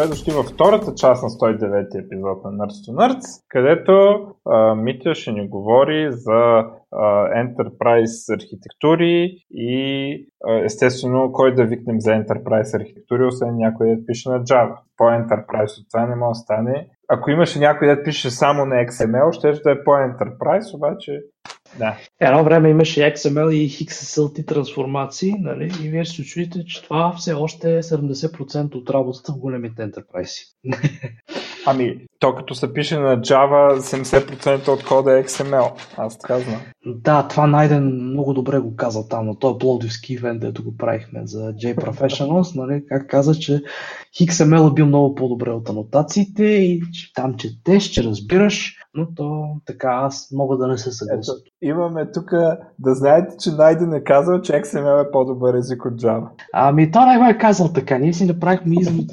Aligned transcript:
Добре 0.00 0.10
дошли 0.10 0.32
във 0.32 0.46
втората 0.46 0.94
част 0.94 1.22
на 1.22 1.28
109 1.28 2.04
епизод 2.04 2.44
на 2.44 2.50
Nerds 2.50 2.90
to 2.90 2.90
Nerds, 2.90 3.44
където 3.48 3.92
а, 4.46 4.74
Митя 4.74 5.14
ще 5.14 5.32
ни 5.32 5.48
говори 5.48 6.08
за 6.10 6.32
а, 6.32 6.66
Enterprise 7.44 8.34
архитектури 8.34 9.36
и 9.50 10.26
а, 10.44 10.64
естествено 10.64 11.32
кой 11.32 11.54
да 11.54 11.64
викнем 11.64 12.00
за 12.00 12.10
Enterprise 12.10 12.80
архитектури, 12.80 13.24
освен 13.24 13.56
някой 13.56 13.96
да 13.96 14.06
пише 14.06 14.28
на 14.28 14.44
Java. 14.44 14.76
По-Enterprise 14.96 15.80
от 15.80 15.86
това 15.92 16.06
не 16.06 16.16
може 16.16 16.30
да 16.30 16.34
стане. 16.34 16.88
Ако 17.08 17.30
имаше 17.30 17.58
някой 17.58 17.96
да 17.96 18.02
пише 18.02 18.30
само 18.30 18.66
на 18.66 18.74
XML, 18.74 19.32
ще 19.32 19.62
да 19.62 19.70
е 19.70 19.84
по-Enterprise, 19.84 20.76
обаче 20.76 21.22
да. 21.78 21.96
Едно 22.20 22.44
време 22.44 22.68
имаше 22.68 23.00
XML 23.00 23.52
и 23.52 23.70
XSLT 23.70 24.46
трансформации, 24.46 25.34
нали? 25.38 25.72
и 25.84 25.88
вие 25.88 26.04
ще 26.04 26.22
чуете, 26.22 26.64
че 26.64 26.82
това 26.82 27.14
все 27.18 27.32
още 27.32 27.76
е 27.76 27.82
70% 27.82 28.74
от 28.74 28.90
работата 28.90 29.32
в 29.32 29.38
големите 29.38 29.82
ентерпрайси. 29.82 30.44
Ами, 31.66 31.96
то 32.18 32.34
като 32.34 32.54
се 32.54 32.72
пише 32.72 32.98
на 32.98 33.20
Java, 33.20 33.78
70% 33.78 34.68
от 34.68 34.84
кода 34.84 35.18
е 35.18 35.24
XML. 35.24 35.72
Аз 35.96 36.18
така 36.18 36.38
знам. 36.38 36.60
Да, 36.86 37.28
това 37.28 37.46
Найден 37.46 37.84
много 37.84 38.32
добре 38.32 38.58
го 38.58 38.76
каза 38.76 39.08
там 39.08 39.26
на 39.26 39.38
този 39.38 39.58
Пловдивски 39.58 40.12
ивент, 40.12 40.40
дето 40.40 40.64
го 40.64 40.76
правихме 40.76 41.20
за 41.24 41.38
J 41.38 41.74
Professionals, 41.74 42.56
нали? 42.66 42.82
как 42.88 43.10
каза, 43.10 43.34
че 43.34 43.62
XML 44.20 44.70
е 44.70 44.74
бил 44.74 44.86
много 44.86 45.14
по-добре 45.14 45.50
от 45.50 45.68
анотациите 45.68 46.44
и 46.44 46.82
че 46.92 47.12
там 47.14 47.36
четеш, 47.36 47.84
че 47.84 48.04
разбираш, 48.04 48.76
но 48.94 49.14
то 49.14 49.56
така 49.66 49.88
аз 49.88 50.28
мога 50.32 50.56
да 50.56 50.66
не 50.66 50.78
се 50.78 50.92
съглася. 50.92 51.32
Имаме 51.62 52.12
тук 52.12 52.30
да 52.78 52.94
знаете, 52.94 53.36
че 53.40 53.50
Найден 53.50 53.94
е 53.94 54.04
казал, 54.04 54.40
че 54.40 54.52
XML 54.52 55.08
е 55.08 55.10
по-добър 55.10 55.54
език 55.54 55.84
от 55.84 55.94
Java. 55.94 56.28
Ами 56.52 56.90
то 56.90 57.06
не 57.06 57.18
го 57.18 57.24
е 57.24 57.38
казал 57.38 57.72
така. 57.72 57.98
Ние 57.98 58.12
си 58.12 58.26
направихме 58.26 58.74
извод 58.80 59.06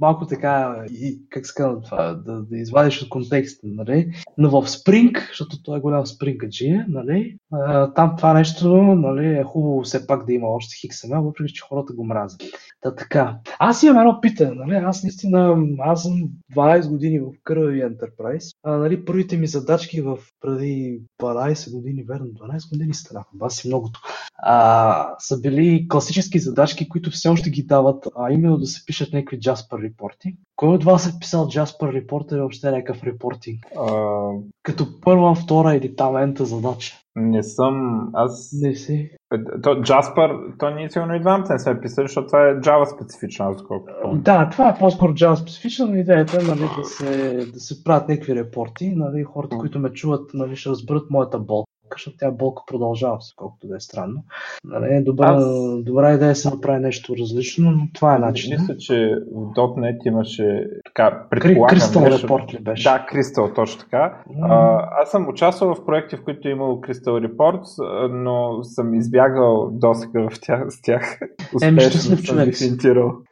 малко 0.00 0.26
така, 0.26 0.84
и, 0.90 1.20
как 1.30 1.46
се 1.46 1.54
казва 1.56 1.80
това, 1.80 2.14
да, 2.14 2.42
да 2.42 2.56
извадиш 2.56 3.02
от 3.02 3.08
контекста, 3.08 3.66
нали? 3.66 4.12
Но 4.38 4.50
в 4.50 4.68
Spring, 4.68 5.28
защото 5.28 5.62
той 5.62 5.78
е 5.78 5.80
голям 5.80 6.04
Spring 6.04 6.84
нали? 6.88 7.36
А, 7.52 7.92
там 7.92 8.14
това 8.16 8.32
нещо, 8.32 8.76
нали, 8.76 9.38
е 9.38 9.44
хубаво 9.44 9.82
все 9.82 10.06
пак 10.06 10.26
да 10.26 10.32
има 10.32 10.48
още 10.48 10.88
XML, 10.88 11.24
въпреки 11.24 11.52
че 11.52 11.62
хората 11.68 11.92
го 11.92 12.04
мразят. 12.04 12.40
Та 12.80 12.94
така. 12.94 13.38
Аз 13.58 13.82
имам 13.82 13.98
едно 13.98 14.20
питане, 14.20 14.50
нали? 14.54 14.74
Аз 14.74 15.02
наистина, 15.02 15.56
аз 15.78 16.02
съм 16.02 16.12
12 16.56 16.88
години 16.88 17.20
в 17.20 17.26
Кървави 17.44 17.82
Enterprise. 17.82 18.56
А, 18.62 18.76
нали, 18.76 19.04
първите 19.04 19.36
ми 19.36 19.46
задачки 19.46 20.00
в 20.00 20.18
преди 20.40 21.00
12 21.22 21.72
години, 21.72 22.02
верно, 22.02 22.26
12 22.26 22.70
години 22.70 22.94
станаха, 22.94 23.28
бас 23.34 23.56
си 23.56 23.68
многото, 23.68 24.00
а, 24.42 25.14
са 25.18 25.40
били 25.40 25.88
класически 25.88 26.38
задачки, 26.38 26.88
които 26.88 27.10
все 27.10 27.28
още 27.28 27.50
ги 27.50 27.62
дават, 27.62 28.06
а 28.16 28.32
именно 28.32 28.58
да 28.58 28.66
се 28.66 28.86
пишат 28.86 29.12
някакви 29.12 29.40
Jasper 29.40 29.82
репорти. 29.82 30.36
Кой 30.56 30.68
от 30.68 30.84
вас 30.84 31.06
е 31.06 31.18
писал 31.20 31.46
Jasper 31.46 31.92
репорт 31.92 32.24
или 32.30 32.38
въобще 32.38 32.70
някакъв 32.70 33.02
репортинг? 33.02 33.66
Uh... 33.76 34.42
Като 34.62 35.00
първа, 35.00 35.34
втора 35.34 35.74
или 35.74 35.96
там 35.96 36.16
ента 36.16 36.44
задача? 36.44 36.99
Не 37.16 37.42
съм. 37.42 38.08
Аз. 38.12 38.52
Не 38.62 38.74
си. 38.74 39.10
То, 39.62 39.74
Jasper, 39.74 40.58
то 40.58 40.70
ние 40.70 40.90
сигурно 40.90 41.14
и 41.14 41.20
двамата 41.20 41.52
не 41.52 41.58
сме 41.58 41.80
писали, 41.80 42.04
защото 42.04 42.26
това 42.26 42.48
е 42.48 42.54
Java 42.54 42.82
аз 43.40 43.62
колкото 43.62 43.94
помня. 44.02 44.22
Да, 44.22 44.48
това 44.52 44.68
е 44.68 44.78
по-скоро 44.78 45.12
Java 45.12 45.34
специфично, 45.34 45.86
но 45.86 45.96
идеята 45.96 46.36
е 46.40 46.44
нали, 46.44 46.68
да, 46.78 46.84
се, 46.84 47.36
да 47.52 47.60
се 47.60 47.84
правят 47.84 48.08
някакви 48.08 48.34
репорти. 48.34 48.92
Нали, 48.96 49.24
хората, 49.24 49.58
които 49.58 49.78
ме 49.78 49.92
чуват, 49.92 50.30
нали, 50.34 50.56
ще 50.56 50.70
разберат 50.70 51.10
моята 51.10 51.38
бол 51.38 51.64
защото 51.98 52.16
тя 52.16 52.30
болка 52.30 52.62
продължава, 52.66 53.18
колкото 53.36 53.66
да 53.66 53.76
е 53.76 53.80
странно. 53.80 54.22
Нали, 54.64 55.04
добра, 55.04 55.34
Аз... 55.34 55.44
добра 55.84 56.14
идея 56.14 56.26
е 56.26 56.32
да 56.32 56.34
се 56.34 56.50
направи 56.50 56.80
нещо 56.80 57.16
различно, 57.20 57.70
но 57.70 57.88
това 57.94 58.16
е 58.16 58.18
начин. 58.18 58.56
Мисля, 58.60 58.76
че 58.76 59.14
в 59.32 59.54
.NET 59.54 60.06
имаше 60.06 60.66
така, 60.84 61.26
предполагам 61.30 61.76
Кристал 61.76 62.02
нещо... 62.02 62.28
Report 62.28 62.54
ли 62.54 62.62
беше? 62.62 62.82
Да, 62.82 63.06
Кристал, 63.08 63.52
точно 63.54 63.80
така. 63.80 64.22
Mm. 64.30 64.46
А, 64.50 64.88
аз 65.02 65.10
съм 65.10 65.28
участвал 65.28 65.74
в 65.74 65.84
проекти, 65.84 66.16
в 66.16 66.24
които 66.24 66.48
е 66.48 66.50
имало 66.50 66.80
Crystal 66.80 67.26
Reports, 67.26 68.08
но 68.08 68.64
съм 68.64 68.94
избягал 68.94 69.70
досега 69.72 70.28
в 70.30 70.40
тях, 70.40 70.66
с 70.68 70.82
тях. 70.82 71.18
Еми, 71.62 71.80
щастлив 71.80 72.22
човек 72.22 72.56
си. 72.56 72.76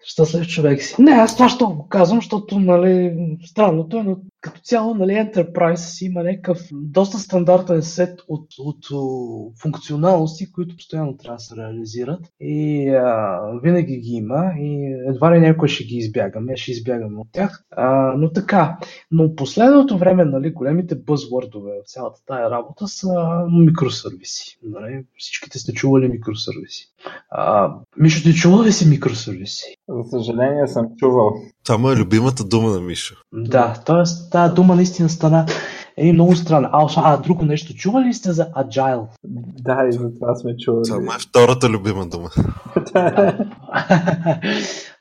Щастлив 0.02 0.46
човек 0.46 0.82
си. 0.82 1.02
Не, 1.02 1.10
аз 1.10 1.36
това 1.36 1.48
ще 1.48 1.64
го 1.64 1.86
казвам, 1.88 2.18
защото 2.18 2.58
нали, 2.58 3.16
странното 3.44 3.96
е, 3.96 4.02
но 4.02 4.16
като 4.40 4.60
цяло, 4.60 4.94
нали, 4.94 5.12
Enterprise 5.12 6.06
има 6.06 6.22
някакъв 6.22 6.58
доста 6.72 7.18
стандартен 7.18 7.82
сет 7.82 8.20
от, 8.28 8.46
от, 8.58 8.86
функционалности, 9.62 10.52
които 10.52 10.76
постоянно 10.76 11.16
трябва 11.16 11.36
да 11.36 11.40
се 11.40 11.56
реализират. 11.56 12.20
И 12.40 12.88
а, 12.88 13.40
винаги 13.62 13.96
ги 13.96 14.12
има 14.12 14.52
и 14.58 14.94
едва 15.08 15.34
ли 15.34 15.40
някой 15.40 15.68
ще 15.68 15.84
ги 15.84 15.96
избягаме, 15.96 16.56
ще 16.56 16.70
избягаме 16.70 17.20
от 17.20 17.28
тях. 17.32 17.64
А, 17.70 18.14
но 18.16 18.32
така, 18.32 18.78
но 19.10 19.34
последното 19.34 19.98
време, 19.98 20.24
нали, 20.24 20.52
големите 20.52 20.94
бъзвордове 20.94 21.72
в 21.84 21.88
цялата 21.88 22.20
тая 22.26 22.50
работа 22.50 22.88
са 22.88 23.08
микросервиси. 23.50 24.58
Нали? 24.62 25.04
Всичките 25.18 25.58
сте 25.58 25.72
чували 25.72 26.08
микросервиси. 26.08 26.86
А, 27.30 27.74
Мишо, 27.96 28.22
ти 28.22 28.34
чувал 28.34 28.64
ли 28.64 28.72
си 28.72 28.88
микросервиси? 28.88 29.76
За 29.88 30.10
съжаление 30.10 30.66
съм 30.66 30.86
чувал. 30.96 31.32
Това 31.76 31.92
е 31.92 31.96
любимата 31.96 32.44
дума 32.44 32.70
на 32.70 32.80
Мишо. 32.80 33.14
Да, 33.32 33.74
т.е. 33.86 34.30
тази 34.30 34.54
дума 34.54 34.74
наистина 34.74 35.08
стана 35.08 35.46
е 35.98 36.12
много 36.12 36.36
странна. 36.36 36.70
А, 36.72 36.88
а, 36.96 37.16
друго 37.16 37.44
нещо, 37.44 37.74
чували 37.74 38.08
ли 38.08 38.14
сте 38.14 38.32
за 38.32 38.46
Agile? 38.50 39.06
Да, 39.60 39.86
и 39.88 39.92
за 39.92 40.14
това 40.14 40.34
сме 40.34 40.56
чували. 40.56 40.84
Това 40.88 41.14
е 41.14 41.18
втората 41.18 41.68
любима 41.68 42.06
дума. 42.06 42.30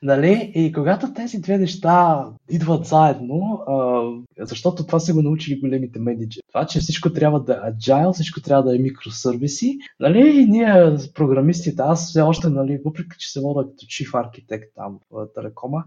нали? 0.04 0.52
И 0.56 0.72
когато 0.72 1.14
тези 1.14 1.42
две 1.42 1.58
неща 1.58 2.26
идват 2.50 2.86
заедно, 2.86 3.64
а, 3.68 4.02
защото 4.46 4.86
това 4.86 5.00
са 5.00 5.14
го 5.14 5.22
научили 5.22 5.60
големите 5.60 6.00
менеджери. 6.00 6.42
Това, 6.48 6.66
че 6.66 6.80
всичко 6.80 7.14
трябва 7.14 7.44
да 7.44 7.54
е 7.54 7.72
agile, 7.72 8.14
всичко 8.14 8.42
трябва 8.42 8.64
да 8.64 8.76
е 8.76 8.80
микросервиси. 8.80 9.78
Нали? 10.00 10.42
И 10.42 10.46
ние, 10.46 10.98
програмистите, 11.14 11.82
аз 11.82 12.10
все 12.10 12.22
още, 12.22 12.50
нали, 12.50 12.80
въпреки 12.86 13.16
че 13.18 13.32
се 13.32 13.42
вода 13.42 13.64
като 13.64 13.86
чиф 13.88 14.16
архитект 14.16 14.66
там 14.76 15.00
в 15.12 15.28
Телекома, 15.36 15.84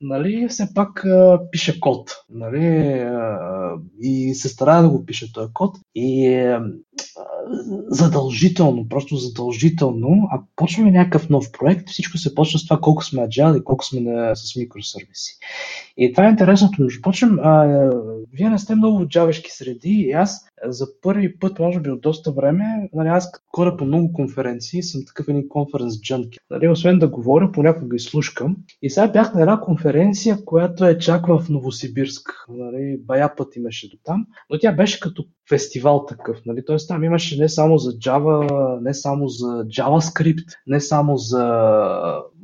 нали, 0.00 0.48
все 0.48 0.74
пак 0.74 1.04
а, 1.04 1.40
пише 1.50 1.80
код. 1.80 2.10
Нали? 2.30 2.66
А, 2.98 3.70
и 4.00 4.34
се 4.34 4.48
старая 4.54 4.82
да 4.82 4.88
го 4.88 5.06
пише 5.06 5.32
този 5.32 5.52
код. 5.52 5.76
И 5.94 6.34
а, 6.36 6.64
задължително, 7.88 8.88
просто 8.88 9.16
задължително, 9.16 10.28
ако 10.32 10.44
почваме 10.56 10.90
някакъв 10.90 11.28
нов 11.28 11.52
проект, 11.52 11.88
всичко 11.88 12.18
се 12.18 12.34
почва 12.34 12.58
с 12.58 12.64
това 12.64 12.80
колко 12.80 13.04
сме 13.04 13.22
agile 13.22 13.60
и 13.60 13.64
колко 13.64 13.84
сме 13.84 14.00
на, 14.00 14.36
с 14.36 14.56
микросервиси. 14.56 15.38
И 15.96 16.12
това 16.12 16.26
е 16.26 16.30
интересното. 16.30 16.82
Между 16.82 17.00
а, 17.42 17.90
вие 18.32 18.50
не 18.50 18.58
сте 18.58 18.74
много 18.74 18.98
в 18.98 19.06
джавешки 19.06 19.50
среди 19.50 19.90
и 19.90 20.12
аз 20.12 20.44
за 20.64 20.86
първи 21.02 21.38
път, 21.38 21.58
може 21.58 21.80
би 21.80 21.90
от 21.90 22.00
доста 22.00 22.32
време, 22.32 22.64
нали, 22.92 23.08
аз 23.08 23.30
хора 23.56 23.76
по 23.76 23.84
много 23.84 24.12
конференции, 24.12 24.82
съм 24.82 25.00
такъв 25.06 25.28
един 25.28 25.48
конференц 25.48 26.00
джанки. 26.00 26.38
Нали, 26.50 26.68
освен 26.68 26.98
да 26.98 27.08
говоря, 27.08 27.52
понякога 27.52 27.96
изслушкам. 27.96 28.56
И 28.82 28.90
сега 28.90 29.08
бях 29.08 29.34
на 29.34 29.40
една 29.40 29.60
конференция, 29.60 30.44
която 30.44 30.84
е 30.84 30.98
чак 30.98 31.26
в 31.26 31.46
Новосибирск. 31.48 32.30
Нали, 32.48 32.98
бая 33.00 33.36
път 33.36 33.56
имаше 33.56 33.90
до 33.90 33.96
там, 34.04 34.26
но 34.50 34.58
тя 34.58 34.72
беше 34.72 35.00
като 35.00 35.24
фестивал 35.48 36.06
такъв. 36.06 36.38
Нали? 36.46 36.64
Тоест 36.66 36.88
там 36.88 37.04
имаше 37.04 37.40
не 37.40 37.48
само 37.48 37.78
за 37.78 37.90
Java, 37.90 38.80
не 38.80 38.94
само 38.94 39.28
за 39.28 39.46
JavaScript, 39.46 40.46
не 40.66 40.80
само 40.80 41.16
за 41.16 41.44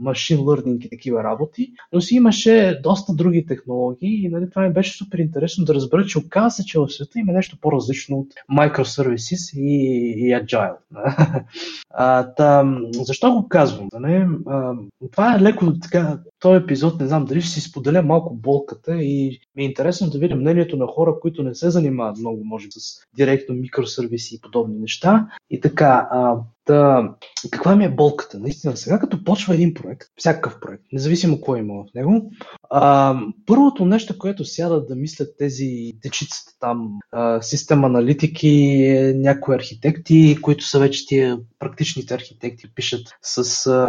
machine 0.03 0.39
learning 0.39 0.87
и 0.87 0.91
такива 0.91 1.25
работи, 1.25 1.73
но 1.93 2.01
си 2.01 2.15
имаше 2.15 2.81
доста 2.83 3.15
други 3.15 3.47
технологии 3.47 4.25
и 4.25 4.29
нали, 4.29 4.51
това 4.51 4.63
ми 4.63 4.73
беше 4.73 4.97
супер 4.97 5.19
интересно 5.19 5.65
да 5.65 5.75
разбера, 5.75 6.07
че 6.07 6.19
оказва 6.19 6.51
се, 6.51 6.65
че 6.65 6.79
в 6.79 6.89
света 6.89 7.19
има 7.19 7.33
нещо 7.33 7.59
по-различно 7.61 8.00
от 8.09 8.27
microservices 8.53 9.57
и, 9.57 9.77
и 10.17 10.35
agile. 10.35 10.77
а, 11.91 12.23
та, 12.23 12.65
защо 12.93 13.33
го 13.33 13.49
казвам? 13.49 13.89
Нали? 13.93 14.27
А, 14.47 14.75
това 15.13 15.35
е 15.35 15.41
леко 15.41 15.79
така, 15.79 16.19
този 16.41 16.63
епизод, 16.63 17.01
не 17.01 17.07
знам 17.07 17.25
дали 17.25 17.41
ще 17.41 17.51
си 17.51 17.61
споделя 17.61 18.03
малко 18.03 18.35
болката 18.35 19.03
и 19.03 19.41
ми 19.57 19.63
е 19.63 19.67
интересно 19.67 20.11
да 20.11 20.19
видя 20.19 20.37
мнението 20.37 20.77
на 20.77 20.87
хора, 20.87 21.15
които 21.21 21.43
не 21.43 21.55
се 21.55 21.71
занимават 21.71 22.19
много, 22.19 22.45
може 22.45 22.67
с 22.71 23.01
директно 23.17 23.55
микросервиси 23.55 24.35
и 24.35 24.41
подобни 24.41 24.79
неща. 24.79 25.29
И 25.51 25.61
така, 25.61 26.09
а, 26.11 26.37
да, 26.67 27.15
каква 27.51 27.77
ми 27.77 27.85
е 27.85 27.95
болката? 27.95 28.39
Наистина, 28.39 28.77
сега 28.77 28.99
като 28.99 29.25
почва 29.25 29.55
един 29.55 29.75
проект, 29.75 30.09
всякакъв 30.17 30.61
проект, 30.61 30.83
независимо 30.93 31.41
кой 31.41 31.59
има 31.59 31.75
в 31.75 31.95
него, 31.95 32.31
а, 32.71 33.17
първото 33.47 33.85
нещо, 33.85 34.19
което 34.19 34.45
сядат 34.45 34.89
да 34.89 34.97
мислят 34.97 35.29
тези 35.39 35.93
дечицата 36.03 36.53
там, 36.61 36.99
а, 37.13 37.43
систем 37.43 37.85
аналитики, 37.85 39.13
някои 39.15 39.55
архитекти, 39.55 40.39
които 40.43 40.65
са 40.65 40.79
вече 40.79 41.07
тия 41.07 41.39
практичните 41.59 42.15
архитекти, 42.15 42.75
пишат 42.75 43.09
с 43.23 43.67
а, 43.67 43.87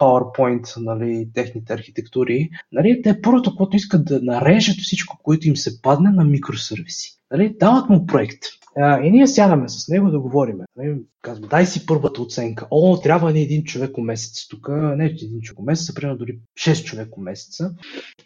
PowerPoint 0.00 0.76
нали, 0.76 1.28
техните 1.34 1.65
архитектури, 1.74 2.50
нали, 2.72 3.02
те 3.02 3.20
първото, 3.22 3.56
което 3.56 3.76
искат 3.76 4.04
да 4.04 4.20
нарежат 4.22 4.76
всичко, 4.76 5.18
което 5.22 5.48
им 5.48 5.56
се 5.56 5.82
падне 5.82 6.10
на 6.10 6.24
микросервиси. 6.24 7.12
Нали, 7.30 7.56
дават 7.60 7.90
му 7.90 8.06
проект. 8.06 8.42
И 9.02 9.10
ние 9.10 9.26
сядаме 9.26 9.68
с 9.68 9.88
него 9.88 10.10
да 10.10 10.20
говорим. 10.20 10.56
Нали, 10.76 10.96
казвам, 11.22 11.48
дай 11.48 11.66
си 11.66 11.86
първата 11.86 12.22
оценка. 12.22 12.66
О, 12.70 13.00
трябва 13.00 13.32
ни 13.32 13.40
един 13.42 13.64
човек 13.64 13.98
месец 13.98 14.48
тук. 14.48 14.68
Не 14.68 15.04
един 15.04 15.40
човек 15.40 15.66
месец, 15.66 15.90
а 15.90 15.94
примерно 15.94 16.18
дори 16.18 16.38
6 16.60 16.84
човека 16.84 17.20
месеца, 17.20 17.70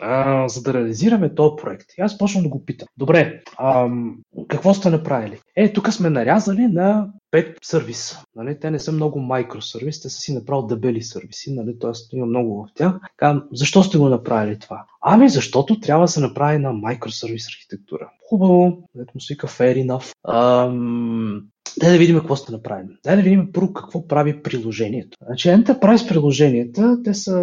а, 0.01 0.49
за 0.49 0.63
да 0.63 0.75
реализираме 0.75 1.35
този 1.35 1.63
проект. 1.63 1.87
И 1.99 2.01
аз 2.01 2.19
почвам 2.19 2.43
да 2.43 2.49
го 2.49 2.65
питам. 2.65 2.89
Добре, 2.97 3.43
ам, 3.61 4.19
какво 4.49 4.75
сте 4.75 4.91
направили? 4.91 5.39
Е, 5.57 5.73
тук 5.73 5.93
сме 5.93 6.11
нарязали 6.11 6.67
на 6.67 7.09
5 7.33 7.57
сервиса. 7.63 8.25
Нали? 8.37 8.61
Те 8.61 8.71
не 8.71 8.79
са 8.79 8.93
много 8.93 9.21
микросервиси, 9.21 10.03
те 10.03 10.09
са 10.09 10.21
си 10.21 10.35
направили 10.35 10.67
дебели 10.69 11.03
сервиси, 11.03 11.55
нали? 11.55 11.79
т.е. 11.79 12.17
има 12.17 12.27
много 12.27 12.67
в 12.67 12.75
тях. 12.75 12.95
Казвам, 13.17 13.49
защо 13.53 13.83
сте 13.83 13.99
го 13.99 14.09
направили 14.09 14.59
това? 14.59 14.85
Ами 15.01 15.29
защото 15.29 15.81
трябва 15.81 16.05
да 16.05 16.09
се 16.09 16.21
направи 16.21 16.59
на 16.59 16.73
микросервис 16.73 17.47
архитектура. 17.49 18.11
Хубаво, 18.29 18.89
ето 19.01 19.13
му 19.15 19.21
свика 19.21 19.47
fair 19.47 19.87
enough. 19.87 20.15
Ам, 20.25 21.47
Дай 21.81 21.93
да 21.93 21.99
видим 21.99 22.19
какво 22.19 22.37
сте 22.37 22.53
направим. 22.53 22.89
Дай 23.05 23.17
да 23.17 23.23
видим 23.23 23.53
първо 23.53 23.73
какво 23.73 24.07
прави 24.07 24.43
приложението. 24.43 25.19
Значи 25.27 25.49
Enterprise 25.49 26.09
приложенията, 26.09 27.03
те 27.05 27.15
са, 27.15 27.37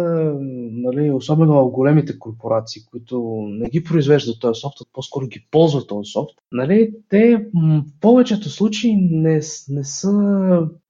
нали, 0.72 1.10
особено 1.10 1.52
в 1.52 1.70
големите 1.70 2.18
корпорации, 2.18 2.82
които 2.90 3.46
не 3.48 3.68
ги 3.68 3.84
произвеждат 3.84 4.40
този 4.40 4.60
софт, 4.60 4.76
по-скоро 4.92 5.26
ги 5.26 5.46
ползват 5.50 5.88
този 5.88 6.10
софт, 6.10 6.30
нали, 6.52 6.90
те 7.08 7.46
в 7.54 7.82
повечето 8.00 8.50
случаи 8.50 8.96
не, 8.96 9.40
не 9.68 9.84
са 9.84 10.12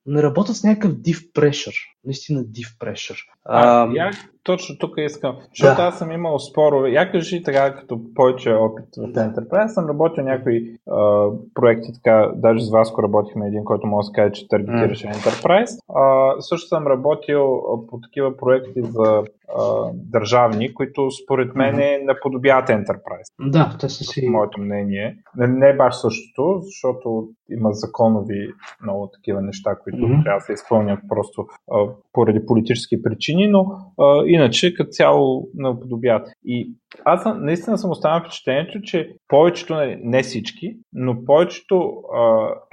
не 0.09 0.23
работят 0.23 0.57
с 0.57 0.65
някакъв 0.65 0.93
div 0.93 1.33
pressure. 1.33 1.77
Наистина 2.09 2.41
div 2.41 2.69
pressure. 2.81 3.21
А, 3.45 3.83
а, 3.83 3.89
я 3.95 4.11
точно 4.43 4.79
тук 4.79 4.95
искам, 4.99 5.37
защото 5.51 5.77
да. 5.77 5.83
аз 5.83 5.99
съм 5.99 6.13
имал 6.13 6.39
спорове. 6.39 6.91
Я 6.91 7.13
кажи 7.13 7.43
така, 7.43 7.75
като 7.75 8.01
повече 8.15 8.53
опит 8.53 8.85
в 8.97 9.13
да. 9.13 9.21
Enterprise, 9.21 9.67
съм 9.67 9.89
работил 9.89 10.25
някои 10.25 10.77
а, 10.91 11.29
проекти, 11.55 11.93
така, 11.95 12.33
даже 12.35 12.65
с 12.65 12.71
Васко 12.71 13.03
работихме 13.03 13.47
един, 13.47 13.65
който 13.65 13.87
може 13.87 14.05
да 14.05 14.09
се 14.09 14.13
каже, 14.13 14.33
че 14.33 14.49
таргетираше 14.49 15.07
mm. 15.07 15.15
Enterprise. 15.15 15.79
А, 15.95 16.35
също 16.41 16.69
съм 16.69 16.87
работил 16.87 17.61
по 17.91 18.01
такива 18.01 18.37
проекти 18.37 18.83
за 18.83 19.23
а, 19.59 19.91
държавни, 19.95 20.75
които 20.75 21.11
според 21.25 21.55
мен 21.55 21.77
mm-hmm. 21.77 22.05
наподобяват 22.05 22.69
Enterprise. 22.69 23.51
Да, 23.51 23.77
те 23.81 23.89
са 23.89 24.05
си. 24.05 24.29
Моето 24.29 24.61
мнение. 24.61 25.17
Не, 25.37 25.47
не 25.47 25.69
е 25.69 25.77
баш 25.77 25.97
същото, 25.97 26.61
защото 26.61 27.29
има 27.51 27.73
законови 27.73 28.53
много 28.83 29.11
такива 29.15 29.43
неща, 29.43 29.77
които 29.77 29.99
mm-hmm. 29.99 30.25
трябва 30.25 30.39
да 30.39 30.45
се 30.45 30.53
изпълнят 30.53 31.01
просто 31.09 31.47
а, 31.73 31.87
поради 32.13 32.47
политически 32.47 33.03
причини, 33.03 33.47
но 33.49 33.67
а, 34.01 34.23
иначе 34.27 34.75
като 34.75 34.91
цяло 34.91 35.49
наподобяват. 35.55 36.29
И 36.45 36.73
аз 37.05 37.25
наистина 37.41 37.79
съм 37.79 37.91
останал 37.91 38.21
впечатлението, 38.21 38.81
че 38.81 39.17
повечето, 39.29 39.75
нали, 39.75 39.99
не 40.03 40.23
всички, 40.23 40.77
но 40.93 41.25
повечето 41.25 41.93
а, 42.15 42.21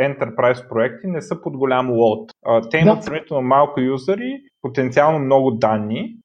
Enterprise 0.01 0.69
проекти 0.69 1.07
не 1.07 1.21
са 1.21 1.41
под 1.41 1.57
голям 1.57 1.91
лот. 1.91 2.31
А, 2.45 2.69
те 2.69 2.77
имат 2.77 2.97
да. 2.97 3.03
сравнително 3.03 3.47
малко 3.47 3.79
юзери, 3.79 4.41
потенциално 4.65 5.19
много 5.19 5.51
данни, 5.51 6.15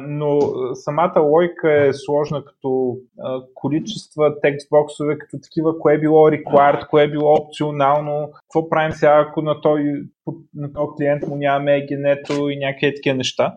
но 0.00 0.38
самата 0.74 1.20
лойка 1.20 1.86
е 1.86 1.92
сложна 1.92 2.44
като 2.44 2.96
количества 3.54 4.40
текстбоксове, 4.40 5.18
като 5.18 5.36
такива, 5.42 5.78
кое 5.78 5.94
е 5.94 5.98
било 5.98 6.30
required, 6.30 6.86
кое 6.86 7.02
е 7.02 7.10
било 7.10 7.34
опционално, 7.34 8.30
какво 8.32 8.68
правим 8.68 8.92
сега, 8.92 9.26
ако 9.28 9.42
на 9.42 9.60
този, 9.60 9.90
на 10.54 10.72
този 10.72 10.96
клиент 10.96 11.26
му 11.26 11.36
нямаме 11.36 11.76
егенето 11.76 12.48
и 12.48 12.56
някакви 12.56 12.94
такива 12.94 13.16
неща. 13.16 13.56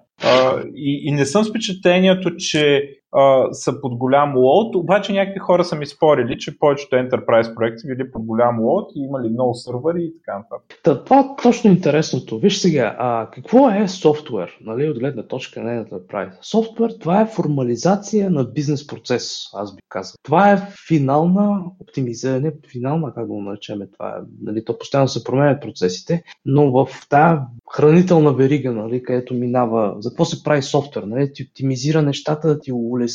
И, 0.76 1.02
и 1.06 1.12
не 1.12 1.26
съм 1.26 1.44
с 1.44 1.50
впечатлението, 1.50 2.36
че 2.38 2.90
а, 3.12 3.54
са 3.54 3.82
под 3.82 3.98
голям 3.98 4.38
лоуд, 4.38 4.76
обаче 4.76 5.14
някакви 5.14 5.40
хора 5.40 5.64
са 5.64 5.76
ми 5.76 5.86
спорили, 5.86 6.38
че 6.40 6.60
повечето 6.60 6.96
Enterprise 6.96 7.56
проекти 7.56 7.88
били 7.88 8.12
под 8.12 8.26
голям 8.26 8.60
лоуд 8.60 8.92
и 8.96 9.00
имали 9.00 9.30
много 9.30 9.54
сървъри 9.54 10.04
и 10.04 10.14
така 10.18 10.38
нататък. 10.38 10.80
Та, 10.84 11.04
това 11.04 11.20
е 11.20 11.42
точно 11.44 11.72
интересното. 11.72 12.40
Виж 12.40 12.58
сега, 12.58 12.96
а, 13.00 13.30
какво 13.32 13.70
е 13.70 13.88
софтуер, 13.88 14.58
нали, 14.62 14.90
от 14.90 15.00
гледна 15.00 15.24
точка 15.24 15.62
на 15.62 15.86
Enterprise? 15.86 16.38
Софтуер, 16.42 16.92
това 17.00 17.22
е 17.22 17.26
формализация 17.26 18.30
на 18.30 18.44
бизнес 18.44 18.88
процес, 18.88 19.50
аз 19.54 19.76
би 19.76 19.82
казал. 19.90 20.16
Това 20.24 20.52
е 20.52 20.68
финална 20.88 21.64
оптимизиране, 21.80 22.54
финална, 22.72 23.14
как 23.14 23.28
го 23.28 23.42
наречем, 23.42 23.80
това 23.94 24.10
е, 24.10 24.22
нали, 24.42 24.66
то 24.66 24.78
постоянно 24.78 25.08
се 25.08 25.24
променят 25.24 25.62
процесите, 25.62 26.24
но 26.46 26.72
в 26.72 26.88
тази 27.10 27.40
хранителна 27.72 28.34
верига, 28.34 28.72
нали, 28.72 29.04
където 29.04 29.34
минава, 29.34 29.96
за 30.00 30.10
какво 30.10 30.26
се 30.26 30.44
прави 30.44 30.62
софтуер, 30.62 31.04
нали, 31.04 31.34
ти 31.34 31.44
оптимизира 31.44 32.02
нещата, 32.02 32.48
да 32.48 32.60
ти 32.60 32.72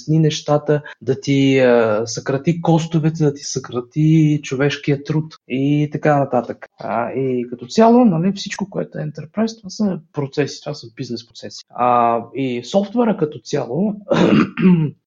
нещата, 0.09 0.83
да 1.03 1.21
ти 1.21 1.59
а, 1.59 2.03
съкрати 2.07 2.61
костовете, 2.61 3.25
да 3.25 3.35
ти 3.35 3.43
съкрати 3.43 4.41
човешкия 4.43 5.05
труд 5.05 5.35
и 5.49 5.89
така 5.93 6.19
нататък. 6.19 6.67
А, 6.81 7.11
и 7.13 7.47
като 7.51 7.67
цяло, 7.67 8.05
нали, 8.05 8.33
всичко, 8.33 8.71
което 8.71 8.99
е 8.99 9.03
Enterprise, 9.03 9.59
това 9.59 9.71
са 9.71 10.01
процеси, 10.13 10.61
това 10.61 10.75
са 10.75 10.87
бизнес 10.97 11.27
процеси. 11.27 11.65
А, 11.69 12.21
и 12.35 12.65
софтуера 12.65 13.17
като 13.17 13.39
цяло 13.39 13.95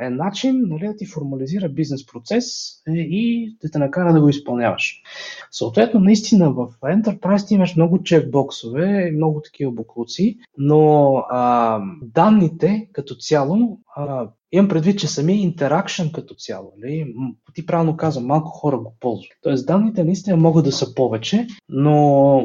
е 0.00 0.10
начин 0.10 0.62
нали, 0.68 0.86
да 0.86 0.96
ти 0.96 1.06
формализира 1.06 1.68
бизнес 1.68 2.06
процес 2.06 2.46
е, 2.88 2.92
и 2.92 3.56
да 3.62 3.70
те 3.70 3.78
накара 3.78 4.12
да 4.12 4.20
го 4.20 4.28
изпълняваш. 4.28 5.02
Съответно, 5.50 6.00
наистина 6.00 6.52
в 6.52 6.68
Enterprise 6.82 7.48
ти 7.48 7.54
имаш 7.54 7.76
много 7.76 8.02
чекбоксове, 8.02 9.10
много 9.10 9.40
такива 9.44 9.72
буклуци, 9.72 10.38
но 10.58 11.14
а, 11.30 11.80
данните 12.02 12.88
като 12.92 13.14
цяло 13.14 13.78
а, 13.96 14.28
имам 14.56 14.68
предвид, 14.68 14.98
че 14.98 15.08
самия 15.08 15.40
интеракшн 15.40 16.06
като 16.14 16.34
цяло, 16.34 16.72
нали, 16.78 17.14
ти 17.54 17.66
правилно 17.66 17.96
казвам, 17.96 18.26
малко 18.26 18.48
хора 18.48 18.78
го 18.78 18.96
ползват. 19.00 19.38
Тоест 19.42 19.66
данните 19.66 20.04
наистина 20.04 20.36
могат 20.36 20.64
да 20.64 20.72
са 20.72 20.94
повече, 20.94 21.46
но 21.68 21.94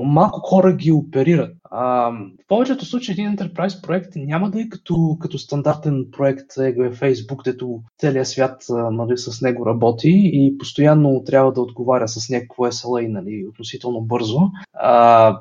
малко 0.03 0.39
хора 0.39 0.73
ги 0.73 0.91
оперират. 0.91 1.55
А, 1.63 2.11
в 2.11 2.47
повечето 2.47 2.85
случаи 2.85 3.13
един 3.13 3.35
Enterprise 3.35 3.81
проект 3.81 4.11
няма 4.15 4.51
да 4.51 4.61
е 4.61 4.69
като, 4.69 5.17
като 5.19 5.37
стандартен 5.37 6.05
проект 6.11 6.57
е 6.57 6.75
Facebook, 6.75 7.43
дето 7.43 7.81
целият 7.97 8.27
свят 8.27 8.63
нали, 8.91 9.17
с 9.17 9.41
него 9.41 9.65
работи 9.65 10.31
и 10.33 10.57
постоянно 10.57 11.23
трябва 11.25 11.53
да 11.53 11.61
отговаря 11.61 12.07
с 12.07 12.29
някакво 12.29 12.63
SLA 12.63 13.07
нали, 13.07 13.45
относително 13.49 14.01
бързо. 14.01 14.39
А, 14.73 15.37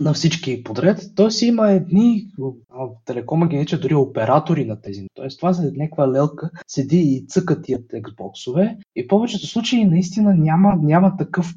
на 0.00 0.12
всички 0.12 0.64
подред. 0.64 1.00
Тоест 1.16 1.42
има 1.42 1.70
едни, 1.70 2.26
телекома 3.04 3.46
ги 3.46 3.66
дори 3.82 3.94
оператори 3.94 4.64
на 4.64 4.80
тези. 4.80 5.06
Тоест 5.14 5.38
това 5.38 5.52
за 5.52 5.72
някаква 5.76 6.12
лелка 6.12 6.50
седи 6.66 6.98
и 6.98 7.26
цъка 7.28 7.62
тия 7.62 7.86
текстбоксове 7.88 8.76
и 8.96 9.04
в 9.04 9.08
повечето 9.08 9.46
случаи 9.46 9.84
наистина 9.84 10.34
няма, 10.34 10.76
няма 10.82 11.16
такъв, 11.16 11.54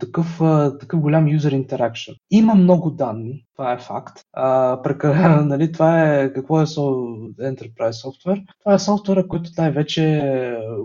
такъв, 0.00 0.40
такъв 0.80 1.00
голям 1.00 1.28
юзер 1.28 1.52
интеракшн. 1.52 2.12
Има 2.30 2.54
много 2.54 2.90
данни, 2.90 3.44
това 3.56 3.72
е 3.72 3.78
факт. 3.78 4.20
А, 4.32 4.82
прека, 4.82 5.14
нали, 5.46 5.72
това 5.72 6.12
е, 6.12 6.32
какво 6.32 6.60
е 6.60 6.64
Enterprise 6.64 7.90
Software? 7.90 8.44
Това 8.60 8.74
е 8.74 8.78
софтуера, 8.78 9.28
който 9.28 9.50
най-вече 9.58 10.22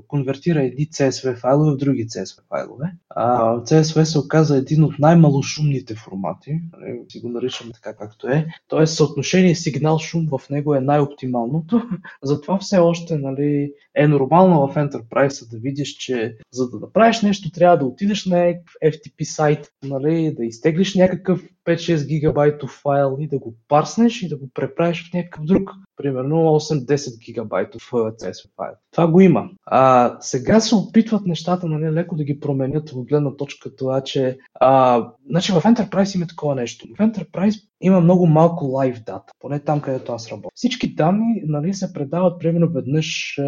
конвертира 0.08 0.64
едни 0.64 0.86
CSV 0.86 1.40
файлове 1.40 1.72
в 1.72 1.78
други 1.78 2.08
CSV 2.08 2.48
файлове. 2.50 2.94
А, 3.10 3.58
CSV 3.58 4.04
се 4.04 4.20
оказа 4.20 4.58
един 4.58 4.84
от 4.84 5.00
най-малошумните 5.00 5.96
формати, 5.96 6.52
нали, 6.52 6.97
си 7.10 7.20
го 7.20 7.30
наричаме 7.30 7.72
така 7.72 7.96
както 7.96 8.28
е. 8.28 8.48
Тоест 8.68 8.96
съотношение 8.96 9.56
сигнал-шум 9.56 10.28
в 10.38 10.50
него 10.50 10.76
е 10.76 10.80
най-оптималното. 10.80 11.82
Затова 12.24 12.58
все 12.58 12.78
още 12.78 13.18
нали, 13.18 13.72
е 13.96 14.08
нормално 14.08 14.68
в 14.68 14.76
Enterprise 14.76 15.50
да 15.50 15.58
видиш, 15.58 15.90
че 15.90 16.38
за 16.52 16.70
да 16.70 16.80
направиш 16.80 17.22
нещо 17.22 17.52
трябва 17.52 17.78
да 17.78 17.86
отидеш 17.86 18.26
на 18.26 18.54
FTP 18.86 19.24
сайт, 19.24 19.72
нали, 19.84 20.34
да 20.38 20.46
изтеглиш 20.46 20.96
някакъв 20.96 21.44
5-6 21.68 22.08
гигабайтов 22.08 22.80
файл 22.84 23.18
и 23.20 23.28
да 23.28 23.40
го 23.40 23.56
парснеш 23.68 24.22
и 24.22 24.30
да 24.30 24.38
го 24.38 24.50
преправиш 24.54 25.10
в 25.10 25.14
някакъв 25.14 25.46
друг 25.46 25.72
примерно 25.98 26.36
8-10 26.36 27.26
гигабайтов 27.26 27.92
CSV 27.92 28.56
файл. 28.56 28.74
Това 28.92 29.08
го 29.08 29.22
има. 29.22 29.50
А, 29.66 30.16
сега 30.20 30.60
се 30.60 30.76
опитват 30.76 31.26
нещата 31.26 31.68
нали, 31.68 31.92
леко 31.92 32.16
да 32.16 32.24
ги 32.24 32.40
променят 32.40 32.92
от 32.92 33.08
гледна 33.08 33.36
точка 33.36 33.76
това, 33.76 34.02
че 34.02 34.38
а, 34.54 35.04
значи 35.30 35.52
в 35.52 35.62
Enterprise 35.62 36.16
има 36.16 36.28
такова 36.28 36.56
нещо. 36.56 36.88
В 36.96 36.98
Enterprise 36.98 37.62
има 37.82 38.02
много 38.02 38.28
малко 38.28 38.66
live 38.66 39.06
дата, 39.06 39.34
поне 39.40 39.60
там, 39.60 39.82
където 39.82 40.14
аз 40.14 40.32
работя. 40.32 40.52
Всички 40.56 40.96
данни 40.96 41.42
нали, 41.46 41.74
се 41.74 41.94
предават 41.94 42.40
примерно 42.40 42.70
веднъж 42.70 43.40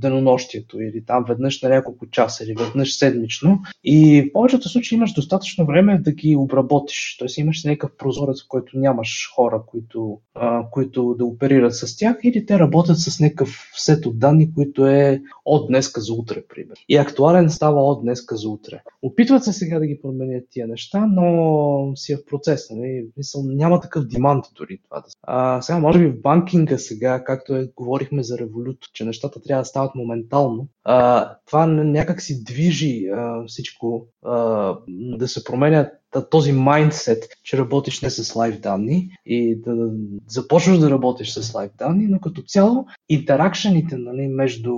денонощието 0.00 0.80
или 0.80 1.04
там 1.04 1.24
веднъж 1.28 1.62
на 1.62 1.68
няколко 1.68 2.10
часа 2.10 2.44
или 2.44 2.54
веднъж 2.58 2.94
седмично 2.94 3.58
и 3.84 4.22
в 4.22 4.32
повечето 4.32 4.68
случаи 4.68 4.96
имаш 4.96 5.12
достатъчно 5.12 5.66
време 5.66 5.98
да 5.98 6.12
ги 6.12 6.36
обработиш. 6.36 7.16
Тоест 7.18 7.38
имаш 7.38 7.64
някакъв 7.64 7.96
прозорец, 7.96 8.42
в 8.42 8.48
който 8.48 8.78
нямаш 8.78 9.30
хора, 9.34 9.62
които, 9.66 10.18
а, 10.34 10.70
които 10.70 11.14
да 11.18 11.24
оперират 11.24 11.74
с 11.74 11.96
тях 11.96 12.16
или 12.22 12.46
те 12.46 12.58
работят 12.58 12.98
с 12.98 13.20
някакъв 13.20 13.70
сет 13.76 14.06
от 14.06 14.18
данни, 14.18 14.54
които 14.54 14.86
е 14.86 15.22
от 15.44 15.68
днеска 15.68 16.00
за 16.00 16.12
утре, 16.12 16.42
пример. 16.48 16.76
И 16.88 16.96
актуален 16.96 17.50
става 17.50 17.80
от 17.80 18.02
днеска 18.02 18.36
за 18.36 18.48
утре. 18.48 18.82
Опитват 19.02 19.44
се 19.44 19.52
сега 19.52 19.78
да 19.78 19.86
ги 19.86 20.00
променят 20.02 20.44
тия 20.50 20.66
неща, 20.66 21.06
но 21.10 21.96
си 21.96 22.12
е 22.12 22.16
в 22.16 22.26
процес. 22.26 22.70
Нали? 22.70 23.06
Мисъл, 23.16 23.42
няма 23.44 23.80
такъв 23.80 24.06
демант 24.06 24.44
дори 24.56 24.78
това. 24.84 25.02
А, 25.22 25.62
сега, 25.62 25.78
може 25.78 25.98
би 25.98 26.06
в 26.06 26.20
банкинга 26.20 26.78
сега, 26.78 27.24
както 27.24 27.54
е, 27.54 27.70
говорихме 27.76 28.22
за 28.22 28.38
револют, 28.38 28.78
че 28.92 29.04
нещата 29.04 29.42
трябва 29.42 29.62
да 29.62 29.64
стават 29.64 29.89
моментално, 29.94 30.68
а, 30.84 31.30
това 31.46 31.66
някак 31.66 32.22
си 32.22 32.44
движи 32.44 33.06
а, 33.06 33.46
всичко 33.46 34.06
а, 34.24 34.76
да 34.88 35.28
се 35.28 35.44
променят 35.44 36.00
този 36.30 36.52
майндсет, 36.52 37.24
че 37.44 37.58
работиш 37.58 38.00
не 38.00 38.10
с 38.10 38.36
лайв 38.36 38.60
данни 38.60 39.08
и 39.26 39.60
да 39.60 39.90
започваш 40.26 40.78
да 40.78 40.90
работиш 40.90 41.32
с 41.32 41.54
лайв 41.54 41.70
данни, 41.78 42.06
но 42.06 42.20
като 42.20 42.42
цяло 42.42 42.86
интеракшените 43.08 43.96
нали, 43.96 44.28
между 44.28 44.74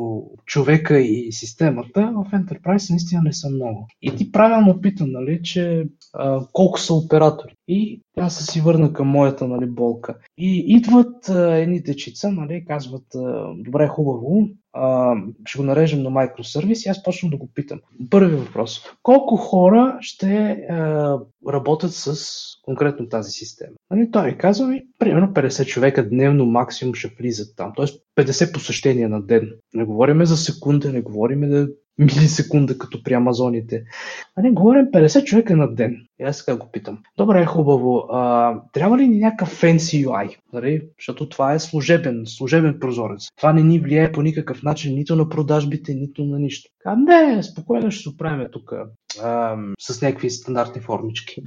човека 0.47 0.99
и 0.99 1.33
системата 1.33 2.01
в 2.01 2.31
Enterprise 2.33 2.91
наистина 2.91 3.23
не 3.25 3.33
са 3.33 3.51
много. 3.51 3.87
И 4.03 4.17
ти 4.17 4.33
правилно 4.33 4.81
пита, 4.81 5.07
нали, 5.07 5.41
че 5.43 5.87
а, 6.13 6.47
колко 6.53 6.81
са 6.81 6.95
оператори. 6.95 7.55
И 7.69 8.01
аз 8.17 8.37
се 8.37 8.53
си 8.53 8.61
върна 8.61 8.93
към 8.93 9.09
моята 9.09 9.49
нали, 9.49 9.67
болка. 9.67 10.19
И 10.39 10.65
идват 10.67 11.29
а, 11.29 11.57
едни 11.57 11.83
дечица, 11.83 12.33
нали, 12.33 12.65
казват, 12.65 13.15
а, 13.15 13.55
добре, 13.57 13.87
хубаво, 13.87 14.49
ще 15.45 15.59
го 15.59 15.65
нарежем 15.65 16.03
на 16.03 16.11
микросервис 16.11 16.87
и 16.87 16.89
аз 16.89 17.03
почвам 17.03 17.31
да 17.31 17.37
го 17.37 17.49
питам. 17.55 17.81
Първи 18.11 18.37
въпрос. 18.37 18.81
Колко 19.03 19.37
хора 19.37 19.99
ще 20.01 20.51
а, 20.71 21.19
работят 21.49 21.93
с 21.95 22.17
конкретно 22.63 23.09
тази 23.09 23.31
система? 23.31 23.73
Нали, 23.91 24.11
той 24.11 24.27
ми 24.27 24.39
казва 24.39 24.67
ми, 24.67 24.83
примерно 24.99 25.29
50 25.29 25.67
човека 25.67 26.09
дневно 26.09 26.47
максимум 26.47 26.95
ще 26.95 27.15
влизат 27.19 27.57
там. 27.57 27.73
Тоест 27.77 28.03
50 28.17 28.55
посещения 28.55 29.09
на 29.09 29.23
ден. 29.23 29.53
Не 29.75 29.85
говориме 29.85 30.27
за 30.27 30.37
секунда, 30.37 30.93
не 30.93 31.01
говориме 31.01 31.47
да 31.47 31.69
милисекунда, 31.99 32.79
като 32.79 33.03
при 33.03 33.15
Амазоните. 33.15 33.85
А 34.37 34.43
не 34.43 34.51
говорим 34.51 34.87
50 34.87 35.25
човека 35.25 35.57
на 35.57 35.75
ден. 35.75 35.97
И 36.21 36.25
аз 36.25 36.37
сега 36.37 36.57
го 36.57 36.71
питам. 36.73 36.99
Добре, 37.17 37.45
хубаво. 37.45 38.07
А, 38.11 38.55
трябва 38.73 38.99
ли 38.99 39.07
ни 39.09 39.19
някакъв 39.19 39.61
fancy 39.63 40.07
UI? 40.07 40.37
Нали? 40.53 40.83
Защото 40.99 41.29
това 41.29 41.53
е 41.53 41.59
служебен, 41.59 42.23
служебен 42.27 42.79
прозорец. 42.81 43.29
Това 43.37 43.53
не 43.53 43.63
ни 43.63 43.79
влияе 43.79 44.13
по 44.13 44.23
никакъв 44.23 44.63
начин 44.63 44.95
нито 44.95 45.17
на 45.17 45.29
продажбите, 45.29 45.95
нито 45.95 46.25
на 46.25 46.39
нищо. 46.39 46.71
А 46.85 46.97
не, 46.97 47.43
спокойно 47.43 47.91
ще 47.91 48.03
се 48.03 48.09
оправим 48.09 48.47
тук 48.53 48.73
с 49.81 50.03
някакви 50.03 50.31
стандартни 50.31 50.81
формички. 50.81 51.43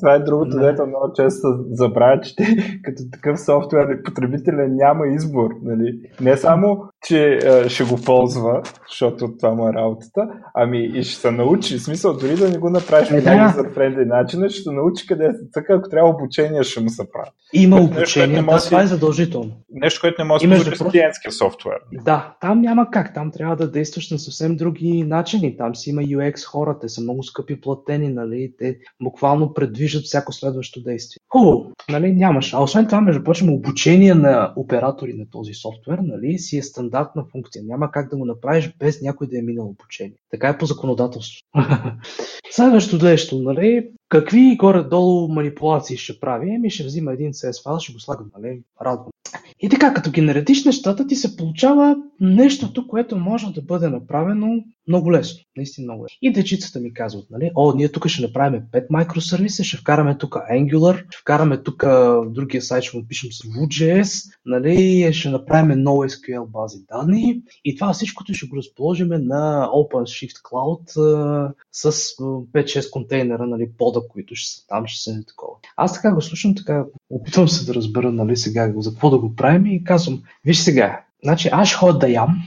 Това 0.00 0.14
е 0.14 0.18
другото, 0.18 0.50
да. 0.50 0.60
дето 0.60 0.86
много 0.86 1.12
често 1.14 1.48
забравя, 1.70 2.20
че 2.20 2.36
те, 2.36 2.44
като 2.82 3.02
такъв 3.12 3.40
софтуер 3.40 4.02
потребителя 4.02 4.68
няма 4.68 5.06
избор. 5.08 5.50
Нали? 5.62 6.00
Не 6.20 6.36
само, 6.36 6.84
че 7.06 7.38
а, 7.38 7.68
ще 7.68 7.84
го 7.84 7.96
ползва, 8.06 8.62
защото 8.88 9.36
това 9.36 9.54
му 9.54 9.68
е 9.68 9.72
работата, 9.72 10.28
ами 10.54 10.84
и 10.84 11.02
ще 11.02 11.20
се 11.20 11.30
научи. 11.30 11.78
В 11.78 11.82
смисъл, 11.82 12.16
дори 12.16 12.36
да 12.36 12.50
не 12.50 12.58
го 12.58 12.70
направиш 12.70 13.10
е, 13.10 13.20
да. 13.20 13.70
френдли 13.74 14.04
начин, 14.04 14.48
ще 14.48 14.70
научи 14.70 15.06
къде 15.06 15.24
се 15.32 15.50
така, 15.52 15.74
ако 15.74 15.88
трябва 15.88 16.10
обучение, 16.10 16.62
ще 16.62 16.80
му 16.80 16.88
се 16.88 17.02
прави. 17.12 17.30
Има 17.52 17.76
нещо, 17.76 17.92
обучение, 17.92 18.42
да, 18.42 18.58
това 18.58 18.82
е 18.82 18.86
задължително. 18.86 19.50
Нещо, 19.70 20.00
което 20.00 20.22
не 20.22 20.28
може 20.28 20.46
да 20.46 20.56
се 20.56 20.76
с 20.76 20.84
клиентския 20.84 21.32
софтуер. 21.32 21.78
Да, 22.04 22.34
там 22.40 22.60
няма 22.60 22.90
как. 22.90 23.14
Там 23.14 23.30
трябва 23.30 23.56
да 23.56 23.70
действаш 23.70 24.10
на 24.10 24.18
съвсем 24.18 24.56
други 24.56 25.04
начини. 25.04 25.56
Там 25.56 25.76
си 25.76 25.90
има 25.90 26.02
UX 26.02 26.44
хора, 26.44 26.78
те 26.80 26.88
са 26.88 27.00
много 27.04 27.22
скъпи 27.22 27.60
платени, 27.60 28.08
нали? 28.08 28.52
те 28.58 28.78
буквално 29.02 29.54
предвиждат 29.54 30.04
всяко 30.04 30.32
следващо 30.32 30.82
действие. 30.82 31.18
Хубаво, 31.32 31.72
нали? 31.90 32.12
нямаш. 32.12 32.54
А 32.54 32.62
освен 32.62 32.86
това, 32.86 33.00
между 33.00 33.24
прочим, 33.24 33.52
обучение 33.52 34.14
на 34.14 34.52
оператори 34.56 35.12
на 35.12 35.30
този 35.30 35.54
софтуер 35.54 35.98
нали? 35.98 36.38
си 36.38 36.58
е 36.58 36.62
стандартна 36.62 37.24
функция. 37.32 37.62
Няма 37.64 37.90
как 37.90 38.10
да 38.10 38.16
го 38.16 38.24
направиш 38.24 38.72
без 38.78 39.02
някой 39.02 39.26
да 39.26 39.38
е 39.38 39.42
минал 39.42 39.66
обучение. 39.66 40.16
Така 40.30 40.48
е 40.48 40.58
по 40.58 40.66
законодателство. 40.66 41.40
Следващото 42.50 43.04
нещо, 43.04 43.42
нали? 43.42 43.90
Какви 44.08 44.56
горе-долу 44.56 45.28
манипулации 45.28 45.96
ще 45.96 46.20
прави? 46.20 46.54
Еми 46.54 46.70
ще 46.70 46.84
взима 46.84 47.12
един 47.12 47.32
CS 47.32 47.64
файл, 47.64 47.78
ще 47.78 47.92
го 47.92 48.00
слагам, 48.00 48.30
нали? 48.38 48.62
Радвам. 48.82 49.13
И 49.60 49.68
така, 49.68 49.94
като 49.94 50.10
ги 50.10 50.20
наредиш 50.20 50.64
нещата, 50.64 51.06
ти 51.06 51.16
се 51.16 51.36
получава 51.36 51.96
нещото, 52.20 52.88
което 52.88 53.16
може 53.16 53.52
да 53.52 53.62
бъде 53.62 53.88
направено 53.88 54.64
много 54.88 55.12
лесно. 55.12 55.40
Наистина 55.56 55.84
много 55.84 56.04
лесно. 56.04 56.18
И 56.22 56.32
дечицата 56.32 56.80
ми 56.80 56.94
казват, 56.94 57.26
нали, 57.30 57.50
о, 57.54 57.72
ние 57.72 57.88
тук 57.88 58.08
ще 58.08 58.22
направим 58.22 58.62
5 58.72 58.86
микросервиса, 58.90 59.64
ще 59.64 59.76
вкараме 59.76 60.18
тук 60.18 60.34
Angular, 60.52 61.04
ще 61.10 61.18
вкараме 61.20 61.62
тук 61.62 61.84
другия 62.26 62.62
сайт, 62.62 62.82
ще 62.82 62.96
му 62.96 63.06
пишем 63.08 63.32
с 63.32 63.38
Vue.js, 63.38 64.34
нали, 64.46 65.12
ще 65.12 65.28
направим 65.30 65.84
NoSQL 65.84 66.46
бази 66.46 66.78
данни 66.88 67.42
и 67.64 67.76
това 67.76 67.92
всичкото 67.92 68.34
ще 68.34 68.46
го 68.46 68.56
разположим 68.56 69.08
на 69.08 69.68
OpenShift 69.74 70.42
Cloud 70.42 70.90
с 71.72 71.92
5-6 71.92 72.90
контейнера, 72.90 73.46
нали, 73.46 73.70
пода, 73.78 74.00
които 74.08 74.34
ще 74.34 74.54
са 74.54 74.66
там, 74.66 74.86
ще 74.86 75.02
са 75.02 75.16
не 75.16 75.24
такова. 75.24 75.54
Аз 75.76 75.92
така 75.92 76.14
го 76.14 76.20
слушам, 76.20 76.54
така 76.54 76.84
опитвам 77.10 77.48
се 77.48 77.66
да 77.66 77.74
разбера, 77.74 78.12
нали, 78.12 78.36
сега 78.36 78.72
за 78.76 78.90
какво 78.90 79.10
да 79.10 79.18
го 79.18 79.34
правим 79.34 79.66
и 79.66 79.84
казвам, 79.84 80.22
виж 80.44 80.58
сега, 80.58 81.00
значи 81.24 81.48
аз 81.52 81.68
ще 81.68 81.76
ходя 81.76 81.98
да 81.98 82.08
ям, 82.08 82.42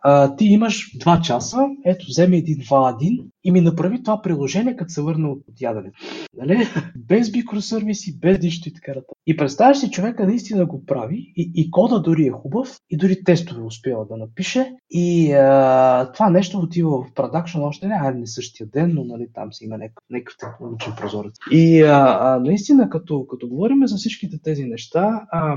а, 0.00 0.36
ти 0.36 0.44
имаш 0.44 0.96
2 0.98 1.20
часа, 1.20 1.58
ето 1.84 2.06
вземи 2.08 2.36
един 2.36 2.56
2-1 2.58 3.24
и 3.48 3.50
ми 3.50 3.60
направи 3.60 4.02
това 4.02 4.22
приложение, 4.22 4.76
като 4.76 4.92
се 4.92 5.02
върна 5.02 5.28
от 5.28 5.60
яденето. 5.60 5.98
Нали? 6.36 6.66
Без 6.96 7.32
микросервиси, 7.32 8.18
без 8.18 8.38
нищо 8.42 8.68
и 8.68 8.72
така 8.72 8.90
нататък. 8.90 9.18
И 9.26 9.36
представяш 9.36 9.78
си 9.78 9.90
човека 9.90 10.26
наистина 10.26 10.66
го 10.66 10.86
прави 10.86 11.32
и, 11.36 11.52
и 11.54 11.70
кода 11.70 12.02
дори 12.02 12.26
е 12.26 12.30
хубав 12.30 12.76
и 12.90 12.96
дори 12.96 13.24
тестове 13.24 13.62
успява 13.62 14.06
да 14.06 14.16
напише 14.16 14.72
и 14.90 15.32
а, 15.32 16.12
това 16.12 16.30
нещо 16.30 16.58
отива 16.58 17.02
в 17.02 17.14
продакшн 17.14 17.60
още 17.60 17.86
не, 17.86 17.98
а 18.00 18.10
не 18.10 18.26
същия 18.26 18.66
ден, 18.66 18.92
но 18.94 19.04
нали, 19.04 19.26
там 19.34 19.52
си 19.52 19.64
има 19.64 19.78
някакъв, 19.78 20.04
някакъв 20.10 20.36
технологичен 20.38 20.92
прозорец. 21.00 21.34
И 21.50 21.82
а, 21.82 22.18
а, 22.20 22.40
наистина, 22.40 22.90
като, 22.90 23.26
като 23.26 23.48
говорим 23.48 23.86
за 23.86 23.96
всичките 23.96 24.42
тези 24.42 24.64
неща, 24.64 25.26
а, 25.30 25.56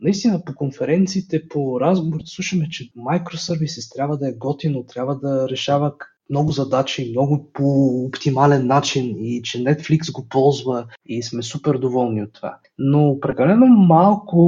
наистина 0.00 0.44
по 0.44 0.54
конференциите, 0.54 1.48
по 1.48 1.80
разговорите 1.80 2.30
слушаме, 2.30 2.68
че 2.68 2.90
microservices 2.96 3.94
трябва 3.94 4.18
да 4.18 4.28
е 4.28 4.32
готино, 4.32 4.84
трябва 4.84 5.18
да 5.18 5.48
решава 5.48 5.94
много 6.30 6.52
задачи, 6.52 7.10
много 7.10 7.50
по 7.52 7.86
оптимален 8.06 8.66
начин 8.66 9.16
и 9.18 9.42
че 9.42 9.58
Netflix 9.58 10.12
го 10.12 10.28
ползва 10.28 10.86
и 11.06 11.22
сме 11.22 11.42
супер 11.42 11.78
доволни 11.78 12.22
от 12.22 12.32
това. 12.32 12.58
Но 12.82 13.20
прекалено 13.20 13.66
малко 13.66 14.38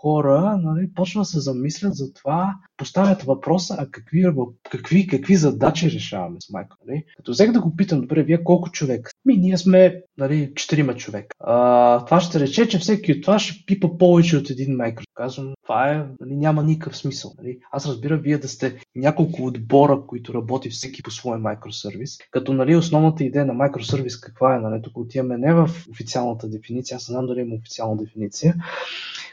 хора 0.00 0.60
нали, 0.62 0.90
почва 0.94 1.20
да 1.20 1.24
се 1.24 1.40
замислят 1.40 1.94
за 1.94 2.12
това, 2.12 2.54
поставят 2.76 3.22
въпроса, 3.22 3.76
а 3.78 3.86
какви, 3.90 4.26
какви, 4.70 5.06
какви 5.06 5.36
задачи 5.36 5.90
решаваме 5.90 6.36
с 6.40 6.50
майка. 6.50 6.76
Нали? 6.86 7.04
Като 7.16 7.30
взех 7.30 7.52
да 7.52 7.60
го 7.60 7.76
питам, 7.76 8.00
добре, 8.00 8.22
вие 8.22 8.44
колко 8.44 8.70
човек? 8.70 9.10
Ми, 9.24 9.36
ние 9.36 9.56
сме 9.56 10.02
нали, 10.18 10.52
4 10.54 10.96
човека. 10.96 11.36
А, 11.40 12.04
това 12.04 12.20
ще 12.20 12.40
рече, 12.40 12.68
че 12.68 12.78
всеки 12.78 13.12
от 13.12 13.22
това 13.22 13.38
ще 13.38 13.64
пипа 13.66 13.88
повече 13.98 14.36
от 14.36 14.50
един 14.50 14.76
майкро. 14.76 15.04
Казвам, 15.14 15.54
това 15.62 15.90
е, 15.90 16.04
нали, 16.20 16.36
няма 16.36 16.62
никакъв 16.62 16.96
смисъл. 16.96 17.32
Нали? 17.38 17.58
Аз 17.72 17.86
разбирам 17.86 18.20
вие 18.20 18.38
да 18.38 18.48
сте 18.48 18.78
няколко 18.96 19.42
отбора, 19.42 20.02
които 20.06 20.34
работи 20.34 20.70
всеки 20.70 21.02
по 21.02 21.10
своя 21.10 21.38
микросервис. 21.38 22.18
Като 22.30 22.52
нали, 22.52 22.76
основната 22.76 23.24
идея 23.24 23.46
на 23.46 23.54
микросервис 23.54 24.20
каква 24.20 24.56
е? 24.56 24.60
Нали? 24.60 24.82
Тук 24.82 24.98
отиваме 24.98 25.38
не 25.38 25.54
в 25.54 25.70
официалната 25.90 26.48
дефиниция, 26.48 26.96
аз 26.96 27.06
знам 27.06 27.26
дали 27.26 27.40
има 27.40 27.54
официална 27.54 27.75
дефиниция, 27.96 28.54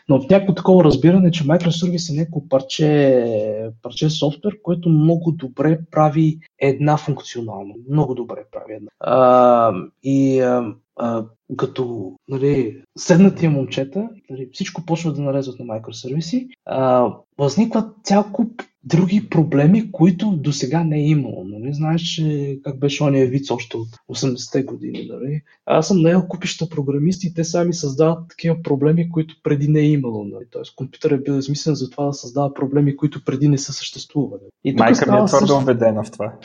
но 0.10 0.22
в 0.22 0.30
някакво 0.30 0.54
такова 0.54 0.84
разбиране, 0.84 1.32
че 1.32 1.44
микросервис 1.48 2.10
е 2.10 2.14
някакво 2.14 2.48
парче, 2.50 3.72
парче 3.82 4.10
софтуер, 4.10 4.62
което 4.62 4.90
много 4.90 5.32
добре 5.32 5.80
прави 5.92 6.40
една 6.60 6.98
функционално. 6.98 7.76
Много 7.90 8.16
добре 8.16 8.46
прави 8.52 8.74
една. 8.74 8.92
А, 9.00 9.74
и 10.04 10.40
а, 10.40 10.74
а, 10.96 11.26
като 11.58 12.14
нали, 12.28 12.84
седнат 12.98 13.44
момчета, 13.44 14.10
нали, 14.30 14.50
всичко 14.54 14.86
почва 14.86 15.14
да 15.14 15.22
нарезват 15.22 15.60
на 15.60 15.74
микросервиси, 15.74 16.48
а, 16.66 17.12
възникват 17.38 17.96
цял 18.04 18.32
куп 18.34 18.62
други 18.84 19.30
проблеми, 19.30 19.92
които 19.92 20.32
до 20.32 20.52
сега 20.52 20.84
не 20.84 20.98
е 20.98 21.08
имало. 21.08 21.44
Нали? 21.44 21.74
Знаеш, 21.74 22.02
че 22.02 22.58
как 22.64 22.80
беше 22.80 23.04
ония 23.04 23.28
вид 23.28 23.52
още 23.52 23.78
от 23.78 23.88
80-те 24.12 24.64
години. 24.64 25.08
Нали? 25.12 25.42
Аз 25.66 25.88
съм 25.88 26.02
наел 26.02 26.28
купища 26.28 26.70
програмисти 26.70 27.28
и 27.28 27.34
те 27.34 27.44
сами 27.44 27.74
създават 27.74 28.28
такива 28.30 28.62
проблеми, 28.64 29.10
които 29.10 29.36
преди 29.44 29.68
не 29.68 29.80
е 29.80 29.90
имало. 29.90 30.24
Нали? 30.24 30.46
Тоест 30.52 30.76
компютър 30.76 31.12
е 31.12 31.18
бил 31.18 31.34
измислен 31.34 31.76
за 31.76 31.90
това 31.90 32.06
да 32.06 32.14
създава 32.14 32.54
проблеми, 32.54 32.96
които 32.96 33.26
преди 33.26 33.48
не 33.48 33.58
са 33.58 33.74
съществували. 33.74 34.42
И 34.64 34.74
Майка 34.74 35.12
ми 35.12 35.18
е 35.18 35.26
твърдо 35.26 35.28
също... 35.28 35.58
убедена 35.58 36.04
в 36.04 36.12
това. 36.12 36.34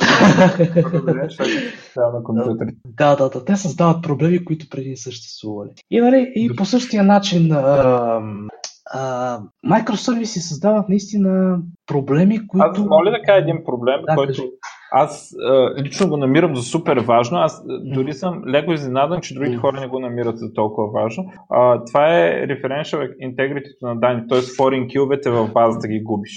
да, 2.86 3.16
да, 3.16 3.28
да. 3.28 3.44
Те 3.44 3.56
създават 3.56 4.02
проблеми, 4.02 4.37
които 4.44 4.68
преди 4.70 4.96
съществували. 4.96 5.70
И, 5.90 6.00
нали, 6.00 6.32
и 6.34 6.56
по 6.56 6.64
същия 6.64 7.04
начин 7.04 7.52
а, 7.52 9.40
микросервиси 9.62 10.40
създават 10.40 10.88
наистина 10.88 11.58
проблеми, 11.86 12.46
които... 12.48 12.66
Аз 12.70 12.78
моля 12.78 13.10
да 13.10 13.22
кажа 13.26 13.38
един 13.38 13.64
проблем, 13.64 14.00
да, 14.06 14.14
който 14.14 14.32
кажи. 14.32 14.48
Аз 14.90 15.34
а, 15.48 15.82
лично 15.82 16.08
го 16.08 16.16
намирам 16.16 16.56
за 16.56 16.62
супер 16.62 16.96
важно. 16.96 17.38
Аз 17.38 17.62
дори 17.66 18.12
съм 18.12 18.42
леко 18.48 18.72
изненадан, 18.72 19.20
че 19.20 19.34
другите 19.34 19.56
хора 19.56 19.80
не 19.80 19.86
го 19.86 20.00
намират 20.00 20.38
за 20.38 20.52
толкова 20.52 21.02
важно. 21.02 21.32
А, 21.50 21.84
това 21.84 22.18
е 22.18 22.46
referential 22.46 23.10
integrity 23.22 23.68
на 23.82 23.96
данни, 23.96 24.22
т.е. 24.28 24.38
foreign 24.38 24.88
киловете 24.88 25.30
в 25.30 25.48
базата 25.52 25.88
ги 25.88 26.02
губиш. 26.02 26.36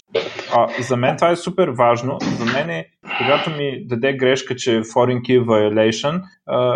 А, 0.55 0.67
за 0.83 0.97
мен 0.97 1.15
това 1.15 1.31
е 1.31 1.35
супер 1.35 1.67
важно. 1.67 2.17
За 2.21 2.45
мен 2.45 2.69
е, 2.69 2.85
когато 3.17 3.49
ми 3.49 3.85
даде 3.87 4.13
грешка, 4.13 4.55
че 4.55 4.81
foreign 4.81 5.21
key 5.21 5.45
violation, 5.45 6.21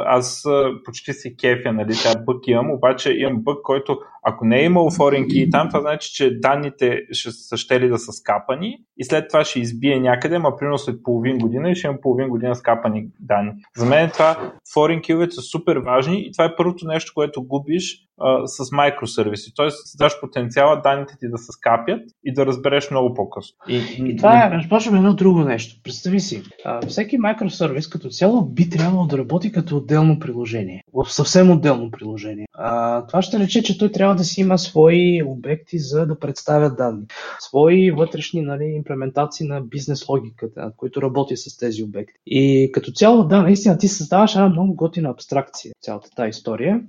аз 0.05 0.43
почти 0.85 1.13
си 1.13 1.35
кефя, 1.41 1.73
нали, 1.73 1.93
тя 2.03 2.19
бък 2.25 2.47
имам, 2.47 2.71
обаче 2.71 3.13
имам 3.17 3.43
бък, 3.43 3.57
който 3.63 3.97
ако 4.27 4.45
не 4.45 4.59
е 4.59 4.63
имал 4.63 4.89
foreign 4.89 5.27
key 5.27 5.51
там, 5.51 5.67
това 5.69 5.81
значи, 5.81 6.13
че 6.13 6.39
данните 6.39 7.01
ще 7.11 7.31
са 7.31 7.57
щели 7.57 7.89
да 7.89 7.97
са 7.97 8.11
скапани 8.11 8.77
и 8.97 9.03
след 9.03 9.27
това 9.29 9.45
ще 9.45 9.59
избие 9.59 9.99
някъде, 9.99 10.39
ма 10.39 10.55
примерно 10.57 10.77
след 10.77 11.03
половин 11.03 11.37
година 11.37 11.64
и 11.71 11.75
ще 11.75 11.87
има 11.87 12.01
половин 12.01 12.29
година 12.29 12.55
скапани 12.55 13.07
данни. 13.19 13.51
За 13.77 13.85
мен 13.85 14.09
това 14.09 14.51
foreign 14.75 15.01
key 15.01 15.29
са 15.29 15.41
супер 15.41 15.77
важни 15.77 16.21
и 16.27 16.31
това 16.31 16.45
е 16.45 16.55
първото 16.55 16.87
нещо, 16.87 17.11
което 17.15 17.43
губиш 17.43 18.04
а, 18.21 18.47
с 18.47 18.71
микросервиси. 18.71 19.51
Тоест, 19.55 19.97
даш 19.97 20.19
потенциала 20.19 20.81
данните 20.81 21.13
ти 21.19 21.29
да 21.29 21.37
се 21.37 21.51
скапят 21.51 22.01
и 22.23 22.33
да 22.33 22.45
разбереш 22.45 22.91
много 22.91 23.13
по-късно. 23.13 23.57
И, 23.69 23.81
и 23.99 24.17
това 24.17 24.45
е, 24.45 24.69
почваме 24.69 24.97
едно 24.97 25.13
друго 25.13 25.39
нещо. 25.39 25.81
Представи 25.83 26.19
си, 26.19 26.43
а, 26.65 26.87
всеки 26.87 27.17
микросервис 27.17 27.87
като 27.87 28.09
цяло 28.09 28.41
би 28.45 28.69
трябвало 28.69 29.05
да 29.07 29.17
работи 29.17 29.51
като 29.51 29.77
отделно 29.77 30.19
приложение. 30.19 30.83
В 30.93 31.13
съвсем 31.13 31.51
отделно 31.51 31.91
приложение. 31.91 32.47
А, 32.53 33.01
това 33.07 33.21
ще 33.21 33.39
рече, 33.39 33.63
че 33.63 33.77
той 33.77 33.91
трябва 33.91 34.15
да 34.15 34.23
си 34.23 34.41
има 34.41 34.57
свои 34.57 35.23
обекти 35.23 35.79
за 35.79 36.05
да 36.05 36.19
представят 36.19 36.77
данни. 36.77 37.05
Свои 37.39 37.91
вътрешни 37.91 38.41
нали, 38.41 38.63
имплементации 38.63 39.47
на 39.47 39.61
бизнес 39.61 40.09
логиката, 40.09 40.71
които 40.77 41.01
работи 41.01 41.37
с 41.37 41.57
тези 41.57 41.83
обекти. 41.83 42.19
И 42.25 42.69
като 42.73 42.91
цяло, 42.91 43.23
да, 43.23 43.41
наистина 43.41 43.77
ти 43.77 43.87
създаваш 43.87 44.35
една 44.35 44.49
много 44.49 44.75
готина 44.75 45.09
абстракция, 45.09 45.73
цялата 45.81 46.09
тази 46.09 46.29
история. 46.29 46.81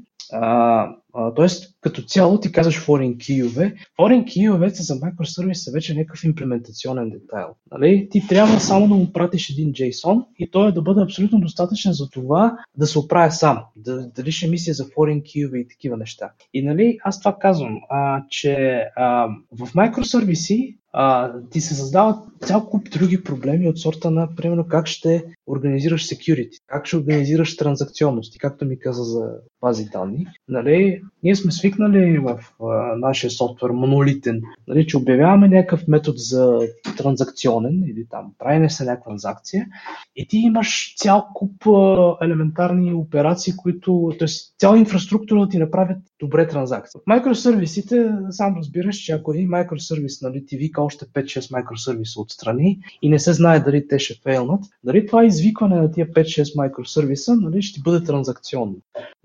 Тоест, 1.37 1.75
като 1.81 2.03
цяло 2.03 2.41
ти 2.41 2.53
казваш 2.53 2.87
foreign 2.87 3.17
key-ове. 3.17 3.75
Foreign 3.99 4.25
key-овете 4.25 4.81
за 4.81 4.95
microservice 4.95 5.53
са 5.53 5.73
вече 5.73 5.95
някакъв 5.95 6.25
имплементационен 6.25 7.11
детайл. 7.11 7.49
Нали? 7.73 8.09
Ти 8.11 8.27
трябва 8.29 8.61
само 8.61 8.89
да 8.89 8.95
му 8.95 9.13
пратиш 9.13 9.51
един 9.51 9.73
JSON 9.73 10.25
и 10.39 10.51
той 10.51 10.69
е 10.69 10.73
да 10.73 10.83
бъде 10.83 11.03
абсолютно 11.03 11.41
достатъчен 11.41 11.93
за 11.93 12.11
това 12.11 12.59
да 12.77 12.87
се 12.87 12.99
оправя 12.99 13.31
сам, 13.31 13.59
да, 13.77 14.09
дали 14.09 14.33
ще 14.33 14.49
мисли 14.49 14.73
за 14.73 14.85
foreign 14.85 15.23
key-ове 15.23 15.57
и 15.57 15.69
такива 15.69 15.97
неща. 15.97 16.31
И 16.55 16.63
нали, 16.63 16.99
аз 17.05 17.19
това 17.19 17.37
казвам, 17.41 17.79
а, 17.91 18.25
че 18.31 18.85
а, 18.97 19.29
в 19.53 19.73
microservice 19.75 20.77
а, 20.93 21.33
ти 21.51 21.61
се 21.61 21.75
създават 21.75 22.19
цял 22.41 22.67
куп 22.67 22.91
други 22.91 23.25
проблеми 23.25 23.69
от 23.69 23.79
сорта 23.79 24.11
на, 24.11 24.35
примерно, 24.37 24.67
как 24.69 24.87
ще 24.87 25.25
организираш 25.47 26.09
security, 26.09 26.51
как 26.67 26.87
ще 26.87 26.97
организираш 26.97 27.57
транзакционност, 27.57 28.39
както 28.39 28.65
ми 28.65 28.79
каза 28.79 29.05
за 29.05 29.21
бази 29.61 29.89
данни. 29.93 30.27
Нали, 30.49 31.03
ние 31.23 31.37
сме 31.37 31.53
свикнали 31.53 32.19
в 32.19 32.41
а, 32.63 32.97
нашия 32.97 33.31
софтуер 33.31 33.71
монолитен, 33.71 34.43
нали, 34.69 34.87
че 34.87 34.97
обявяваме 34.97 35.49
някакъв 35.49 35.89
метод 35.89 36.17
за 36.19 36.59
транзакционен 36.97 37.85
или 37.87 38.07
там 38.11 38.33
правиме 38.39 38.71
се 38.71 38.85
някаква 38.85 39.07
транзакция 39.17 39.67
и 40.17 40.27
ти 40.27 40.37
имаш 40.37 40.95
цял 40.97 41.27
куп 41.35 41.67
а, 41.67 42.17
елементарни 42.23 42.95
операции, 42.95 43.57
които, 43.57 44.13
т.е. 44.19 44.29
цяла 44.59 44.79
инфраструктура 44.79 45.41
да 45.41 45.49
ти 45.49 45.59
направят 45.59 45.99
добре 46.21 46.49
транзакции. 46.49 47.01
В 47.01 47.15
микросервисите 47.15 48.11
сам 48.31 48.57
разбираш, 48.57 48.97
че 48.97 49.13
ако 49.13 49.33
един 49.33 49.49
микросервис 49.51 50.23
нали, 50.23 50.47
ти 50.47 50.57
вика 50.57 50.83
още 50.83 51.05
5-6 51.05 51.59
микросервиса 51.59 52.21
отстрани 52.21 52.79
и 53.03 53.09
не 53.09 53.19
се 53.19 53.33
знае 53.33 53.61
дали 53.61 53.89
те 53.89 53.99
ще 53.99 54.15
фейлнат, 54.23 54.65
дали 54.85 55.07
това 55.07 55.25
извикване 55.25 55.77
на 55.77 55.91
тия 55.93 56.07
5-6 56.13 56.63
микросервиса 56.63 57.37
нали, 57.37 57.63
ще 57.63 57.81
бъде 57.81 58.05
транзакционно. 58.05 58.77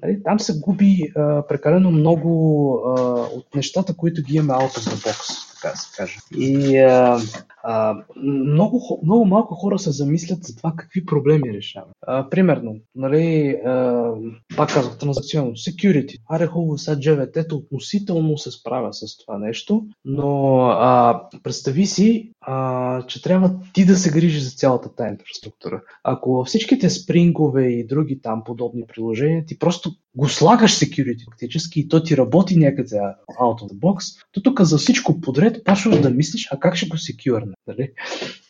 Нали, 0.03 0.23
там 0.23 0.39
се 0.39 0.59
губи 0.59 1.11
а, 1.15 1.47
прекалено 1.47 1.91
много 1.91 2.73
а, 2.85 3.01
от 3.37 3.55
нещата, 3.55 3.93
които 3.97 4.23
ги 4.23 4.35
имаме 4.35 4.53
out 4.53 4.77
of 4.77 4.79
the 4.79 5.09
box 5.09 5.50
така 5.61 5.75
се 5.75 5.95
каже. 5.97 6.17
И 6.37 6.77
а, 6.77 7.19
а, 7.63 7.95
много, 8.23 8.99
много 9.03 9.25
малко 9.25 9.55
хора 9.55 9.79
се 9.79 9.91
замислят 9.91 10.43
за 10.43 10.55
това 10.55 10.73
какви 10.77 11.05
проблеми 11.05 11.53
решават. 11.53 11.95
Примерно, 12.31 12.75
нали, 12.95 13.49
а, 13.65 14.11
пак 14.57 14.73
казах, 14.73 14.97
транзакционно, 14.97 15.51
security. 15.51 16.17
Аре 16.29 16.47
хубаво, 16.47 16.77
сега 16.77 17.01
JVT 17.01 17.53
относително 17.53 18.37
се 18.37 18.51
справя 18.51 18.93
с 18.93 19.17
това 19.17 19.37
нещо, 19.37 19.85
но 20.05 20.57
а, 20.65 21.21
представи 21.43 21.85
си, 21.85 22.31
а, 22.41 23.03
че 23.07 23.21
трябва 23.21 23.51
ти 23.73 23.85
да 23.85 23.95
се 23.95 24.11
грижиш 24.11 24.43
за 24.43 24.51
цялата 24.51 24.95
тази 24.95 25.09
инфраструктура. 25.09 25.81
Ако 26.03 26.43
всичките 26.43 26.89
спрингове 26.89 27.67
и 27.67 27.87
други 27.87 28.21
там 28.21 28.43
подобни 28.43 28.83
приложения, 28.87 29.45
ти 29.45 29.59
просто 29.59 29.91
го 30.15 30.29
слагаш 30.29 30.79
security 30.79 31.25
фактически 31.25 31.79
и 31.79 31.87
то 31.87 32.03
ти 32.03 32.17
работи 32.17 32.57
някъде 32.57 32.95
out 33.41 33.61
of 33.61 33.73
the 33.73 33.79
box, 33.79 34.21
то 34.31 34.41
тук 34.41 34.61
за 34.61 34.77
всичко 34.77 35.21
подред 35.21 35.50
почваш 35.65 35.99
да 35.99 36.09
мислиш, 36.09 36.47
а 36.51 36.59
как 36.59 36.75
ще 36.75 36.87
го 36.87 36.97
секюрне, 36.97 37.53
нали? 37.67 37.91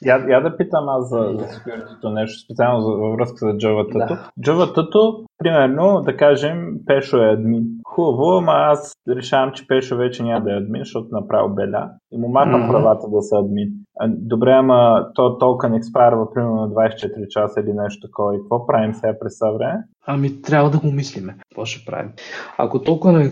Я, 0.06 0.26
я 0.30 0.41
да 0.41 0.58
питам 0.58 0.89
аз 0.89 1.10
за, 1.10 1.17
за 1.17 1.45
security 1.45 2.13
нещо, 2.13 2.39
специално 2.39 2.82
за, 2.82 2.91
във 2.91 3.15
връзка 3.15 3.38
за 3.38 3.58
Java-тото. 3.58 4.08
Да. 4.08 4.30
Java-тото, 4.39 5.26
примерно, 5.38 6.02
да 6.02 6.17
кажем, 6.17 6.74
Пешо 6.86 7.17
е 7.17 7.34
админ. 7.34 7.63
Хубаво, 7.88 8.38
ама 8.38 8.52
аз 8.52 8.93
решавам, 9.10 9.52
че 9.52 9.67
Пешо 9.67 9.97
вече 9.97 10.24
няма 10.24 10.41
да 10.41 10.54
е 10.54 10.58
админ, 10.58 10.82
защото 10.82 11.08
направил 11.12 11.50
беля 11.50 11.89
и 12.12 12.17
му 12.17 12.30
махам 12.30 12.62
mm-hmm. 12.62 12.71
правата 12.71 13.10
да 13.10 13.21
са 13.21 13.38
админ. 13.38 13.69
Добре, 14.08 14.52
ама 14.52 15.08
то 15.15 15.38
токен 15.38 15.74
експарва 15.74 16.34
примерно 16.34 16.56
на 16.56 16.69
24 16.69 17.28
часа 17.28 17.60
или 17.60 17.74
нещо 17.74 18.08
такова. 18.08 18.36
И 18.36 18.39
какво 18.39 18.67
правим 18.67 18.93
сега 18.93 19.19
през 19.19 19.39
това 19.39 19.52
време? 19.52 19.84
Ами 20.08 20.41
трябва 20.41 20.69
да 20.69 20.80
го 20.80 20.91
мислиме. 20.91 21.36
Какво 21.50 21.65
ще 21.65 21.86
правим? 21.86 22.12
Ако 22.58 22.82
толкова 22.82 23.30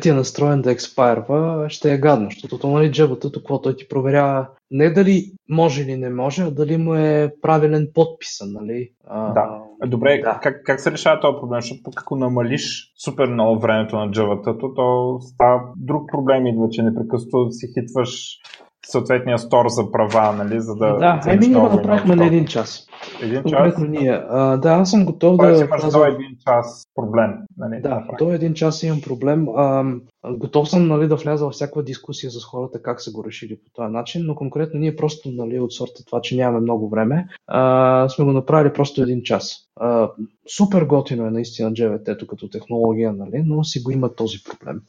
ти 0.00 0.08
е 0.08 0.12
настроен 0.12 0.62
да 0.62 0.72
експайрва, 0.72 1.66
ще 1.68 1.94
е 1.94 1.98
гадно, 1.98 2.28
защото 2.30 2.58
то 2.58 2.68
нали 2.68 2.92
джебата, 2.92 3.32
какво 3.32 3.60
той 3.60 3.76
ти 3.76 3.88
проверява 3.88 4.46
не 4.72 4.90
дали 4.90 5.32
може 5.48 5.82
или 5.82 5.96
не 5.96 6.10
може, 6.10 6.42
а 6.42 6.50
дали 6.50 6.76
му 6.76 6.94
е 6.94 7.34
правилен 7.42 7.88
подписан, 7.94 8.48
нали? 8.52 8.90
А, 9.06 9.32
да. 9.32 9.62
Добре, 9.86 10.20
да. 10.24 10.38
Как, 10.42 10.62
как 10.64 10.80
се 10.80 10.90
решава 10.92 11.20
този 11.20 11.36
проблем? 11.40 11.60
Защото 11.60 11.90
ако 11.96 12.16
намалиш 12.16 12.92
супер 13.04 13.28
много 13.28 13.60
времето 13.60 13.96
на 13.96 14.10
джавата, 14.10 14.58
то 14.58 15.18
става 15.20 15.60
друг 15.76 16.10
проблем 16.12 16.46
идва, 16.46 16.68
че 16.70 16.82
непрекъснато 16.82 17.50
си 17.50 17.66
хитваш 17.74 18.38
съответния 18.86 19.38
стор 19.38 19.68
за 19.68 19.92
права, 19.92 20.32
нали, 20.32 20.60
за 20.60 20.74
да... 20.74 20.96
Да, 20.96 21.20
еми 21.26 21.46
ние 21.46 21.60
го 21.60 21.68
направихме 21.68 22.16
на 22.16 22.26
един 22.26 22.46
час. 22.46 22.86
Един 23.22 23.44
час? 23.44 23.74
ние. 23.78 24.20
А, 24.30 24.56
да, 24.56 24.70
аз 24.70 24.90
съм 24.90 25.04
готов 25.04 25.38
Тоест, 25.38 25.58
да... 25.58 25.64
имаш 25.64 25.92
до 25.92 26.04
един 26.04 26.36
час 26.46 26.86
проблем. 26.94 27.30
Нали, 27.56 27.80
да, 27.82 27.88
да 27.88 28.16
до 28.18 28.32
един 28.32 28.54
час 28.54 28.82
имам 28.82 29.00
проблем. 29.00 29.48
А, 29.56 29.84
готов 30.30 30.68
съм 30.68 30.88
нали, 30.88 31.08
да 31.08 31.16
вляза 31.16 31.44
във 31.44 31.52
всяка 31.52 31.82
дискусия 31.82 32.30
с 32.30 32.44
хората 32.44 32.82
как 32.82 33.00
са 33.00 33.12
го 33.12 33.24
решили 33.24 33.56
по 33.56 33.70
този 33.72 33.92
начин, 33.92 34.26
но 34.26 34.34
конкретно 34.34 34.80
ние 34.80 34.96
просто 34.96 35.30
нали, 35.30 35.60
от 35.60 35.72
сорта 35.72 36.04
това, 36.04 36.20
че 36.20 36.36
нямаме 36.36 36.60
много 36.60 36.88
време, 36.88 37.26
а, 37.46 38.08
сме 38.08 38.24
го 38.24 38.32
направили 38.32 38.72
просто 38.72 39.02
един 39.02 39.22
час. 39.22 39.56
А, 39.80 40.10
супер 40.56 40.82
готино 40.84 41.26
е 41.26 41.30
наистина 41.30 41.72
JVT 41.72 42.26
като 42.26 42.48
технология, 42.48 43.12
нали, 43.12 43.42
но 43.46 43.64
си 43.64 43.82
го 43.82 43.90
има 43.90 44.14
този 44.14 44.38
проблем. 44.44 44.80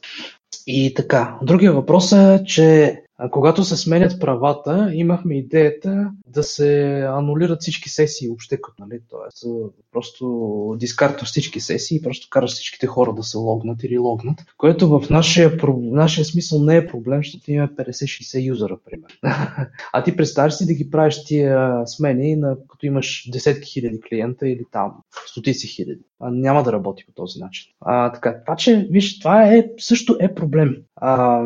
И 0.66 0.94
така, 0.94 1.38
другия 1.42 1.72
въпрос 1.72 2.12
е, 2.12 2.42
че 2.46 3.00
когато 3.30 3.64
се 3.64 3.76
сменят 3.76 4.20
правата, 4.20 4.90
имахме 4.94 5.38
идеята 5.38 6.10
да 6.26 6.42
се 6.42 7.00
анулират 7.00 7.60
всички 7.60 7.88
сесии 7.88 8.28
въобще, 8.28 8.60
като, 8.60 8.86
нали, 8.86 9.00
т.е. 9.10 9.48
просто 9.92 10.76
дискартваш 10.78 11.28
всички 11.28 11.60
сесии 11.60 11.96
и 11.96 12.02
просто 12.02 12.28
караш 12.30 12.50
всичките 12.50 12.86
хора 12.86 13.14
да 13.14 13.22
се 13.22 13.36
логнат 13.36 13.82
или 13.82 13.98
логнат, 13.98 14.38
което 14.56 14.88
в 14.88 15.10
нашия, 15.10 15.58
нашия 15.78 16.24
смисъл 16.24 16.64
не 16.64 16.76
е 16.76 16.86
проблем, 16.86 17.18
защото 17.18 17.52
имаме 17.52 17.68
50-60 17.68 18.44
юзера, 18.44 18.78
примерно. 18.84 19.16
а 19.92 20.04
ти 20.04 20.16
представяш 20.16 20.54
си 20.54 20.66
да 20.66 20.74
ги 20.74 20.90
правиш 20.90 21.24
тия 21.24 21.86
смени, 21.86 22.36
на, 22.36 22.56
като 22.68 22.86
имаш 22.86 23.28
десетки 23.32 23.70
хиляди 23.70 24.00
клиента 24.00 24.48
или 24.48 24.64
там 24.72 24.94
стотици 25.26 25.66
хиляди. 25.66 26.02
А, 26.20 26.30
няма 26.30 26.62
да 26.62 26.72
работи 26.72 27.06
по 27.06 27.12
този 27.12 27.40
начин. 27.40 27.72
А, 27.80 28.12
така, 28.12 28.40
това, 28.44 28.56
че, 28.56 28.88
виж, 28.90 29.18
това 29.18 29.54
е, 29.54 29.64
също 29.78 30.16
е 30.20 30.34
проблем, 30.34 30.76
а, 30.96 31.42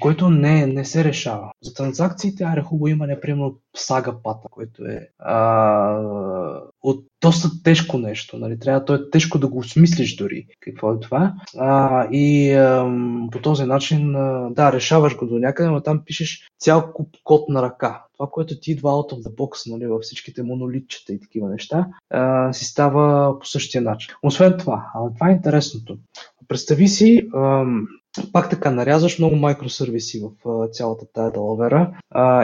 който 0.00 0.30
не, 0.30 0.66
не 0.66 0.84
се 0.84 1.04
решава. 1.04 1.52
За 1.62 1.74
транзакциите, 1.74 2.44
аре 2.44 2.62
хубаво 2.62 2.88
има, 2.88 3.06
например, 3.06 3.50
сага 3.76 4.22
пата, 4.22 4.48
което 4.50 4.84
е 4.84 5.08
а, 5.18 5.98
от 6.82 7.04
доста 7.22 7.62
тежко 7.62 7.98
нещо. 7.98 8.38
Нали? 8.38 8.58
Трябва 8.58 8.84
то 8.84 8.94
е 8.94 9.10
тежко 9.10 9.38
да 9.38 9.48
го 9.48 9.58
осмислиш 9.58 10.16
дори 10.16 10.46
какво 10.60 10.92
е 10.92 11.00
това. 11.00 11.34
А, 11.58 12.08
и 12.12 12.52
а, 12.52 12.92
по 13.32 13.38
този 13.38 13.64
начин, 13.64 14.16
а, 14.16 14.50
да, 14.50 14.72
решаваш 14.72 15.16
го 15.16 15.26
до 15.26 15.38
някъде, 15.38 15.70
но 15.70 15.80
там 15.80 16.02
пишеш 16.06 16.48
цял 16.60 16.92
куп 16.92 17.08
код 17.24 17.48
на 17.48 17.62
ръка. 17.62 18.02
Това, 18.12 18.28
което 18.30 18.60
ти 18.60 18.72
идва 18.72 18.90
out 18.90 19.12
of 19.12 19.22
the 19.22 19.34
box, 19.34 19.70
нали, 19.72 19.86
във 19.86 20.02
всичките 20.02 20.42
монолитчета 20.42 21.12
и 21.12 21.20
такива 21.20 21.48
неща, 21.48 21.86
а, 22.10 22.52
си 22.52 22.64
става 22.64 23.38
по 23.38 23.46
същия 23.46 23.82
начин. 23.82 24.14
Освен 24.22 24.56
това, 24.58 24.90
а, 24.94 25.14
това 25.14 25.28
е 25.28 25.32
интересното. 25.32 25.98
Представи 26.48 26.88
си, 26.88 27.28
а, 27.34 27.64
пак 28.32 28.50
така, 28.50 28.70
нарязваш 28.70 29.18
много 29.18 29.36
микросервиси 29.36 30.20
в 30.20 30.48
а, 30.48 30.68
цялата 30.68 31.06
тая 31.12 31.32
далавера 31.32 31.92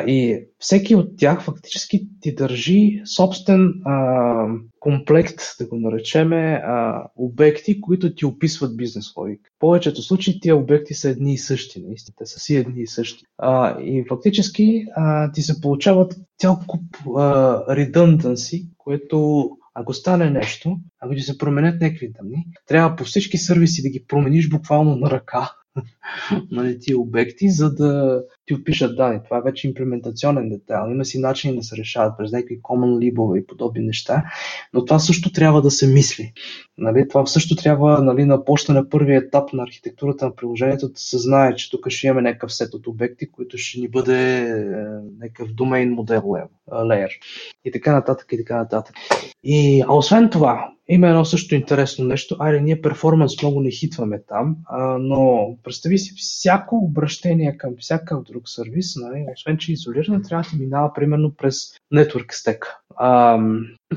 и 0.07 0.45
всеки 0.59 0.95
от 0.95 1.17
тях 1.19 1.43
фактически 1.43 2.09
ти 2.21 2.35
държи 2.35 3.03
собствен 3.05 3.75
а, 3.85 4.47
комплект, 4.81 5.41
да 5.61 5.67
го 5.67 5.77
наречеме, 5.77 6.63
а, 6.65 7.05
обекти, 7.17 7.81
които 7.81 8.15
ти 8.15 8.27
описват 8.27 8.77
бизнес 8.77 9.17
логика. 9.17 9.51
В 9.57 9.59
повечето 9.59 10.03
случаи 10.03 10.41
тия 10.41 10.57
обекти 10.57 10.95
са 10.95 11.09
едни 11.09 11.33
и 11.35 11.39
същи, 11.39 11.83
наистина, 11.87 12.15
те 12.19 12.27
са 12.27 12.41
си 12.41 12.57
едни 12.57 12.83
и 12.83 12.87
същи. 12.87 13.25
А, 13.39 13.81
и 13.81 14.05
фактически 14.09 14.85
а, 14.97 15.33
ти 15.33 15.43
се 15.43 15.61
получават 15.61 16.17
цял 16.39 16.61
куп 16.67 16.83
а, 17.07 17.11
redundancy, 17.77 18.69
което 18.79 19.51
ако 19.75 19.95
стане 19.95 20.31
нещо, 20.31 20.79
ако 21.01 21.15
ти 21.15 21.21
се 21.21 21.39
променят 21.39 21.81
някакви 21.81 22.13
данни, 22.13 22.47
трябва 22.67 22.97
по 22.97 23.05
всички 23.05 23.39
сервиси 23.39 23.83
да 23.83 23.89
ги 23.89 24.05
промениш 24.09 24.49
буквално 24.49 24.97
на 24.97 25.11
ръка, 25.11 25.53
нали, 26.51 26.79
тия 26.81 26.99
обекти, 26.99 27.51
за 27.51 27.75
да 27.75 28.23
ти 28.47 28.55
опишат 28.55 28.97
данни. 28.97 29.21
Това 29.25 29.39
е 29.39 29.43
вече 29.45 29.69
имплементационен 29.69 30.49
детайл. 30.49 30.91
Има 30.91 31.05
си 31.05 31.19
начини 31.19 31.57
да 31.57 31.63
се 31.63 31.77
решават 31.77 32.13
през 32.19 32.33
някакви 32.33 32.63
common 32.63 33.01
либове 33.01 33.39
и 33.39 33.47
подобни 33.47 33.85
неща, 33.85 34.25
но 34.75 34.85
това 34.85 34.99
също 34.99 35.33
трябва 35.33 35.63
да 35.63 35.71
се 35.71 35.87
мисли. 35.87 36.33
Нали, 36.79 37.09
това 37.09 37.27
също 37.27 37.57
трябва 37.57 38.03
нали, 38.03 38.25
на 38.25 38.45
почта 38.45 38.73
на 38.73 38.89
първия 38.89 39.19
етап 39.19 39.53
на 39.53 39.63
архитектурата 39.63 40.25
на 40.25 40.35
приложението 40.35 40.89
да 40.89 41.01
се 41.01 41.19
знае, 41.19 41.55
че 41.55 41.71
тук 41.71 41.89
ще 41.89 42.07
имаме 42.07 42.23
някакъв 42.23 42.55
сет 42.55 42.75
от 42.75 42.87
обекти, 42.87 43.31
които 43.31 43.59
ще 43.59 43.81
ни 43.81 43.89
бъде 43.89 44.39
е, 44.39 44.55
някакъв 45.21 45.53
домейн 45.53 45.91
модел 45.91 46.23
layer. 46.73 47.11
И 47.65 47.73
така 47.73 47.93
нататък, 47.93 48.33
и 48.33 48.37
така 48.37 48.57
нататък. 48.57 48.97
И, 49.45 49.85
а 49.89 49.95
освен 49.95 50.31
това, 50.31 50.73
има 50.89 51.09
едно 51.09 51.25
също 51.25 51.55
интересно 51.55 52.05
нещо. 52.05 52.37
Айде, 52.39 52.61
ние 52.61 52.81
перформанс 52.81 53.43
много 53.43 53.61
не 53.61 53.71
хитваме 53.71 54.23
там, 54.29 54.57
а, 54.67 54.99
но 54.99 55.49
представи 55.65 55.98
си, 55.99 56.15
всяко 56.17 56.77
обращение 56.77 57.57
към 57.57 57.75
всякакъв 57.81 58.25
друг 58.25 58.49
сервис, 58.49 58.97
нали, 58.97 59.27
освен 59.37 59.59
че 59.59 59.73
е 59.73 59.77
трябва 60.23 60.45
да 60.53 60.59
минава 60.59 60.93
примерно 60.95 61.35
през 61.35 61.55
Network 61.95 62.27
Stack. 62.27 62.59
А, 62.97 63.39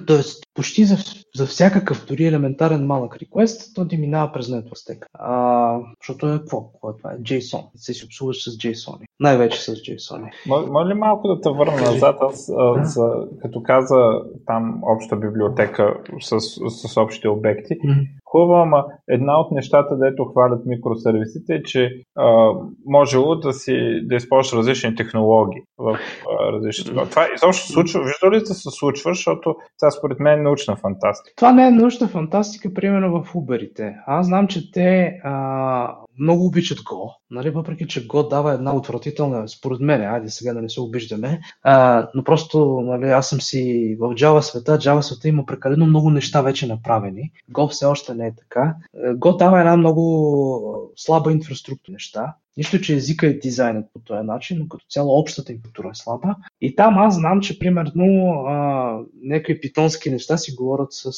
тоест, 0.08 0.44
почти 0.54 0.86
за, 0.86 0.96
за 1.36 1.46
всякакъв, 1.46 2.06
дори 2.08 2.26
елементарен 2.26 2.86
малък 2.86 3.18
request, 3.18 3.76
то 3.76 3.88
ти 3.88 3.98
минава 3.98 4.32
през 4.32 4.48
Network 4.48 4.90
Stack. 4.90 5.06
А, 5.14 5.80
защото 6.02 6.28
е 6.28 6.38
какво? 6.38 6.72
Какво 6.72 6.90
е 6.90 6.98
това? 6.98 7.12
Е 7.12 7.18
JSON. 7.18 7.64
Се 7.76 7.94
си 7.94 8.06
обслужваш 8.06 8.44
с 8.44 8.58
JSON. 8.58 8.98
Най-вече 9.20 9.62
с 9.62 9.76
JSON. 9.76 10.30
Може 10.72 10.90
ли 10.90 10.94
малко 10.94 11.28
да 11.28 11.42
те 11.42 11.50
върна 11.50 11.82
назад? 11.82 12.18
Аз, 12.22 12.52
а, 12.58 12.84
за, 12.84 13.28
като 13.42 13.64
каза 13.64 14.22
там 14.46 14.82
обща 14.84 15.16
библиотека 15.16 15.94
с, 16.22 16.40
с 16.70 16.98
общите 16.98 17.28
обекти, 17.28 17.74
mm-hmm. 17.74 18.08
Хубаво, 18.32 18.54
ама 18.54 18.86
една 19.08 19.40
от 19.40 19.52
нещата, 19.52 19.98
дето 19.98 20.26
хвалят 20.26 20.66
микросервисите 20.66 21.56
е, 21.56 21.64
че 21.64 22.04
а, 22.16 22.52
можело 22.86 23.36
да, 23.36 23.54
си, 23.54 24.02
да 24.04 24.16
използваш 24.16 24.54
различни 24.54 24.96
технологии 24.96 25.62
в 25.78 26.00
а, 26.30 26.52
различни. 26.52 26.96
Това 27.10 27.28
изобщо 27.36 27.68
се 27.68 27.74
случва, 27.74 28.04
вижда 28.04 28.32
ли 28.32 28.40
да 28.40 28.46
се 28.46 28.70
случва, 28.70 29.14
защото 29.14 29.56
това 29.82 29.91
според 29.91 30.20
мен 30.20 30.39
е 30.39 30.44
научна 30.44 30.76
фантастика. 30.76 31.36
Това 31.36 31.52
не 31.52 31.67
е 31.67 31.72
научна 31.72 32.08
фантастика, 32.08 32.74
примерно 32.74 33.24
в 33.24 33.34
Uber. 33.34 33.96
Аз 34.06 34.26
знам, 34.26 34.48
че 34.48 34.72
те 34.72 35.20
а, 35.24 35.96
много 36.22 36.46
обичат 36.46 36.80
Go, 36.80 37.14
нали, 37.32 37.50
въпреки 37.50 37.88
че 37.88 38.08
Go 38.08 38.30
дава 38.30 38.54
една 38.54 38.76
отвратителна, 38.76 39.48
според 39.48 39.80
мен, 39.80 40.02
айде 40.02 40.30
сега 40.30 40.54
да 40.54 40.62
не 40.62 40.70
се 40.70 40.82
обиждаме, 40.82 41.42
а, 41.64 42.08
но 42.16 42.24
просто 42.24 42.82
нали, 42.82 43.10
аз 43.12 43.30
съм 43.30 43.42
си 43.42 43.96
в 44.00 44.04
Java 44.04 44.40
света, 44.40 44.78
Java 44.78 45.02
света 45.02 45.28
има 45.28 45.46
прекалено 45.46 45.86
много 45.86 46.10
неща 46.10 46.42
вече 46.42 46.68
направени, 46.68 47.32
Go 47.52 47.70
все 47.70 47.86
още 47.86 48.14
не 48.14 48.28
е 48.28 48.36
така. 48.36 48.76
Go 48.96 49.38
дава 49.38 49.60
една 49.60 49.78
много 49.78 50.92
слаба 50.96 51.32
инфраструктура 51.32 51.94
неща, 51.94 52.36
Нищо, 52.58 52.82
че 52.82 52.96
езика 52.96 53.28
е 53.28 53.34
дизайнът 53.34 53.86
по 53.94 54.00
този 54.00 54.28
начин, 54.28 54.58
но 54.60 54.68
като 54.68 54.86
цяло 54.90 55.20
общата 55.20 55.52
инфраструктура 55.52 55.90
е 55.92 55.96
слаба. 55.96 56.36
И 56.62 56.76
там 56.76 56.98
аз 56.98 57.16
знам, 57.16 57.42
че 57.42 57.60
примерно 57.60 58.32
а, 58.48 59.00
някакви 59.24 59.62
питонски 59.62 60.12
неща 60.12 60.38
си 60.38 60.56
говорят 60.56 60.94
с, 60.94 61.06
а, 61.06 61.12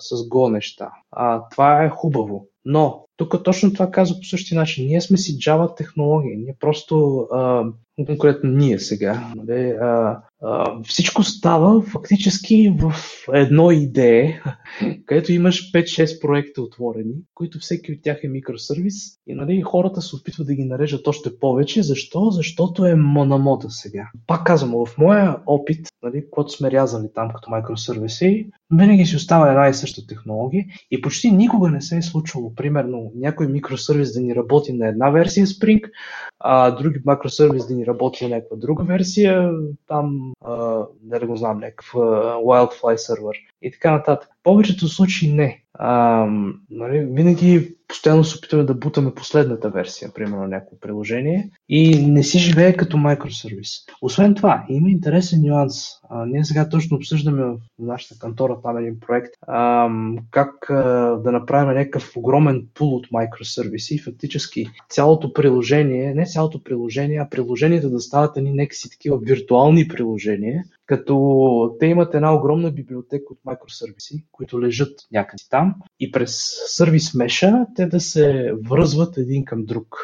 с 0.00 0.10
Go 0.10 0.52
неща. 0.52 0.90
А, 1.10 1.48
това 1.50 1.84
е 1.84 1.90
хубаво. 1.90 2.46
Но 2.64 3.04
тук 3.20 3.44
точно 3.44 3.72
това 3.72 3.90
казва 3.90 4.16
по 4.16 4.24
същия 4.24 4.58
начин. 4.58 4.86
Ние 4.86 5.00
сме 5.00 5.16
си 5.16 5.38
Java 5.38 5.76
технологии. 5.76 6.36
Ние 6.36 6.56
просто, 6.60 7.18
а, 7.32 7.64
конкретно 8.06 8.50
ние 8.50 8.78
сега, 8.78 9.32
нали, 9.36 9.70
а, 9.70 10.22
а, 10.42 10.82
всичко 10.84 11.22
става 11.22 11.82
фактически 11.82 12.74
в 12.78 12.94
едно 13.32 13.70
идея, 13.70 14.42
където 15.06 15.32
имаш 15.32 15.72
5-6 15.72 16.20
проекта 16.20 16.62
отворени, 16.62 17.14
които 17.34 17.58
всеки 17.58 17.92
от 17.92 17.98
тях 18.02 18.20
е 18.24 18.28
микросервис 18.28 18.94
и 19.26 19.34
нали, 19.34 19.62
хората 19.62 20.02
се 20.02 20.16
опитват 20.16 20.46
да 20.46 20.54
ги 20.54 20.64
нарежат 20.64 21.08
още 21.08 21.38
повече. 21.38 21.82
Защо? 21.82 22.30
Защото 22.30 22.86
е 22.86 22.94
мономода 22.94 23.70
сега. 23.70 24.10
Пак 24.26 24.46
казвам, 24.46 24.86
в 24.86 24.98
моя 24.98 25.36
опит, 25.46 25.86
нали, 26.02 26.24
когато 26.30 26.52
сме 26.52 26.70
рязали 26.70 27.06
там 27.14 27.28
като 27.34 27.50
микросервиси, 27.50 28.46
винаги 28.70 29.06
си 29.06 29.16
остава 29.16 29.50
една 29.50 29.68
и 29.68 29.74
съща 29.74 30.06
технология 30.06 30.64
и 30.90 31.00
почти 31.00 31.30
никога 31.30 31.70
не 31.70 31.80
се 31.80 31.96
е 31.96 32.02
случвало, 32.02 32.54
примерно, 32.54 33.09
някой 33.14 33.46
микросервис 33.46 34.14
да 34.14 34.20
ни 34.20 34.34
работи 34.34 34.72
на 34.72 34.88
една 34.88 35.10
версия 35.10 35.46
Spring, 35.46 35.90
а 36.38 36.70
други 36.70 37.00
микросервис 37.06 37.66
да 37.66 37.74
ни 37.74 37.86
работи 37.86 38.24
на 38.24 38.36
някаква 38.36 38.56
друга 38.56 38.84
версия, 38.84 39.52
там, 39.88 40.32
а, 40.44 40.84
да 41.02 41.26
го 41.26 41.36
знам, 41.36 41.58
някакъв 41.58 41.92
Wildfly 41.92 42.96
сервер 42.96 43.36
и 43.62 43.70
така 43.70 43.90
нататък. 43.90 44.30
Повечето 44.42 44.88
случаи 44.88 45.32
не. 45.32 45.62
А, 45.74 46.26
нали, 46.70 46.98
винаги 47.10 47.74
постоянно 47.90 48.24
се 48.24 48.38
опитваме 48.38 48.64
да 48.64 48.74
бутаме 48.74 49.14
последната 49.14 49.70
версия, 49.70 50.10
примерно 50.14 50.46
някакво 50.46 50.78
приложение 50.80 51.50
и 51.68 52.06
не 52.06 52.22
си 52.22 52.38
живее 52.38 52.76
като 52.76 52.98
микросервис. 52.98 53.70
Освен 54.02 54.34
това, 54.34 54.64
има 54.68 54.90
интересен 54.90 55.42
нюанс. 55.42 55.74
А, 56.10 56.26
ние 56.26 56.44
сега 56.44 56.68
точно 56.68 56.96
обсъждаме 56.96 57.44
в 57.44 57.58
нашата 57.78 58.18
кантора 58.18 58.56
там 58.62 58.78
един 58.78 59.00
проект 59.00 59.34
а, 59.46 59.88
как 60.30 60.70
а, 60.70 60.74
да 61.24 61.32
направим 61.32 61.74
някакъв 61.74 62.16
огромен 62.16 62.66
пул 62.74 62.94
от 62.94 63.06
микросервиси 63.12 63.94
и 63.94 63.98
фактически 63.98 64.66
цялото 64.88 65.32
приложение, 65.32 66.14
не 66.14 66.26
цялото 66.26 66.62
приложение, 66.62 67.18
а 67.18 67.28
приложенията 67.28 67.90
да 67.90 68.00
стават 68.00 68.36
едни 68.36 68.52
някакси 68.52 68.90
такива 68.90 69.18
виртуални 69.18 69.88
приложения, 69.88 70.64
като 70.86 71.76
те 71.80 71.86
имат 71.86 72.14
една 72.14 72.34
огромна 72.34 72.70
библиотека 72.70 73.24
от 73.30 73.38
микросервиси, 73.50 74.24
които 74.32 74.62
лежат 74.62 74.92
някъде 75.12 75.42
там 75.50 75.74
и 76.00 76.10
през 76.10 76.36
сервис 76.66 77.14
меша 77.14 77.66
те 77.80 77.86
да 77.86 78.00
се 78.00 78.52
връзват 78.70 79.16
един 79.16 79.44
към 79.44 79.64
друг. 79.64 79.96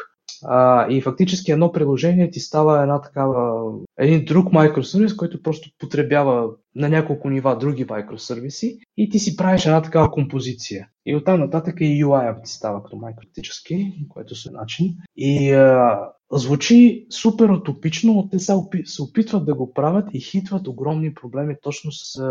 А, 0.43 0.87
и 0.91 1.01
фактически 1.01 1.51
едно 1.51 1.71
приложение 1.71 2.31
ти 2.31 2.39
става 2.39 2.81
една 2.81 3.01
такава, 3.01 3.71
един 3.97 4.25
друг 4.25 4.53
микросервис, 4.53 5.15
който 5.15 5.43
просто 5.43 5.69
потребява 5.79 6.49
на 6.75 6.89
няколко 6.89 7.29
нива 7.29 7.57
други 7.57 7.85
микросервиси 7.95 8.79
и 8.97 9.09
ти 9.09 9.19
си 9.19 9.37
правиш 9.37 9.65
една 9.65 9.81
такава 9.81 10.11
композиция. 10.11 10.87
И 11.05 11.15
оттам 11.15 11.39
нататък 11.39 11.75
и 11.79 12.05
UI 12.05 12.43
ти 12.43 12.51
става 12.51 12.83
като 12.83 12.97
микротически, 12.97 13.93
което 14.09 14.33
е 14.47 14.51
начин. 14.51 14.95
И 15.17 15.51
а, 15.51 15.99
звучи 16.31 17.07
супер 17.09 17.49
утопично, 17.49 18.13
но 18.13 18.29
те 18.29 18.39
се, 18.39 18.53
опи, 18.53 18.85
се 18.85 19.01
опитват 19.01 19.45
да 19.45 19.55
го 19.55 19.73
правят 19.73 20.09
и 20.13 20.19
хитват 20.19 20.67
огромни 20.67 21.13
проблеми 21.13 21.55
точно 21.61 21.91
с 21.91 22.21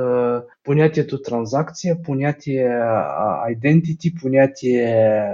понятието 0.65 1.23
транзакция, 1.23 2.03
понятие 2.03 2.69
identity, 3.51 4.21
понятие 4.21 5.27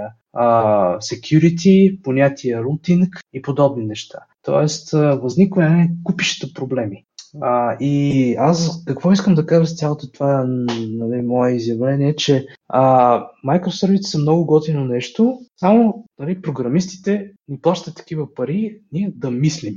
security, 0.97 2.01
понятие 2.01 2.57
routing 2.57 3.09
и 3.33 3.41
подобни 3.41 3.85
неща. 3.85 4.19
Тоест, 4.41 4.91
възниква 4.91 5.69
не 5.69 5.91
купища 6.03 6.47
проблеми. 6.53 7.05
А, 7.41 7.77
и 7.79 8.35
аз 8.39 8.83
какво 8.85 9.11
искам 9.11 9.35
да 9.35 9.45
кажа 9.45 9.65
с 9.65 9.75
цялото 9.75 10.11
това 10.11 10.43
нали, 10.45 11.21
мое 11.21 11.51
изявление, 11.51 12.15
че 12.15 12.47
а, 12.67 13.25
са 14.01 14.17
много 14.17 14.45
готино 14.45 14.85
нещо, 14.85 15.39
само 15.59 16.05
нали, 16.19 16.41
програмистите 16.41 17.31
ни 17.47 17.61
плащат 17.61 17.95
такива 17.95 18.33
пари, 18.33 18.79
ние 18.91 19.11
да 19.15 19.31
мислим. 19.31 19.75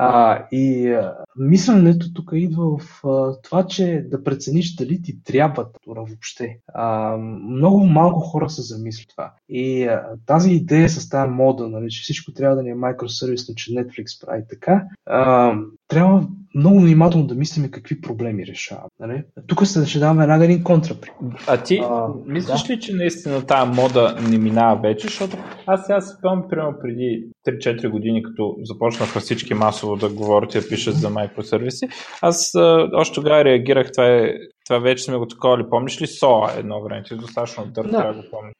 А, 0.00 0.46
и 0.52 0.88
а, 0.88 1.16
мисленето 1.36 2.12
тук 2.12 2.30
идва 2.32 2.78
в 2.78 3.04
а, 3.04 3.40
това, 3.42 3.66
че 3.66 4.06
да 4.10 4.24
прецениш 4.24 4.74
дали 4.74 5.02
ти 5.02 5.22
трябва 5.22 5.66
тура 5.84 6.04
въобще. 6.04 6.58
А, 6.74 7.16
много 7.50 7.86
малко 7.86 8.20
хора 8.20 8.50
се 8.50 8.62
замислят 8.62 9.08
това. 9.08 9.32
И 9.48 9.84
а, 9.84 10.02
тази 10.26 10.50
идея 10.50 10.88
с 10.88 11.08
тази 11.08 11.30
мода, 11.30 11.68
нали, 11.68 11.90
че 11.90 12.02
всичко 12.02 12.32
трябва 12.32 12.56
да 12.56 12.62
ни 12.62 12.70
е 12.70 12.74
микросервисно, 12.74 13.54
че 13.54 13.72
Netflix 13.72 14.26
прави 14.26 14.42
така, 14.50 14.84
а, 15.06 15.54
трябва 15.88 16.28
много 16.54 16.80
внимателно 16.80 17.26
да 17.26 17.34
мислим 17.34 17.70
какви 17.70 18.00
проблеми 18.00 18.46
решаваме. 18.46 18.88
Нали? 19.00 19.22
Тук 19.46 19.66
се 19.66 19.86
ще 19.86 19.98
даваме 19.98 20.22
една 20.22 20.44
един 20.44 20.64
контрапри. 20.64 21.10
А 21.46 21.62
ти 21.62 21.80
а, 21.90 22.06
мислиш 22.26 22.62
да? 22.62 22.72
ли, 22.72 22.80
че 22.80 22.94
наистина 22.94 23.46
тази 23.46 23.70
мода 23.70 24.16
не 24.30 24.38
минава 24.38 24.80
вече? 24.80 25.06
Защото 25.06 25.36
аз 25.66 25.86
сега 25.86 26.00
спомням, 26.00 26.48
примерно 26.50 26.74
преди 26.82 27.28
3-4 27.48 27.88
години, 27.88 28.22
като 28.22 28.56
започнаха 28.62 29.20
всички 29.20 29.54
масово 29.54 29.96
да 29.96 30.08
говорят 30.08 30.54
и 30.54 30.60
да 30.60 30.68
пишат 30.68 30.94
за 30.94 31.10
микросервиси, 31.10 31.88
аз 32.22 32.54
а, 32.54 32.88
още 32.92 33.14
тогава 33.14 33.44
реагирах, 33.44 33.92
това 33.92 34.06
е 34.06 34.32
това 34.68 34.78
вече 34.78 35.04
сме 35.04 35.16
го 35.16 35.26
таковали. 35.26 35.70
Помниш 35.70 36.02
ли 36.02 36.06
СОА 36.06 36.52
едно 36.58 36.82
време? 36.82 37.02
Ти 37.02 37.16
достатъчно 37.16 37.66
дър, 37.66 37.86
да. 37.86 38.14
го 38.14 38.22
помня. 38.30 38.52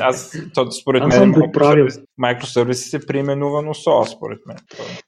Аз, 0.00 0.36
то, 0.54 0.70
според 0.70 1.02
Аз 1.02 1.18
мен, 1.18 1.34
микросервиси 2.18 2.88
се 2.88 3.06
преименувано 3.06 3.74
СОА, 3.74 4.06
според 4.06 4.38
мен. 4.46 4.56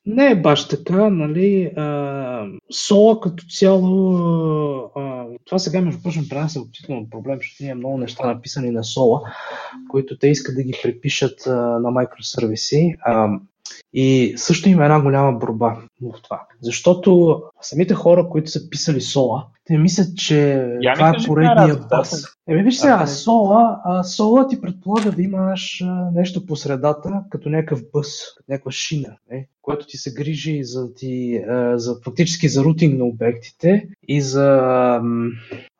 Не 0.07 0.31
е 0.31 0.41
баш 0.41 0.69
така, 0.69 1.11
нали. 1.11 1.73
СОА 2.71 3.21
като 3.21 3.45
цяло, 3.59 4.91
а, 4.97 5.27
това 5.45 5.59
сега 5.59 5.81
между 5.81 6.03
прочим 6.03 6.29
прави 6.29 6.49
се 6.49 6.61
относително 6.61 7.11
проблем, 7.11 7.39
защото 7.39 7.65
ние 7.65 7.75
много 7.75 7.99
неща 7.99 8.27
написани 8.27 8.71
на 8.71 8.85
СОА, 8.85 9.21
които 9.91 10.19
те 10.19 10.29
искат 10.29 10.55
да 10.55 10.63
ги 10.63 10.79
припишат 10.83 11.47
а, 11.47 11.51
на 11.57 12.01
микросервиси. 12.01 12.95
А, 13.01 13.29
И 13.95 14.35
също 14.37 14.69
има 14.69 14.85
една 14.85 15.03
голяма 15.03 15.39
борба 15.39 15.77
в 16.03 16.23
това. 16.23 16.47
Защото 16.61 17.43
самите 17.61 17.95
хора, 17.95 18.29
които 18.29 18.51
са 18.51 18.71
писали 18.71 19.01
Сола, 19.01 19.47
те 19.65 19.79
мислят, 19.79 20.17
че 20.17 20.69
Я 20.81 20.95
това 20.95 21.09
е 21.09 21.27
поредния 21.27 21.77
бас. 21.91 22.25
Еми 22.49 22.63
виж 22.63 22.77
сега, 22.77 23.07
Сола, 23.07 23.81
а, 23.85 24.03
Сола 24.03 24.49
ти 24.49 24.61
предполага 24.61 25.13
да 25.13 25.23
имаш 25.23 25.83
а, 25.83 26.11
нещо 26.15 26.47
по 26.47 26.57
средата, 26.57 27.25
като 27.31 27.49
някакъв 27.49 27.83
бъс, 27.93 28.09
като 28.37 28.53
някаква 28.53 28.73
шина, 28.73 29.17
не? 29.31 29.49
което 29.63 29.87
ти 29.87 29.97
се 29.97 30.15
грижи 30.15 30.65
за, 30.65 30.95
ти, 30.95 31.37
а, 31.37 31.79
за 31.79 31.97
фактически 32.05 32.49
за 32.49 32.65
рутинг 32.65 32.99
на 32.99 33.05
обектите 33.05 33.89
и 34.09 34.21
за 34.21 35.01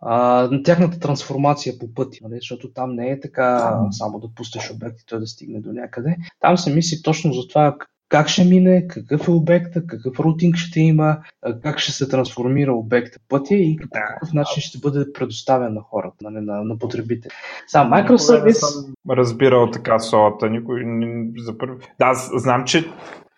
а, 0.03 0.49
тяхната 0.63 0.99
трансформация 0.99 1.79
по 1.79 1.95
пъти, 1.95 2.19
нали? 2.23 2.35
защото 2.35 2.73
там 2.73 2.95
не 2.95 3.11
е 3.11 3.21
така 3.21 3.79
само 3.91 4.21
да 4.21 4.29
пустиш 4.35 4.71
обект 4.71 5.01
и 5.01 5.07
той 5.07 5.21
да 5.21 5.27
стигне 5.27 5.61
до 5.61 5.73
някъде. 5.73 6.17
Там 6.41 6.59
се 6.59 6.75
мисли 6.75 7.03
точно 7.03 7.33
за 7.33 7.49
това 7.49 7.77
как 8.13 8.29
ще 8.29 8.45
мине, 8.45 8.87
какъв 8.89 9.29
е 9.29 9.31
обекта, 9.31 9.87
какъв 9.87 10.21
рутинг 10.21 10.57
ще 10.57 10.81
има, 10.81 11.19
как 11.63 11.79
ще 11.79 11.93
се 11.93 12.09
трансформира 12.09 12.73
обекта 12.73 13.19
пътя 13.29 13.55
и 13.55 13.77
по 13.83 13.89
какъв 13.93 14.33
начин 14.33 14.61
ще 14.61 14.79
бъде 14.79 15.13
предоставен 15.13 15.75
на 15.75 15.81
хората, 15.81 16.17
нали, 16.21 16.45
на, 16.45 16.65
на 16.65 16.79
потребителите. 16.79 17.37
Сега, 17.67 17.85
Никога 17.85 18.01
не 18.03 18.09
microservice... 18.19 18.53
съм 18.53 18.93
разбирал 19.11 19.71
така 19.71 19.99
солата. 19.99 20.51
Никой 20.51 20.83
не, 20.85 21.31
за 21.39 21.59
първи... 21.59 21.77
Да, 21.99 22.13
знам, 22.15 22.65
че 22.65 22.85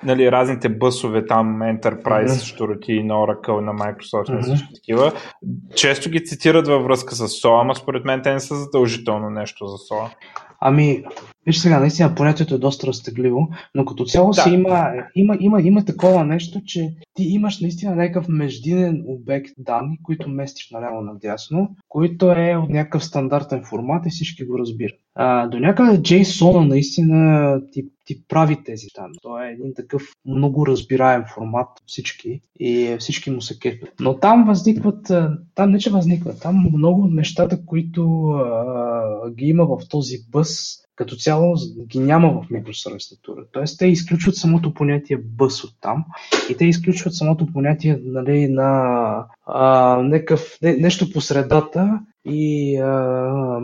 нали, 0.04 0.32
разните 0.32 0.68
бъсове 0.68 1.26
там, 1.26 1.58
Enterprise, 1.62 2.60
роти 2.60 3.02
на 3.02 3.14
Oracle, 3.14 3.60
на 3.60 3.72
Microsoft, 3.72 4.32
Мгм. 4.32 4.42
всички 4.42 4.74
такива, 4.74 5.12
често 5.74 6.10
ги 6.10 6.24
цитират 6.24 6.68
във 6.68 6.84
връзка 6.84 7.14
с 7.14 7.28
SOA, 7.28 7.60
ама 7.60 7.74
според 7.74 8.04
мен 8.04 8.22
те 8.22 8.32
не 8.32 8.40
са 8.40 8.54
задължително 8.54 9.30
нещо 9.30 9.66
за 9.66 9.76
SOA. 9.76 10.08
Ами, 10.60 11.04
виж 11.46 11.58
сега, 11.58 11.80
наистина 11.80 12.14
понятието 12.14 12.54
е 12.54 12.58
доста 12.58 12.86
разтегливо, 12.86 13.48
но 13.74 13.84
като 13.84 14.04
цяло 14.04 14.30
Да. 14.30 14.42
си 14.42 14.50
има, 14.50 14.92
има, 15.14 15.36
има, 15.40 15.62
има 15.62 15.84
такова 15.84 16.24
нещо, 16.24 16.60
че 16.64 16.94
ти 17.14 17.22
имаш 17.22 17.60
наистина 17.60 17.96
някакъв 17.96 18.28
междинен 18.28 19.04
обект 19.06 19.50
данни, 19.58 19.98
които 20.02 20.28
местиш 20.28 20.70
наляво 20.70 21.00
надясно, 21.00 21.76
който 21.88 22.32
е 22.32 22.56
от 22.56 22.70
някакъв 22.70 23.04
стандартен 23.04 23.64
формат 23.64 24.06
и 24.06 24.10
всички 24.10 24.44
го 24.44 24.58
разбират. 24.58 25.00
А, 25.14 25.46
до 25.46 25.58
някъде 25.58 25.98
JSON 25.98 26.68
наистина 26.68 27.60
ти, 27.72 27.84
ти 28.04 28.26
прави 28.28 28.64
тези 28.64 28.86
данни. 28.96 29.16
Той 29.22 29.46
е 29.46 29.52
един 29.52 29.74
такъв 29.76 30.02
много 30.26 30.66
разбираем 30.66 31.24
формат 31.34 31.68
всички 31.86 32.40
и 32.60 32.96
всички 32.98 33.30
му 33.30 33.40
се 33.40 33.58
кефят. 33.58 33.92
Но 34.00 34.18
там 34.18 34.44
възникват, 34.44 35.12
там 35.54 35.70
не 35.70 35.78
че 35.78 35.90
възникват, 35.90 36.40
там 36.40 36.66
много 36.72 37.06
нещата, 37.06 37.66
които 37.66 38.24
а, 38.28 39.30
ги 39.30 39.44
има 39.44 39.64
в 39.64 39.78
този 39.88 40.16
бъс, 40.30 40.83
като 40.96 41.16
цяло 41.16 41.54
ги 41.86 41.98
няма 41.98 42.28
в 42.28 42.50
микросервисатура. 42.50 43.44
Тоест 43.52 43.78
те 43.78 43.86
изключват 43.86 44.36
самото 44.36 44.74
понятие 44.74 45.16
бъс 45.16 45.64
от 45.64 45.74
там 45.80 46.04
и 46.50 46.56
те 46.56 46.64
изключват 46.64 47.14
самото 47.14 47.46
понятие 47.46 48.00
нали, 48.04 48.48
на 48.48 49.26
а, 49.46 49.96
некъв, 50.02 50.58
не, 50.62 50.76
нещо 50.76 51.12
по 51.12 51.20
средата 51.20 52.00
и 52.24 52.76
а, 52.76 53.60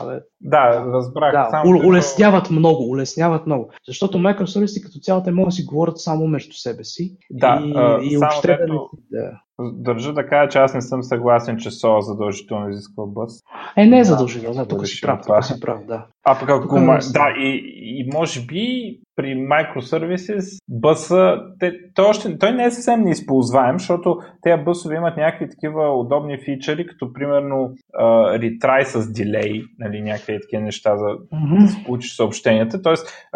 абе, 0.00 0.20
Да, 0.40 0.84
разбрах. 0.92 1.32
да, 1.32 1.48
само 1.50 1.70
у- 1.70 1.88
улесняват 1.88 2.50
много, 2.50 2.90
улесняват 2.90 3.46
много. 3.46 3.70
Защото 3.88 4.18
микросервиси 4.18 4.82
като 4.82 4.98
цяло 4.98 5.22
те 5.22 5.30
могат 5.32 5.48
да 5.48 5.52
си 5.52 5.64
говорят 5.64 5.98
само 5.98 6.26
между 6.26 6.52
себе 6.52 6.84
си. 6.84 7.16
Да, 7.30 7.62
и, 7.64 7.72
а, 7.76 7.98
и 8.02 8.10
само 8.10 8.20
въобще 8.20 8.48
да, 8.48 8.58
дето- 8.58 8.90
не- 9.12 9.20
да. 9.20 9.30
Държа 9.72 10.12
да 10.12 10.26
кажа, 10.26 10.48
че 10.48 10.58
аз 10.58 10.74
не 10.74 10.80
съм 10.80 11.02
съгласен, 11.02 11.56
че 11.56 11.70
SOA 11.70 12.00
задължително 12.00 12.68
изисква 12.68 13.04
бъс. 13.06 13.32
Е, 13.76 13.86
не 13.86 13.98
е 13.98 14.04
задължително, 14.04 14.54
да, 14.56 14.62
да 14.62 14.68
тук 14.68 14.86
си 14.86 15.00
прав, 15.00 15.20
тук 15.26 15.44
си 15.44 15.60
прав, 15.60 15.84
да. 15.86 16.06
А 16.24 16.38
пък 16.40 16.48
ако... 16.50 16.76
Ма- 16.76 17.12
Да, 17.12 17.28
и, 17.38 17.62
и 17.76 18.10
може 18.14 18.46
би 18.46 18.66
при 19.16 19.26
microservices 19.26 20.58
бъса, 20.68 21.36
те, 21.60 21.72
той, 21.94 22.04
още, 22.04 22.38
той 22.38 22.52
не 22.52 22.64
е 22.64 22.70
съвсем 22.70 23.00
неизползваем, 23.00 23.78
защото 23.78 24.18
тези 24.42 24.62
бъсове 24.64 24.96
имат 24.96 25.16
някакви 25.16 25.50
такива 25.50 26.00
удобни 26.00 26.38
фичъри, 26.44 26.86
като 26.86 27.12
примерно 27.12 27.70
uh, 28.00 28.58
retry 28.60 28.82
с 28.84 29.12
дилей, 29.12 29.62
нали, 29.78 30.02
някакви 30.02 30.25
такива 30.26 30.62
неща 30.62 30.96
за 30.96 31.04
да 31.06 31.84
получиш 31.84 32.16
съобщенията. 32.16 32.82
Тоест, 32.82 33.28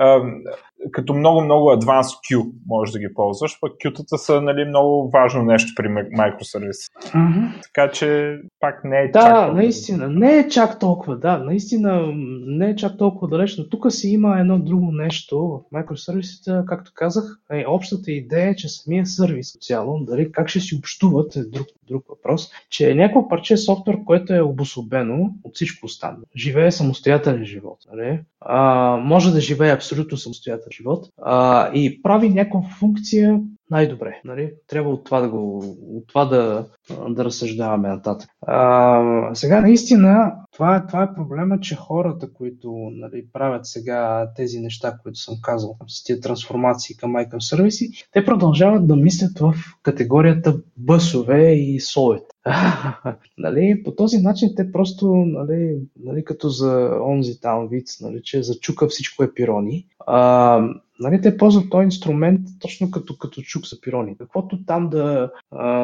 като 0.92 1.14
много-много 1.14 1.70
advanced 1.70 2.34
Q 2.34 2.50
можеш 2.66 2.92
да 2.92 2.98
ги 2.98 3.14
ползваш, 3.14 3.58
пък 3.60 3.72
Q-тата 3.72 4.16
са 4.16 4.40
нали, 4.40 4.64
много 4.64 5.10
важно 5.10 5.42
нещо 5.42 5.72
при 5.76 5.88
ми- 5.88 6.00
microservice. 6.02 6.90
Мгм. 7.14 7.46
Така 7.62 7.90
че 7.92 8.38
пак 8.60 8.84
не 8.84 8.98
е 9.00 9.04
чак 9.04 9.12
Да, 9.12 9.34
толкова. 9.34 9.52
наистина. 9.54 10.08
Не 10.08 10.38
е 10.38 10.48
чак 10.48 10.78
толкова, 10.78 11.16
да. 11.16 11.38
Наистина 11.38 12.12
не 12.46 12.70
е 12.70 12.76
чак 12.76 12.98
толкова 12.98 13.28
далеч, 13.28 13.56
но 13.58 13.68
тук 13.68 13.92
си 13.92 14.08
има 14.08 14.40
едно 14.40 14.58
друго 14.58 14.92
нещо 14.92 15.38
в 15.38 15.60
микросервисите, 15.78 16.60
както 16.66 16.92
казах, 16.94 17.24
е, 17.52 17.64
общата 17.68 18.12
идея 18.12 18.50
е, 18.50 18.56
че 18.56 18.68
самия 18.68 19.06
сервис 19.06 19.56
цяло, 19.60 20.00
дали 20.00 20.32
как 20.32 20.48
ще 20.48 20.60
си 20.60 20.74
общуват 20.74 21.36
е 21.36 21.44
друг, 21.44 21.66
друг 21.88 22.04
въпрос, 22.08 22.50
че 22.70 22.90
е 22.90 22.94
някакво 22.94 23.28
парче 23.28 23.56
софтуер, 23.56 23.96
което 24.04 24.34
е 24.34 24.40
обособено 24.40 25.34
от 25.44 25.54
всичко 25.54 25.86
останало. 25.86 26.22
Живее 26.36 26.70
самостоятелен 26.70 27.44
живот. 27.44 27.78
Нали? 27.92 28.20
А, 28.40 28.96
може 28.96 29.32
да 29.32 29.40
живее 29.40 29.72
абсолютно 29.72 30.16
самостоятелен 30.16 30.69
живот 30.72 31.08
а, 31.22 31.70
и 31.74 32.02
прави 32.02 32.28
някаква 32.28 32.62
функция 32.62 33.40
най-добре. 33.70 34.20
Нали? 34.24 34.52
Трябва 34.66 34.90
от 34.90 35.04
това 35.04 35.20
да, 35.20 35.28
го, 35.28 35.58
от 35.96 36.06
това 36.08 36.24
да, 36.24 36.66
да 37.08 37.24
разсъждаваме 37.24 37.88
нататък. 37.88 38.30
А, 38.46 39.34
сега 39.34 39.60
наистина 39.60 40.32
това 40.52 40.76
е, 40.76 40.86
това 40.86 41.02
е 41.02 41.14
проблема, 41.14 41.60
че 41.60 41.74
хората, 41.74 42.32
които 42.32 42.72
нали, 42.92 43.26
правят 43.32 43.66
сега 43.66 44.30
тези 44.36 44.60
неща, 44.60 44.98
които 45.02 45.18
съм 45.18 45.34
казал, 45.42 45.76
с 45.86 46.04
тези 46.04 46.20
трансформации 46.20 46.96
към 46.96 47.12
microservices, 47.12 48.06
те 48.12 48.24
продължават 48.24 48.86
да 48.86 48.96
мислят 48.96 49.38
в 49.38 49.54
категорията 49.82 50.56
бъсове 50.76 51.52
и 51.52 51.80
соловете. 51.80 52.26
нали, 53.38 53.82
по 53.84 53.94
този 53.94 54.18
начин 54.18 54.52
те 54.56 54.72
просто, 54.72 55.06
нали, 55.14 55.78
нали, 56.04 56.24
като 56.24 56.48
за 56.48 56.98
онзи 57.06 57.40
там 57.40 57.68
виц, 57.68 58.00
нали, 58.00 58.20
че 58.22 58.42
за 58.42 58.54
всичко 58.88 59.24
е 59.24 59.34
пирони, 59.34 59.86
а, 60.06 60.60
нали, 61.00 61.20
те 61.20 61.36
ползват 61.36 61.70
този 61.70 61.84
инструмент 61.84 62.40
точно 62.60 62.90
като, 62.90 63.18
като 63.18 63.42
чук 63.42 63.66
са 63.66 63.80
пирони. 63.80 64.16
Каквото 64.18 64.64
там 64.64 64.88
да, 64.88 65.30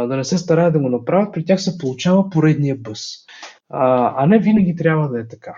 да 0.09 0.17
не 0.17 0.25
се 0.25 0.39
стараят 0.39 0.73
да 0.73 0.79
го 0.79 0.89
направят, 0.89 1.35
при 1.35 1.45
тях 1.45 1.63
се 1.63 1.79
получава 1.79 2.31
поредния 2.31 2.77
бъс. 2.77 3.01
А, 3.71 4.15
а 4.17 4.27
не 4.27 4.39
винаги 4.39 4.77
трябва 4.77 5.09
да 5.09 5.21
е 5.21 5.29
така. 5.29 5.55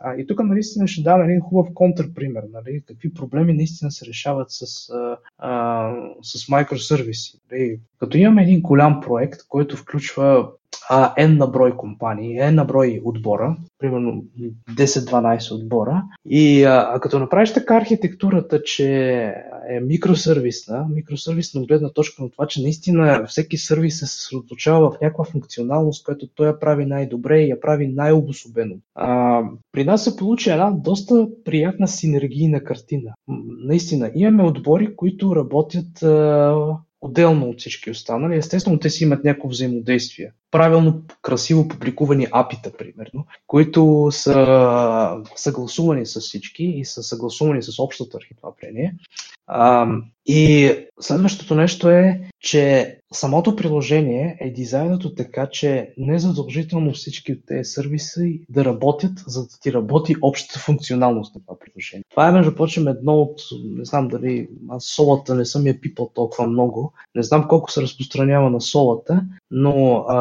А, 0.00 0.14
и 0.14 0.26
тук 0.26 0.44
наистина 0.44 0.88
ще 0.88 1.02
дам 1.02 1.22
един 1.22 1.40
хубав 1.40 1.68
контрпример. 1.74 2.42
Нали? 2.52 2.82
Какви 2.86 3.14
проблеми 3.14 3.52
наистина 3.52 3.90
се 3.90 4.06
решават 4.06 4.46
с, 4.50 4.90
а, 4.90 5.16
а, 5.38 5.92
с. 6.22 6.48
Нали? 6.48 7.80
Като 7.98 8.16
имаме 8.18 8.42
един 8.42 8.60
голям 8.60 9.00
проект, 9.00 9.40
който 9.48 9.76
включва 9.76 10.50
а, 10.88 11.14
N 11.14 11.38
на 11.38 11.46
брой 11.46 11.76
компании, 11.76 12.40
N 12.40 12.50
на 12.50 12.64
брой 12.64 13.00
отбора, 13.04 13.56
примерно 13.78 14.24
10-12 14.70 15.54
отбора, 15.54 16.02
и 16.26 16.64
а, 16.64 16.98
като 17.02 17.18
направиш 17.18 17.52
така 17.52 17.76
архитектурата, 17.76 18.62
че 18.62 18.88
е 19.68 19.80
микросервисна, 19.80 20.86
микросервисна 20.94 21.60
от 21.60 21.68
гледна 21.68 21.90
точка 21.90 22.22
на 22.22 22.30
това, 22.30 22.46
че 22.46 22.62
наистина 22.62 23.24
всеки 23.26 23.56
сервис 23.56 23.98
се 23.98 24.06
съсредоточава 24.06 24.90
в 24.90 25.00
някаква 25.00 25.24
функционалност, 25.24 26.04
която 26.04 26.28
той 26.34 26.46
я 26.46 26.58
прави 26.58 26.86
най-добре 26.86 27.40
и 27.40 27.48
я 27.48 27.60
прави 27.60 27.88
най-обособено. 27.88 28.74
А, 28.94 29.42
при 29.72 29.84
нас 29.84 30.04
се 30.04 30.16
получи 30.16 30.50
една 30.50 30.70
доста 30.70 31.28
приятна 31.44 31.88
синергийна 31.88 32.64
картина. 32.64 33.12
Наистина, 33.64 34.10
имаме 34.14 34.42
отбори, 34.42 34.96
които 34.96 35.36
работят 35.36 36.02
а, 36.02 36.76
отделно 37.00 37.48
от 37.48 37.58
всички 37.58 37.90
останали. 37.90 38.36
Естествено, 38.36 38.78
те 38.78 38.90
си 38.90 39.04
имат 39.04 39.24
някакво 39.24 39.48
взаимодействие. 39.48 40.32
Правилно, 40.52 41.02
красиво 41.22 41.68
публикувани 41.68 42.26
апита, 42.32 42.72
примерно, 42.78 43.26
които 43.46 44.08
са 44.10 45.22
съгласувани 45.36 46.06
с 46.06 46.20
всички 46.20 46.64
и 46.64 46.84
са 46.84 47.02
съгласувани 47.02 47.62
с 47.62 47.78
общата 47.78 48.16
архитектура. 48.16 48.92
А, 49.46 49.86
и 50.26 50.70
следващото 51.00 51.54
нещо 51.54 51.90
е, 51.90 52.20
че 52.40 52.96
самото 53.12 53.56
приложение 53.56 54.36
е 54.40 54.50
дизайнато 54.50 55.14
така, 55.14 55.46
че 55.46 55.94
не 55.98 56.18
задължително 56.18 56.92
всички 56.92 57.32
от 57.32 57.38
тези 57.46 57.64
сервиси 57.64 58.40
да 58.48 58.64
работят, 58.64 59.12
за 59.26 59.42
да 59.42 59.48
ти 59.62 59.72
работи 59.72 60.16
общата 60.22 60.58
функционалност 60.58 61.34
на 61.34 61.40
това 61.40 61.58
приложение. 61.58 62.04
Това 62.10 62.28
е, 62.28 62.32
между 62.32 62.54
прочим, 62.54 62.88
едно 62.88 63.14
от, 63.14 63.40
не 63.64 63.84
знам 63.84 64.08
дали, 64.08 64.48
аз 64.68 64.84
солата 64.84 65.34
не 65.34 65.44
съм 65.44 65.66
я 65.66 65.80
пипал 65.80 66.10
толкова 66.14 66.46
много, 66.46 66.92
не 67.14 67.22
знам 67.22 67.48
колко 67.48 67.70
се 67.70 67.82
разпространява 67.82 68.50
на 68.50 68.60
солата, 68.60 69.22
но 69.50 70.04
а, 70.08 70.16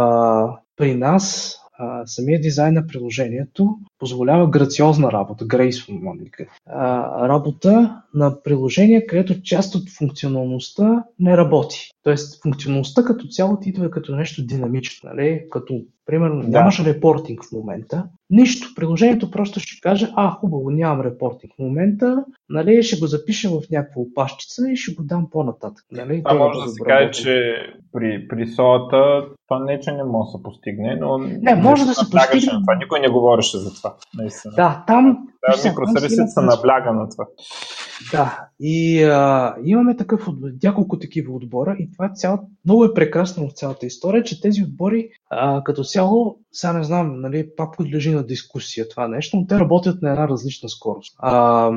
при 0.77 0.95
нас 0.95 1.57
самия 2.05 2.41
дизайн 2.41 2.73
на 2.73 2.87
приложението 2.87 3.77
позволява 4.01 4.49
грациозна 4.49 5.11
работа, 5.11 5.45
graceful 5.45 5.99
нали, 6.03 6.31
работа 7.29 8.01
на 8.13 8.43
приложение, 8.43 9.05
където 9.05 9.41
част 9.41 9.75
от 9.75 9.89
функционалността 9.89 11.03
не 11.19 11.37
работи. 11.37 11.91
Тоест, 12.03 12.41
функционалността 12.43 13.03
като 13.03 13.27
цяло 13.27 13.59
ти 13.59 13.69
идва 13.69 13.91
като 13.91 14.15
нещо 14.15 14.45
динамично, 14.45 15.09
нали? 15.09 15.45
като 15.49 15.81
примерно 16.05 16.41
да. 16.41 16.47
нямаш 16.47 16.79
репортинг 16.79 17.43
в 17.45 17.51
момента, 17.51 18.05
нищо. 18.29 18.67
Приложението 18.75 19.31
просто 19.31 19.59
ще 19.59 19.81
каже, 19.81 20.09
а, 20.15 20.31
хубаво, 20.31 20.69
нямам 20.69 21.01
репортинг 21.01 21.53
в 21.55 21.59
момента, 21.59 22.25
нали, 22.49 22.83
ще 22.83 22.99
го 22.99 23.07
запиша 23.07 23.49
в 23.49 23.61
някаква 23.71 24.01
опашчица 24.01 24.71
и 24.71 24.75
ще 24.75 24.93
го 24.93 25.03
дам 25.03 25.29
по-нататък. 25.31 25.85
Нали? 25.91 26.23
Това 26.23 26.37
може 26.37 26.59
да 26.59 26.69
се 26.69 26.83
каже, 26.83 27.11
че 27.11 27.55
при, 27.91 28.27
при 28.27 28.47
солата 28.47 29.25
това 29.47 29.63
не, 29.65 29.79
че 29.79 29.91
не 29.91 30.03
може 30.03 30.27
да 30.27 30.37
се 30.37 30.43
постигне, 30.43 30.95
но 30.95 31.17
не, 31.17 31.55
може 31.55 31.85
да 31.85 31.93
се 31.93 32.09
постигне. 32.11 32.59
Това. 32.61 32.75
Никой 32.75 32.99
не 32.99 33.09
говореше 33.09 33.57
за 33.57 33.73
това. 33.73 33.90
Наистина. 34.17 34.53
Да, 34.55 34.83
там 34.87 35.27
да, 35.47 35.69
микросервисите 35.69 36.27
са 36.27 36.41
набляга 36.41 36.93
на 36.93 37.09
това. 37.09 37.25
Да, 38.11 38.47
и 38.63 39.03
а, 39.03 39.55
имаме 39.65 39.95
такъв, 39.95 40.27
няколко 40.63 40.99
такива 40.99 41.33
отбора 41.33 41.75
и 41.79 41.91
това 41.91 42.05
е 42.05 42.15
цял, 42.15 42.47
много 42.65 42.85
е 42.85 42.93
прекрасно 42.93 43.49
в 43.49 43.53
цялата 43.53 43.85
история, 43.85 44.23
че 44.23 44.41
тези 44.41 44.63
отбори 44.63 45.09
а, 45.29 45.63
като 45.63 45.83
цяло, 45.83 46.39
сега 46.51 46.73
не 46.73 46.83
знам, 46.83 47.21
нали, 47.21 47.47
пак 47.57 47.77
подлежи 47.77 48.11
на 48.11 48.25
дискусия 48.25 48.89
това 48.89 49.07
нещо, 49.07 49.37
но 49.37 49.47
те 49.47 49.59
работят 49.59 50.01
на 50.01 50.09
една 50.09 50.27
различна 50.27 50.69
скорост. 50.69 51.15
А, 51.17 51.71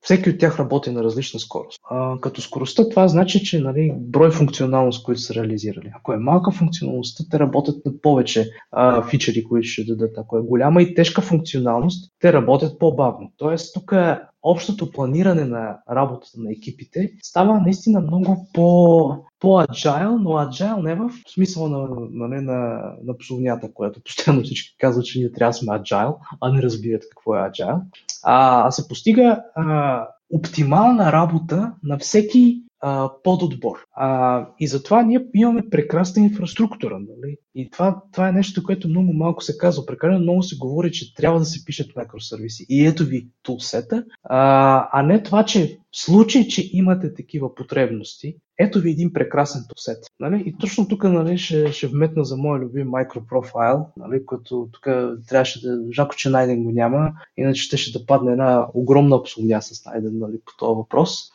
всеки 0.00 0.30
от 0.30 0.38
тях 0.38 0.58
работи 0.58 0.90
на 0.90 1.04
различна 1.04 1.40
скорост. 1.40 1.80
А, 1.90 2.20
като 2.20 2.40
скоростта 2.40 2.88
това 2.88 3.08
значи, 3.08 3.44
че 3.44 3.60
нали, 3.60 3.92
брой 3.98 4.30
функционалност, 4.30 5.04
които 5.04 5.20
са 5.20 5.34
реализирали. 5.34 5.92
Ако 5.94 6.12
е 6.12 6.18
малка 6.18 6.50
функционалността, 6.50 7.24
те 7.30 7.38
работят 7.38 7.86
на 7.86 7.92
повече 8.02 8.50
а, 8.70 9.02
фичери, 9.02 9.44
които 9.44 9.68
ще 9.68 9.84
дадат. 9.84 10.18
Ако 10.18 10.38
е 10.38 10.42
голяма 10.42 10.82
и 10.82 10.94
тежка 10.94 11.22
функционалност, 11.22 12.12
те 12.20 12.32
работят 12.32 12.78
по-бавно. 12.78 13.32
Тоест, 13.36 13.74
тук 13.74 13.94
общото 14.42 14.90
планиране 14.90 15.44
на 15.44 15.78
работата 15.90 16.40
на 16.40 16.52
екипите 16.52 17.12
става 17.22 17.60
наистина 17.60 18.00
много 18.00 18.48
по, 18.52 19.16
по-аджайл, 19.40 20.18
но 20.18 20.36
аджайл 20.36 20.76
не 20.82 20.94
в 20.94 21.10
смисъла 21.34 21.68
на, 21.68 21.78
на, 22.10 22.28
на, 22.28 22.42
на, 22.42 22.92
на 23.04 23.18
псовнята, 23.18 23.72
което 23.74 24.02
постоянно 24.02 24.42
всички 24.42 24.76
казват, 24.78 25.04
че 25.04 25.18
ние 25.18 25.32
трябва 25.32 25.50
да 25.50 25.54
сме 25.54 25.74
аджайл, 25.74 26.16
а 26.40 26.52
не 26.52 26.62
разбират 26.62 27.02
какво 27.10 27.34
е 27.34 27.46
аджайл. 27.46 27.80
А, 28.22 28.70
се 28.70 28.88
постига 28.88 29.42
а, 29.54 30.06
оптимална 30.30 31.12
работа 31.12 31.72
на 31.82 31.98
всеки 31.98 32.62
а, 32.80 33.10
подотбор. 33.24 33.78
А, 33.92 34.46
и 34.60 34.66
затова 34.66 35.02
ние 35.02 35.26
имаме 35.34 35.70
прекрасна 35.70 36.22
инфраструктура. 36.22 36.98
Нали? 36.98 37.36
И 37.54 37.70
това, 37.70 38.02
това 38.12 38.28
е 38.28 38.32
нещо, 38.32 38.62
което 38.62 38.88
много 38.88 39.12
малко 39.12 39.44
се 39.44 39.58
казва. 39.58 39.86
Прекалено 39.86 40.20
много 40.20 40.42
се 40.42 40.56
говори, 40.56 40.92
че 40.92 41.14
трябва 41.14 41.38
да 41.38 41.44
се 41.44 41.64
пишат 41.64 41.96
микросервиси. 41.96 42.66
И 42.68 42.86
ето 42.86 43.04
ви 43.04 43.28
тулсета, 43.42 44.04
а, 44.24 44.88
а 44.92 45.02
не 45.02 45.22
това, 45.22 45.44
че 45.44 45.78
в 45.92 46.00
случай, 46.00 46.48
че 46.48 46.70
имате 46.72 47.14
такива 47.14 47.54
потребности, 47.54 48.36
ето 48.58 48.80
ви 48.80 48.90
един 48.90 49.12
прекрасен 49.12 49.62
тулсет. 49.68 50.04
Нали? 50.20 50.42
И 50.46 50.56
точно 50.58 50.88
тук 50.88 51.04
нали, 51.04 51.38
ще, 51.38 51.72
ще 51.72 51.86
вметна 51.86 52.24
за 52.24 52.36
моя 52.36 52.60
любим 52.60 52.90
микропрофайл, 52.98 53.86
нали, 53.96 54.26
който 54.26 54.68
тук 54.72 54.86
трябваше 55.28 55.60
да... 55.60 55.78
Жако, 55.92 56.14
че 56.16 56.30
Найден 56.30 56.64
го 56.64 56.70
няма, 56.70 57.12
иначе 57.36 57.62
ще, 57.62 57.76
ще 57.76 57.98
да 57.98 58.06
падне 58.06 58.32
една 58.32 58.66
огромна 58.74 59.22
псовня 59.22 59.62
с 59.62 59.84
Найден 59.86 60.18
нали, 60.18 60.40
по 60.44 60.52
този 60.58 60.76
въпрос 60.76 61.30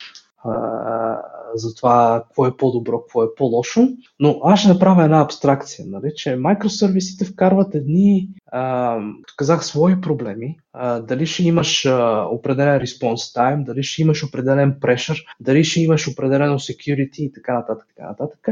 за 1.54 1.74
това 1.74 2.22
какво 2.26 2.46
е 2.46 2.56
по-добро, 2.56 3.00
какво 3.00 3.24
е 3.24 3.34
по-лошо. 3.36 3.88
Но 4.20 4.40
аз 4.44 4.60
ще 4.60 4.68
направя 4.68 5.04
една 5.04 5.20
абстракция, 5.20 5.84
нали, 5.88 6.12
че 6.16 6.36
микросервисите 6.36 7.24
вкарват 7.24 7.74
едни, 7.74 8.28
а, 8.52 8.98
казах, 9.36 9.64
свои 9.64 10.00
проблеми. 10.00 10.58
А, 10.72 11.00
дали 11.00 11.26
ще 11.26 11.42
имаш 11.42 11.86
а, 11.86 12.26
определен 12.30 12.80
response 12.80 13.36
time, 13.36 13.64
дали 13.64 13.82
ще 13.82 14.02
имаш 14.02 14.24
определен 14.24 14.74
pressure, 14.80 15.24
дали 15.40 15.64
ще 15.64 15.80
имаш 15.80 16.08
определено 16.08 16.58
security 16.58 17.18
и 17.18 17.32
така 17.32 17.54
нататък. 17.54 17.88
Така 17.96 18.08
нататък. 18.08 18.48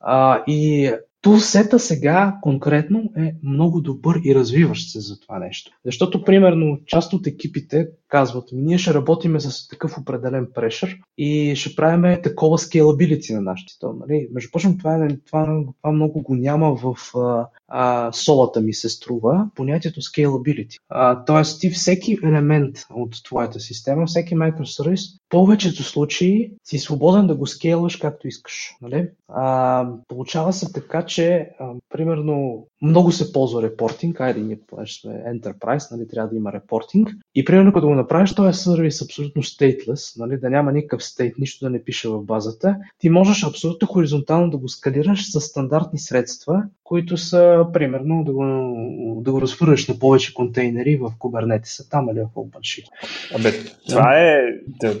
А, 0.00 0.42
и 0.46 0.92
Тулсета 1.22 1.78
сега 1.78 2.38
конкретно 2.42 3.12
е 3.16 3.34
много 3.42 3.80
добър 3.80 4.20
и 4.24 4.34
развиващ 4.34 4.90
се 4.90 5.00
за 5.00 5.20
това 5.20 5.38
нещо. 5.38 5.70
Защото, 5.84 6.24
примерно, 6.24 6.78
част 6.86 7.12
от 7.12 7.26
екипите 7.26 7.88
казват, 8.12 8.48
ние 8.52 8.78
ще 8.78 8.94
работиме 8.94 9.40
с 9.40 9.68
такъв 9.68 9.98
определен 9.98 10.48
прешър 10.54 10.98
и 11.18 11.56
ще 11.56 11.76
правиме 11.76 12.22
такова 12.22 12.58
scalability 12.58 13.34
на 13.34 13.40
нашите. 13.40 13.72
То, 13.80 13.92
нали? 13.92 14.28
Между 14.32 14.50
прочим, 14.50 14.78
това, 14.78 14.96
е, 14.96 15.08
това, 15.26 15.62
това 15.82 15.92
много 15.92 16.22
го 16.22 16.34
няма 16.34 16.74
в 16.74 16.94
а, 17.16 17.46
а, 17.68 18.12
солата 18.12 18.60
ми 18.60 18.74
се 18.74 18.88
струва, 18.88 19.48
понятието 19.54 20.00
scalability. 20.00 20.76
Тоест, 21.26 21.60
ти 21.60 21.70
всеки 21.70 22.18
елемент 22.24 22.76
от 22.90 23.24
твоята 23.24 23.60
система, 23.60 24.06
всеки 24.06 24.34
микросервис, 24.34 25.00
повечето 25.28 25.82
случаи 25.82 26.52
си 26.64 26.78
свободен 26.78 27.26
да 27.26 27.34
го 27.34 27.46
скейлваш 27.46 27.96
както 27.96 28.28
искаш. 28.28 28.76
Нали? 28.82 29.08
А, 29.28 29.88
получава 30.08 30.52
се 30.52 30.72
така, 30.72 31.04
че 31.14 31.50
а, 31.60 31.72
примерно 31.90 32.66
много 32.82 33.12
се 33.12 33.32
ползва 33.32 33.62
репортинг, 33.62 34.20
айде 34.20 34.40
ние, 34.40 34.58
сме 34.86 35.12
Enterprise, 35.12 35.96
нали, 35.96 36.08
трябва 36.08 36.30
да 36.30 36.36
има 36.36 36.52
репортинг. 36.52 37.08
И 37.34 37.44
примерно 37.44 37.72
като 37.72 37.86
го 37.86 37.94
направиш 37.94 38.34
този 38.34 38.58
сервис 38.58 39.02
абсолютно 39.02 39.42
stateless, 39.42 40.18
нали, 40.18 40.38
да 40.38 40.50
няма 40.50 40.72
никакъв 40.72 41.04
стейт, 41.04 41.38
нищо 41.38 41.64
да 41.64 41.70
не 41.70 41.84
пише 41.84 42.08
в 42.08 42.22
базата, 42.22 42.76
ти 42.98 43.10
можеш 43.10 43.44
абсолютно 43.44 43.88
хоризонтално 43.88 44.50
да 44.50 44.56
го 44.56 44.68
скалираш 44.68 45.32
с 45.32 45.40
стандартни 45.40 45.98
средства, 45.98 46.62
които 46.84 47.16
са 47.16 47.66
примерно 47.72 48.24
да 48.24 48.32
го, 48.32 48.42
да 49.22 49.32
го 49.32 49.40
разхвърляш 49.40 49.88
на 49.88 49.98
повече 49.98 50.34
контейнери 50.34 50.96
в 50.96 51.12
Kubernetes, 51.18 51.90
там 51.90 52.08
или 52.10 52.20
в 52.20 52.34
OpenShift. 52.36 52.88
Абе, 53.38 53.52
това 53.88 54.18
е 54.18 54.42
да, 54.66 54.94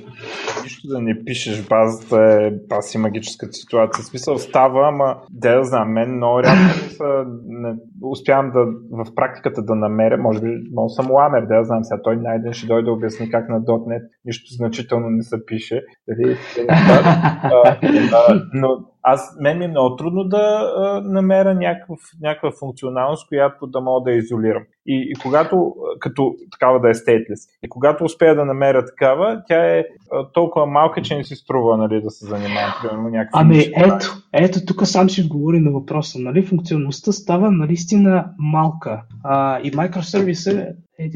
нищо 0.62 0.88
да 0.88 1.00
не 1.00 1.24
пишеш 1.24 1.62
базата 1.62 2.16
е 2.16 2.68
паси 2.68 2.98
магическа 2.98 3.52
ситуация. 3.52 4.04
В 4.04 4.06
смисъл 4.06 4.38
става, 4.38 4.88
ама 4.88 5.16
да, 5.30 5.56
да 5.56 5.64
знам, 5.64 5.92
мен 6.06 6.16
много 6.16 6.42
рядко 6.42 7.04
не, 7.46 7.74
успявам 8.02 8.50
да 8.50 8.64
в 9.04 9.14
практиката 9.14 9.62
да 9.62 9.74
намеря, 9.74 10.18
може 10.18 10.40
би, 10.40 10.48
може 10.74 10.94
съм 10.94 11.10
ламер, 11.10 11.42
да, 11.46 11.64
знам 11.64 11.84
сега, 11.84 12.02
той 12.02 12.16
най-ден 12.16 12.52
ще 12.52 12.66
дойде 12.66 12.84
да 12.84 12.92
обясни 12.92 13.30
как 13.30 13.48
на 13.48 13.60
.NET 13.60 14.02
нищо 14.24 14.54
значително 14.54 15.10
не 15.10 15.22
се 15.22 15.46
пише, 15.46 15.82
дали, 16.08 16.36
а, 16.68 17.76
а, 18.12 18.42
но 18.54 18.68
аз, 19.02 19.36
мен 19.40 19.58
ми 19.58 19.64
е 19.64 19.68
много 19.68 19.96
трудно 19.96 20.24
да 20.24 20.72
а, 20.76 21.00
намеря 21.00 21.54
някакъв, 21.54 21.98
някаква 22.20 22.50
функционалност, 22.58 23.28
която 23.28 23.66
да 23.66 23.80
мога 23.80 24.10
да 24.10 24.16
изолирам. 24.16 24.62
И, 24.86 25.08
и 25.10 25.14
когато, 25.14 25.74
като 25.98 26.34
такава 26.52 26.80
да 26.80 26.90
е 26.90 26.94
stateless, 26.94 27.48
и 27.64 27.68
когато 27.68 28.04
успея 28.04 28.34
да 28.34 28.44
намеря 28.44 28.84
такава, 28.84 29.42
тя 29.48 29.76
е 29.76 29.84
а, 30.12 30.28
толкова 30.32 30.66
малка, 30.66 31.02
че 31.02 31.16
не 31.16 31.24
си 31.24 31.36
струва 31.36 31.76
нали, 31.76 32.02
да 32.02 32.10
се 32.10 32.26
занимавам. 32.26 32.74
Примерно, 32.82 33.08
някакви 33.08 33.40
ами 33.40 33.58
ето, 33.76 34.06
ето, 34.32 34.58
тук 34.66 34.86
сам 34.86 35.10
си 35.10 35.22
отговори 35.22 35.60
на 35.60 35.70
въпроса. 35.70 36.18
Нали? 36.18 36.46
Функционалността 36.46 37.12
става 37.12 37.50
наистина 37.50 38.24
малка. 38.38 39.02
А, 39.24 39.60
и 39.60 39.72
микросервис 39.76 40.46
е 40.46 40.74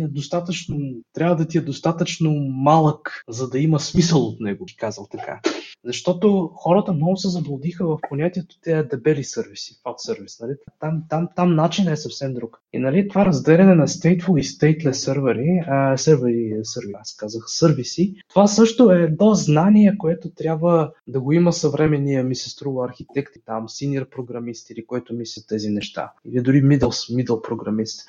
достатъчно, 0.09 0.77
трябва 1.13 1.37
да 1.37 1.49
ти 1.49 1.59
е 1.59 1.61
достатъчно 1.61 2.31
малък, 2.51 3.25
за 3.29 3.51
да 3.51 3.59
има 3.59 3.81
смисъл 3.81 4.21
от 4.21 4.41
него, 4.41 4.67
казал 4.79 5.07
така. 5.11 5.41
Защото 5.85 6.51
хората 6.55 6.93
много 6.93 7.17
се 7.17 7.29
заблудиха 7.29 7.87
в 7.87 7.99
понятието 8.09 8.61
тези 8.63 8.89
дебели 8.89 9.25
сервиси, 9.25 9.81
фат 9.83 10.01
сервис. 10.01 10.41
Нали? 10.41 10.53
Там, 10.81 11.03
там, 11.09 11.29
там 11.37 11.55
начинът 11.55 11.93
е 11.93 11.97
съвсем 11.97 12.35
друг. 12.35 12.61
И 12.73 12.79
нали, 12.79 13.09
това 13.09 13.27
разделяне 13.27 13.75
на 13.75 13.89
stateful 13.89 14.41
и 14.41 14.45
stateless 14.45 14.93
сервери, 14.93 15.63
а, 15.67 15.97
сервери, 15.97 16.61
сервери, 16.63 16.95
аз 17.01 17.17
казах 17.17 17.43
сервиси, 17.47 18.15
това 18.29 18.47
също 18.47 18.91
е 18.91 19.03
едно 19.03 19.35
знание, 19.35 19.99
което 19.99 20.31
трябва 20.31 20.93
да 21.07 21.21
го 21.21 21.33
има 21.33 21.53
съвременния, 21.53 22.25
ми 22.25 22.35
се 22.35 22.51
струва 22.51 22.87
архитекти 22.87 23.41
там, 23.47 23.69
синьор 23.69 24.09
програмист 24.09 24.71
или 24.71 24.87
който 24.87 25.15
мисли 25.15 25.43
тези 25.49 25.69
неща. 25.69 26.13
Или 26.25 26.41
дори 26.41 26.63
middle, 26.63 27.15
middle 27.25 27.43
програмист. 27.49 28.09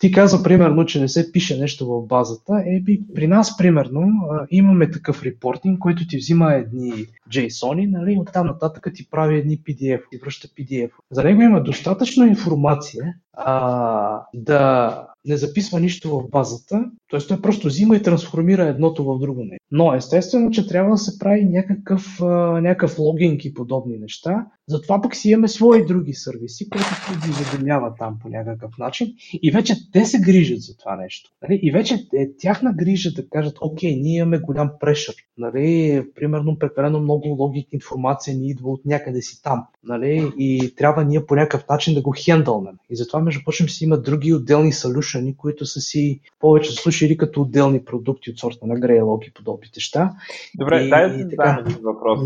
Ти 0.00 0.12
каза 0.12 0.42
примерно, 0.42 0.86
че 0.86 1.00
не 1.00 1.08
се 1.08 1.32
пише 1.32 1.58
нещо 1.58 1.86
в 1.86 2.06
базата. 2.06 2.62
Е, 2.66 2.80
би, 2.80 3.02
при 3.14 3.26
нас 3.26 3.56
примерно 3.56 4.12
имаме 4.50 4.90
такъв 4.90 5.22
репортинг, 5.22 5.78
който 5.78 6.06
ти 6.06 6.16
взима 6.16 6.54
едни 6.54 7.06
JSON, 7.30 7.90
нали, 7.90 8.18
оттам 8.20 8.46
нататък 8.46 8.86
ти 8.94 9.10
прави 9.10 9.38
едни 9.38 9.58
PDF, 9.58 10.00
ти 10.10 10.18
връща 10.18 10.48
PDF. 10.48 10.90
За 11.10 11.24
него 11.24 11.42
има 11.42 11.62
достатъчно 11.62 12.26
информация 12.26 13.14
а, 13.36 14.22
да 14.34 15.02
не 15.26 15.36
записва 15.36 15.80
нищо 15.80 16.10
в 16.10 16.28
базата, 16.30 16.90
т.е. 17.10 17.20
той 17.20 17.42
просто 17.42 17.66
взима 17.66 17.96
и 17.96 18.02
трансформира 18.02 18.64
едното 18.64 19.04
в 19.04 19.18
друго 19.18 19.40
нещо. 19.40 19.64
Но 19.70 19.94
естествено, 19.94 20.50
че 20.50 20.66
трябва 20.66 20.90
да 20.90 20.98
се 20.98 21.18
прави 21.18 21.44
някакъв, 21.44 22.22
а, 22.22 22.26
някакъв 22.60 22.98
логинг 22.98 23.44
и 23.44 23.54
подобни 23.54 23.98
неща. 23.98 24.46
Затова 24.68 25.02
пък 25.02 25.16
си 25.16 25.30
имаме 25.30 25.48
свои 25.48 25.86
други 25.86 26.12
сервиси, 26.12 26.70
които 26.70 26.86
ги 27.24 27.30
уведомяват 27.30 27.98
там 27.98 28.18
по 28.22 28.28
някакъв 28.28 28.78
начин. 28.78 29.14
И 29.42 29.50
вече 29.50 29.90
те 29.92 30.04
се 30.04 30.18
грижат 30.20 30.60
за 30.60 30.76
това 30.76 30.96
нещо. 30.96 31.30
Нали? 31.42 31.60
И 31.62 31.70
вече 31.70 31.94
е 32.14 32.36
тяхна 32.38 32.72
грижа 32.72 33.12
да 33.12 33.28
кажат, 33.28 33.56
окей, 33.60 33.96
ние 33.96 34.16
имаме 34.16 34.38
голям 34.38 34.70
прешър. 34.80 35.14
Нали? 35.38 36.02
Примерно 36.14 36.58
прекалено 36.58 37.00
много 37.00 37.28
логик, 37.28 37.68
информация 37.72 38.36
ни 38.36 38.50
идва 38.50 38.70
от 38.70 38.80
някъде 38.84 39.22
си 39.22 39.42
там. 39.42 39.64
Нали? 39.84 40.32
И 40.38 40.74
трябва 40.76 41.04
ние 41.04 41.26
по 41.26 41.34
някакъв 41.34 41.68
начин 41.68 41.94
да 41.94 42.02
го 42.02 42.14
хендълнем. 42.24 42.74
И 42.90 42.96
затова 42.96 43.20
между 43.26 43.44
прочим 43.44 43.68
си 43.68 43.84
има 43.84 43.96
други 43.96 44.34
отделни 44.34 44.72
солюшени, 44.72 45.36
които 45.36 45.66
са 45.66 45.80
си 45.80 46.20
в 46.36 46.38
повече 46.38 46.72
случаи 46.72 47.06
или 47.06 47.16
като 47.16 47.40
отделни 47.40 47.84
продукти 47.84 48.30
от 48.30 48.38
сорта 48.38 48.66
на 48.66 48.74
Greylog 48.74 49.28
и 49.28 49.32
подобни 49.32 49.68
неща. 49.76 50.12
Добре, 50.58 50.82
и, 50.82 50.90
дай 50.90 51.08
да 51.08 51.18
задам 51.18 51.58
един 51.58 51.78
въпрос. 51.82 52.20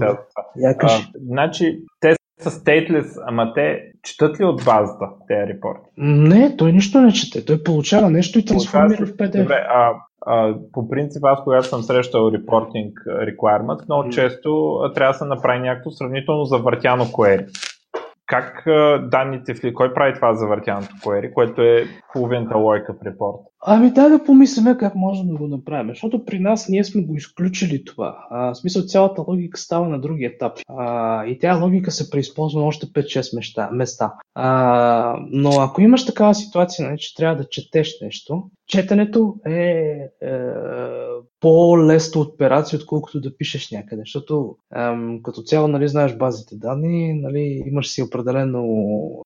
Я 0.57 0.77
а, 0.79 1.01
значи, 1.15 1.83
те 2.01 2.15
са 2.41 2.51
stateless, 2.51 3.23
ама 3.27 3.53
те 3.55 3.93
четат 4.03 4.41
ли 4.41 4.45
от 4.45 4.65
базата 4.65 5.09
тези 5.29 5.53
репорти? 5.53 5.91
Не, 5.97 6.57
той 6.57 6.73
нищо 6.73 7.01
не 7.01 7.13
чете. 7.13 7.45
Той 7.45 7.63
получава 7.63 8.11
нещо 8.11 8.39
и 8.39 8.45
трансформира 8.45 9.07
в 9.07 9.13
PDF. 9.13 9.43
Добре, 9.43 9.67
а, 9.69 9.93
а, 10.27 10.55
по 10.73 10.89
принцип 10.89 11.25
аз 11.25 11.39
когато 11.45 11.67
съм 11.67 11.83
срещал 11.83 12.21
reporting 12.21 12.93
requirement, 13.07 13.85
много 13.85 14.11
често 14.11 14.81
трябва 14.95 15.13
да 15.13 15.19
се 15.19 15.25
направи 15.25 15.59
някакво 15.59 15.91
сравнително 15.91 16.45
завъртяно 16.45 17.05
query. 17.05 17.47
Как 18.31 18.63
данните 19.11 19.55
в 19.55 19.61
кой 19.75 19.95
прави 19.95 20.15
това 20.15 20.35
завъртяното 20.35 20.95
query, 20.95 21.33
което 21.33 21.63
е 21.63 21.85
половината 22.13 22.59
лойка 22.59 22.95
в 22.95 23.07
репорт? 23.07 23.50
Ами 23.63 23.91
дай 23.91 24.11
да 24.11 24.25
помислиме 24.25 24.77
как 24.79 24.95
можем 24.95 25.29
да 25.29 25.35
го 25.35 25.49
направим, 25.49 25.89
защото 25.89 26.25
при 26.25 26.39
нас 26.39 26.69
ние 26.69 26.85
сме 26.85 27.03
го 27.03 27.17
изключили 27.17 27.85
това. 27.85 28.27
А, 28.31 28.53
в 28.53 28.57
смисъл 28.57 28.83
цялата 28.83 29.23
логика 29.29 29.59
става 29.59 29.89
на 29.89 30.01
други 30.01 30.25
етап. 30.25 30.59
А, 30.69 31.27
и 31.27 31.39
тя 31.39 31.57
логика 31.57 31.91
се 31.91 32.11
преизползва 32.11 32.61
на 32.61 32.67
още 32.67 32.87
5-6 32.87 33.37
места. 33.37 33.71
места. 33.73 34.13
А, 34.35 35.17
но 35.31 35.51
ако 35.61 35.81
имаш 35.81 36.07
такава 36.07 36.35
ситуация, 36.35 36.89
нали, 36.89 36.99
че 36.99 37.15
трябва 37.15 37.37
да 37.37 37.49
четеш 37.49 38.01
нещо, 38.03 38.51
четенето 38.67 39.35
е, 39.47 39.51
е 39.51 40.39
по-лесна 41.41 42.21
операция, 42.21 42.79
отколкото 42.79 43.21
да 43.21 43.37
пишеш 43.37 43.71
някъде. 43.71 44.03
Защото 44.03 44.57
ем, 44.77 45.21
като 45.23 45.43
цяло 45.43 45.69
нали, 45.69 45.89
знаеш 45.89 46.17
базите 46.17 46.57
данни, 46.57 47.15
нали, 47.15 47.63
имаш 47.67 47.89
си 47.89 48.03
определено 48.03 48.65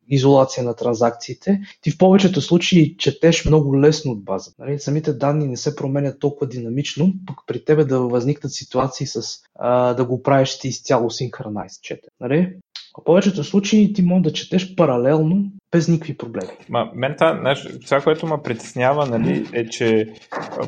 изолация 0.09 0.65
на 0.65 0.77
транзакциите. 0.77 1.61
Ти 1.83 1.91
в 1.91 1.99
повечето 1.99 2.41
случаи 2.41 2.97
четеш 2.97 3.45
много 3.45 3.81
лесно 3.81 4.17
база. 4.25 4.51
Нали? 4.59 4.79
Самите 4.79 5.13
данни 5.13 5.47
не 5.47 5.57
се 5.57 5.77
променят 5.77 6.21
толкова 6.21 6.49
динамично, 6.49 7.13
пък 7.27 7.37
при 7.47 7.65
тебе 7.65 7.85
да 7.85 8.01
възникнат 8.01 8.53
ситуации 8.53 9.07
с 9.07 9.23
а, 9.55 9.95
да 9.95 10.05
го 10.05 10.23
правиш 10.23 10.59
ти 10.59 10.69
изцяло 10.69 11.11
синхронайз 11.11 11.81
чете. 11.83 12.09
Нали? 12.21 12.57
В 13.01 13.05
повечето 13.05 13.45
случаи 13.45 13.93
ти 13.93 14.03
можеш 14.03 14.23
да 14.23 14.33
четеш 14.33 14.75
паралелно 14.75 15.53
без 15.75 15.89
никакви 15.89 16.17
проблеми. 16.17 16.53
Ма, 16.69 16.91
мен 16.95 17.15
това, 17.19 17.39
знаеш, 17.41 17.69
това, 17.87 18.01
което 18.01 18.27
ме 18.27 18.43
притеснява, 18.45 19.07
нали, 19.07 19.47
е, 19.53 19.67
че 19.67 20.07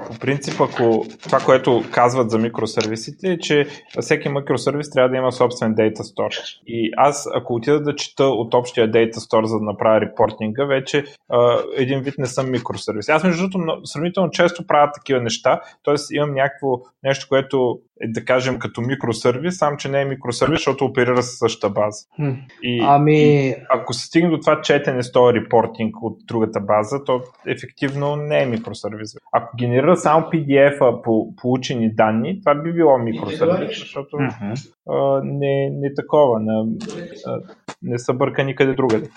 по 0.06 0.18
принцип, 0.18 0.60
ако 0.60 1.06
това, 1.22 1.38
което 1.38 1.84
казват 1.92 2.30
за 2.30 2.38
микросервисите, 2.38 3.32
е, 3.32 3.38
че 3.38 3.66
всеки 4.00 4.28
микросервис 4.28 4.90
трябва 4.90 5.10
да 5.10 5.16
има 5.16 5.32
собствен 5.32 5.74
Data 5.74 6.00
Store. 6.00 6.60
И 6.66 6.90
аз, 6.96 7.28
ако 7.34 7.54
отида 7.54 7.82
да 7.82 7.96
чета 7.96 8.24
от 8.24 8.54
общия 8.54 8.90
Data 8.90 9.14
Store, 9.14 9.44
за 9.44 9.58
да 9.58 9.64
направя 9.64 10.00
репортинга, 10.00 10.64
вече 10.64 11.04
а, 11.28 11.58
един 11.76 12.00
вид 12.00 12.14
не 12.18 12.26
съм 12.26 12.50
микросервис. 12.50 13.08
Аз, 13.08 13.24
между 13.24 13.48
другото, 13.48 13.86
сравнително 13.86 14.30
често 14.30 14.66
правя 14.66 14.90
такива 14.94 15.20
неща, 15.20 15.60
т.е. 15.84 15.94
имам 16.16 16.34
някакво 16.34 16.68
нещо, 17.02 17.26
което 17.28 17.78
е 18.00 18.08
да 18.08 18.24
кажем 18.24 18.58
като 18.58 18.80
микросервис, 18.80 19.58
сам 19.58 19.76
че 19.76 19.88
не 19.88 20.00
е 20.00 20.04
микросервис, 20.04 20.58
защото 20.58 20.84
оперира 20.84 21.22
с 21.22 21.38
същата 21.38 21.70
база. 21.70 22.06
И, 22.62 22.80
ами... 22.84 23.48
и 23.48 23.54
ако 23.70 23.92
се 23.92 24.06
стигне 24.06 24.30
до 24.30 24.40
това 24.40 24.60
четене 24.60 25.02
с 25.02 25.12
този 25.12 25.34
репортинг 25.34 25.96
от 26.02 26.18
другата 26.26 26.60
база, 26.60 27.04
то 27.04 27.22
ефективно 27.46 28.16
не 28.16 28.42
е 28.42 28.46
микросервис. 28.46 29.16
Ако 29.32 29.56
генерира 29.56 29.96
само 29.96 30.26
PDF-а 30.26 31.02
по 31.02 31.36
получени 31.36 31.94
данни, 31.94 32.40
това 32.40 32.54
би 32.54 32.72
било 32.72 32.98
микросервис, 32.98 33.78
защото 33.78 34.16
uh-huh. 34.16 34.70
а, 34.88 35.20
не, 35.24 35.70
не 35.70 35.94
такова, 35.94 36.40
не, 36.40 36.76
а, 37.26 37.40
не 37.82 37.98
са 37.98 38.14
бърка 38.14 38.44
никъде 38.44 38.74
другаде. 38.74 39.08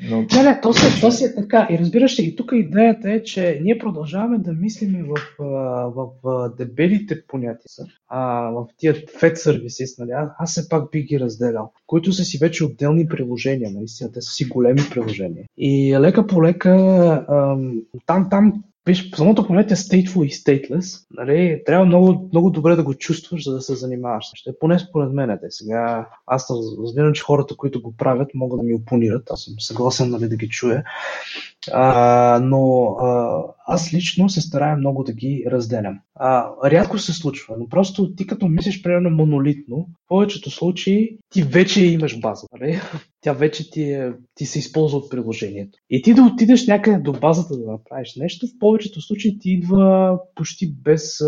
Но... 0.00 0.16
Не, 0.16 0.42
не, 0.42 0.60
то 0.60 0.72
си, 0.72 1.00
то 1.00 1.10
си 1.10 1.24
е 1.24 1.34
така. 1.34 1.68
И 1.70 1.78
разбираш 1.78 2.18
ли, 2.18 2.24
и 2.24 2.36
тук 2.36 2.50
идеята 2.52 3.12
е, 3.12 3.22
че 3.22 3.60
ние 3.62 3.78
продължаваме 3.78 4.38
да 4.38 4.52
мислиме 4.52 5.02
в, 5.02 5.16
в, 5.38 6.08
в 6.22 6.50
дебелите 6.58 7.26
понятия, 7.26 7.86
а, 8.08 8.50
в 8.50 8.66
тия 8.76 8.94
FED 8.94 9.34
services, 9.34 9.98
нали? 9.98 10.10
аз 10.38 10.50
все 10.50 10.68
пак 10.68 10.90
би 10.90 11.02
ги 11.02 11.20
разделял, 11.20 11.72
които 11.86 12.12
са 12.12 12.24
си 12.24 12.38
вече 12.38 12.64
отделни 12.64 13.08
приложения, 13.08 13.70
наистина, 13.70 14.12
те 14.12 14.20
са 14.20 14.32
си 14.32 14.44
големи 14.44 14.80
приложения. 14.90 15.44
И 15.58 15.96
лека 16.00 16.26
по 16.26 16.42
лека, 16.42 17.24
там, 18.06 18.26
там 18.30 18.62
Виж, 18.88 19.10
самото 19.16 19.46
понятие 19.46 19.76
stateful 19.76 20.24
и 20.24 20.30
stateless, 20.30 21.06
нали, 21.10 21.62
трябва 21.66 21.86
много, 21.86 22.28
много 22.32 22.50
добре 22.50 22.76
да 22.76 22.82
го 22.82 22.94
чувстваш, 22.94 23.44
за 23.44 23.54
да 23.54 23.60
се 23.60 23.74
занимаваш. 23.74 24.24
Ще 24.34 24.58
поне 24.58 24.78
според 24.78 25.12
мен 25.12 25.30
е. 25.30 25.38
Сега 25.50 26.08
аз 26.26 26.50
разбирам, 26.84 27.12
че 27.12 27.22
хората, 27.22 27.56
които 27.56 27.82
го 27.82 27.96
правят, 27.96 28.30
могат 28.34 28.60
да 28.60 28.66
ми 28.66 28.74
опонират. 28.74 29.30
Аз 29.30 29.40
съм 29.40 29.54
съгласен 29.58 30.10
нали, 30.10 30.28
да 30.28 30.36
ги 30.36 30.48
чуя. 30.48 30.84
А, 31.72 32.40
но 32.42 32.84
а, 33.00 33.42
аз 33.70 33.94
лично 33.94 34.28
се 34.28 34.40
старая 34.40 34.76
много 34.76 35.04
да 35.04 35.12
ги 35.12 35.44
разделям. 35.46 35.98
А, 36.14 36.50
рядко 36.64 36.98
се 36.98 37.12
случва, 37.12 37.56
но 37.58 37.68
просто 37.68 38.14
ти 38.14 38.26
като 38.26 38.48
мислиш 38.48 38.82
примерно 38.82 39.10
монолитно, 39.10 39.76
в 39.76 40.08
повечето 40.08 40.50
случаи 40.50 41.18
ти 41.30 41.42
вече 41.42 41.84
имаш 41.84 42.20
база. 42.20 42.46
Нали? 42.52 42.80
Тя 43.20 43.32
вече 43.32 43.70
ти, 43.70 43.82
е, 43.82 44.12
ти 44.34 44.46
се 44.46 44.58
използва 44.58 44.98
от 44.98 45.10
приложението. 45.10 45.78
И 45.90 46.02
ти 46.02 46.14
да 46.14 46.22
отидеш 46.22 46.66
някъде 46.66 46.98
до 46.98 47.12
базата 47.12 47.56
да 47.56 47.72
направиш 47.72 48.16
нещо, 48.16 48.46
в 48.46 48.58
повечето 48.58 49.00
случаи 49.00 49.38
ти 49.38 49.50
идва 49.50 50.18
почти 50.34 50.72
без, 50.72 51.18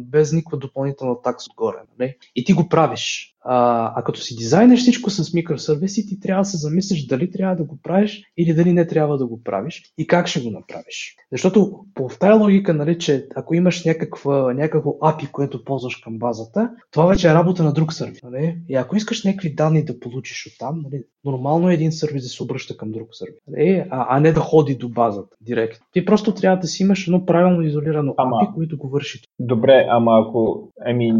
без 0.00 0.32
никаква 0.32 0.58
допълнителна 0.58 1.22
такса 1.22 1.48
отгоре. 1.50 1.76
Нали? 1.98 2.14
И 2.36 2.44
ти 2.44 2.52
го 2.52 2.68
правиш. 2.68 3.33
А, 3.44 3.92
а 3.96 4.04
като 4.04 4.20
си 4.20 4.36
дизайнеш 4.36 4.80
всичко 4.80 5.10
с 5.10 5.34
микросървиси, 5.34 6.06
ти 6.06 6.20
трябва 6.20 6.40
да 6.40 6.48
се 6.48 6.56
замислиш 6.56 7.06
дали 7.06 7.30
трябва 7.30 7.56
да 7.56 7.64
го 7.64 7.78
правиш 7.82 8.22
или 8.38 8.54
дали 8.54 8.72
не 8.72 8.86
трябва 8.86 9.18
да 9.18 9.26
го 9.26 9.42
правиш 9.42 9.82
и 9.98 10.06
как 10.06 10.26
ще 10.26 10.40
го 10.40 10.50
направиш. 10.50 11.16
Защото 11.32 11.84
по 11.94 12.08
тази 12.20 12.40
логика, 12.40 12.74
нали, 12.74 12.98
че 12.98 13.26
ако 13.36 13.54
имаш 13.54 13.84
някаква, 13.84 14.54
някакво 14.54 14.90
API, 14.90 15.30
което 15.30 15.64
ползваш 15.64 15.96
към 15.96 16.18
базата, 16.18 16.70
това 16.90 17.06
вече 17.06 17.30
е 17.30 17.34
работа 17.34 17.62
на 17.62 17.72
друг 17.72 17.92
сервис. 17.92 18.22
Нали? 18.22 18.58
И 18.68 18.74
ако 18.74 18.96
искаш 18.96 19.24
някакви 19.24 19.54
данни 19.54 19.84
да 19.84 20.00
получиш 20.00 20.46
от 20.46 20.52
там, 20.58 20.80
нали, 20.84 21.02
нормално 21.24 21.70
е 21.70 21.74
един 21.74 21.92
сервис 21.92 22.22
да 22.22 22.28
се 22.28 22.42
обръща 22.42 22.76
към 22.76 22.92
друг 22.92 23.08
сервис, 23.12 23.40
нали? 23.48 23.84
а, 23.90 24.06
а 24.08 24.20
не 24.20 24.32
да 24.32 24.40
ходи 24.40 24.74
до 24.74 24.88
базата 24.88 25.36
директно. 25.40 25.86
Ти 25.92 26.04
просто 26.04 26.34
трябва 26.34 26.58
да 26.58 26.66
си 26.66 26.82
имаш 26.82 27.06
едно 27.06 27.26
правилно 27.26 27.62
изолирано 27.62 28.14
ама, 28.16 28.36
API, 28.36 28.54
което 28.54 28.78
го 28.78 28.88
върши. 28.88 29.20
Добре, 29.38 29.86
ама 29.90 30.24
ако... 30.26 30.68
Еми, 30.86 31.12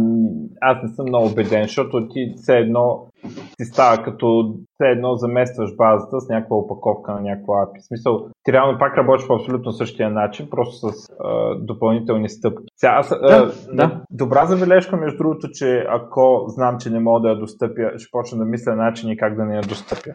аз 0.61 0.83
не 0.83 0.95
съм 0.95 1.07
много 1.09 1.27
убеден, 1.27 1.63
защото 1.63 2.09
ти 2.15 2.33
все 2.37 2.57
едно 2.57 3.07
ти 3.57 3.65
става 3.65 4.03
като 4.03 4.55
все 4.75 4.89
едно 4.89 5.17
заместваш 5.17 5.77
базата 5.77 6.21
с 6.21 6.29
някаква 6.29 6.57
опаковка 6.57 7.13
на 7.13 7.21
някаква 7.21 7.55
API. 7.55 7.81
В 7.81 7.87
смисъл, 7.87 8.29
ти 8.45 8.53
реално 8.53 8.79
пак 8.79 8.97
работиш 8.97 9.27
по 9.27 9.35
абсолютно 9.35 9.73
същия 9.73 10.11
начин, 10.11 10.51
просто 10.51 10.93
с 10.93 11.09
а, 11.21 11.55
допълнителни 11.59 12.29
стъпки. 12.29 12.65
Сега, 12.77 12.93
аз, 12.93 13.09
да, 13.09 13.53
а, 13.71 13.75
да. 13.75 14.03
Добра 14.11 14.47
забележка, 14.47 14.97
между 14.97 15.19
другото, 15.19 15.49
че 15.53 15.87
ако 15.89 16.45
знам, 16.49 16.79
че 16.79 16.91
не 16.91 17.01
мога 17.01 17.21
да 17.21 17.29
я 17.29 17.39
достъпя, 17.39 17.99
ще 17.99 18.11
почна 18.13 18.39
да 18.39 18.45
мисля 18.45 18.77
начини 18.77 19.17
как 19.17 19.37
да 19.37 19.45
не 19.45 19.57
я 19.57 19.63
достъпя 19.63 20.11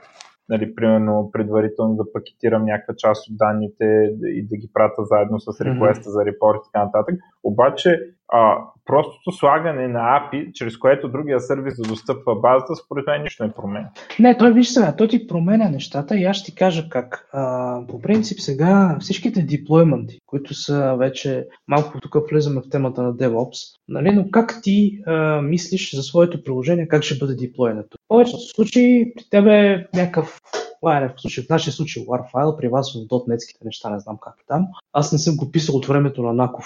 нали, 0.49 0.75
примерно 0.75 1.29
предварително 1.33 1.95
да 1.95 2.11
пакетирам 2.13 2.65
някаква 2.65 2.93
част 2.97 3.29
от 3.29 3.37
данните 3.37 3.85
и 4.23 4.47
да 4.47 4.57
ги 4.57 4.69
пратя 4.73 5.05
заедно 5.05 5.39
с 5.39 5.61
реквеста 5.61 6.09
mm-hmm. 6.09 6.13
за 6.13 6.25
репорт 6.25 6.59
и 6.63 6.69
така 6.73 6.85
нататък. 6.85 7.15
Обаче 7.43 8.01
а, 8.31 8.57
простото 8.85 9.31
слагане 9.31 9.87
на 9.87 9.99
API, 9.99 10.53
чрез 10.53 10.77
което 10.77 11.09
другия 11.09 11.39
сервис 11.39 11.75
да 11.81 11.89
достъпва 11.89 12.35
базата, 12.35 12.75
според 12.75 13.07
мен 13.07 13.23
нищо 13.23 13.43
не 13.43 13.51
променя. 13.51 13.89
Не, 14.19 14.37
той 14.37 14.53
виж 14.53 14.67
сега, 14.67 14.95
той 14.95 15.07
ти 15.07 15.27
променя 15.27 15.69
нещата 15.69 16.17
и 16.17 16.23
аз 16.23 16.37
ще 16.37 16.51
ти 16.51 16.55
кажа 16.57 16.89
как. 16.89 17.29
А, 17.33 17.79
по 17.87 18.01
принцип 18.01 18.39
сега 18.39 18.97
всичките 18.99 19.41
деплойменти, 19.41 20.19
които 20.25 20.53
са 20.53 20.95
вече, 20.99 21.47
малко 21.67 21.99
тук 21.99 22.29
влизаме 22.29 22.61
в 22.61 22.69
темата 22.69 23.03
на 23.03 23.13
DevOps, 23.13 23.77
нали, 23.87 24.11
но 24.11 24.25
как 24.31 24.59
ти 24.63 24.99
а, 25.05 25.41
мислиш 25.41 25.95
за 25.95 26.03
своето 26.03 26.43
приложение, 26.43 26.87
как 26.87 27.03
ще 27.03 27.17
бъде 27.17 27.35
деплойнато? 27.35 27.97
В 28.05 28.07
повечето 28.07 28.39
случаи 28.39 29.13
при 29.15 29.23
тебе 29.31 29.67
е 29.67 29.85
някакъв 29.93 30.39
това 30.79 30.97
е 30.97 31.07
в, 31.07 31.21
случай, 31.21 31.43
в 31.43 31.49
нашия 31.49 31.73
случай 31.73 32.05
WAR 32.05 32.57
при 32.57 32.67
вас 32.67 32.93
в 32.93 33.07
.NET 33.07 33.65
неща, 33.65 33.89
не 33.89 33.99
знам 33.99 34.17
как 34.21 34.35
е 34.41 34.45
там. 34.47 34.67
Аз 34.93 35.11
не 35.11 35.19
съм 35.19 35.35
го 35.35 35.51
писал 35.51 35.75
от 35.75 35.85
времето 35.85 36.23
на 36.23 36.33
Наков 36.33 36.65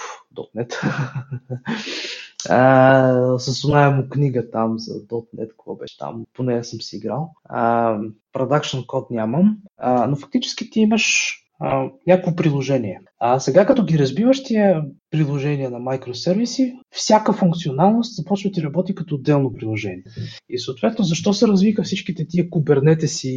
.NET. 0.56 0.74
а, 2.48 3.38
с 3.38 3.64
оная 3.64 3.90
му 3.90 4.08
книга 4.08 4.50
там 4.50 4.78
за 4.78 4.94
.NET, 4.94 5.48
какво 5.48 5.74
беше 5.74 5.98
там, 5.98 6.26
поне 6.34 6.64
съм 6.64 6.80
си 6.80 6.96
играл. 6.96 7.34
А, 7.44 7.98
production 8.34 8.86
код 8.86 9.10
нямам, 9.10 9.58
а, 9.78 10.06
но 10.06 10.16
фактически 10.16 10.70
ти 10.70 10.80
имаш 10.80 11.36
а, 11.60 11.88
някакво 12.06 12.36
приложение. 12.36 13.00
А 13.18 13.40
сега 13.40 13.66
като 13.66 13.84
ги 13.84 13.98
разбиваш 13.98 14.42
тия 14.42 14.82
приложения 15.10 15.70
на 15.70 15.78
микросервиси, 15.78 16.74
всяка 16.90 17.32
функционалност 17.32 18.16
започва 18.16 18.50
да 18.50 18.54
ти 18.54 18.62
работи 18.62 18.94
като 18.94 19.14
отделно 19.14 19.52
приложение. 19.52 20.04
И 20.48 20.58
съответно, 20.58 21.04
защо 21.04 21.32
се 21.32 21.46
развика 21.46 21.82
всичките 21.82 22.26
тия 22.28 22.50
кубернете 22.50 23.06
си 23.06 23.30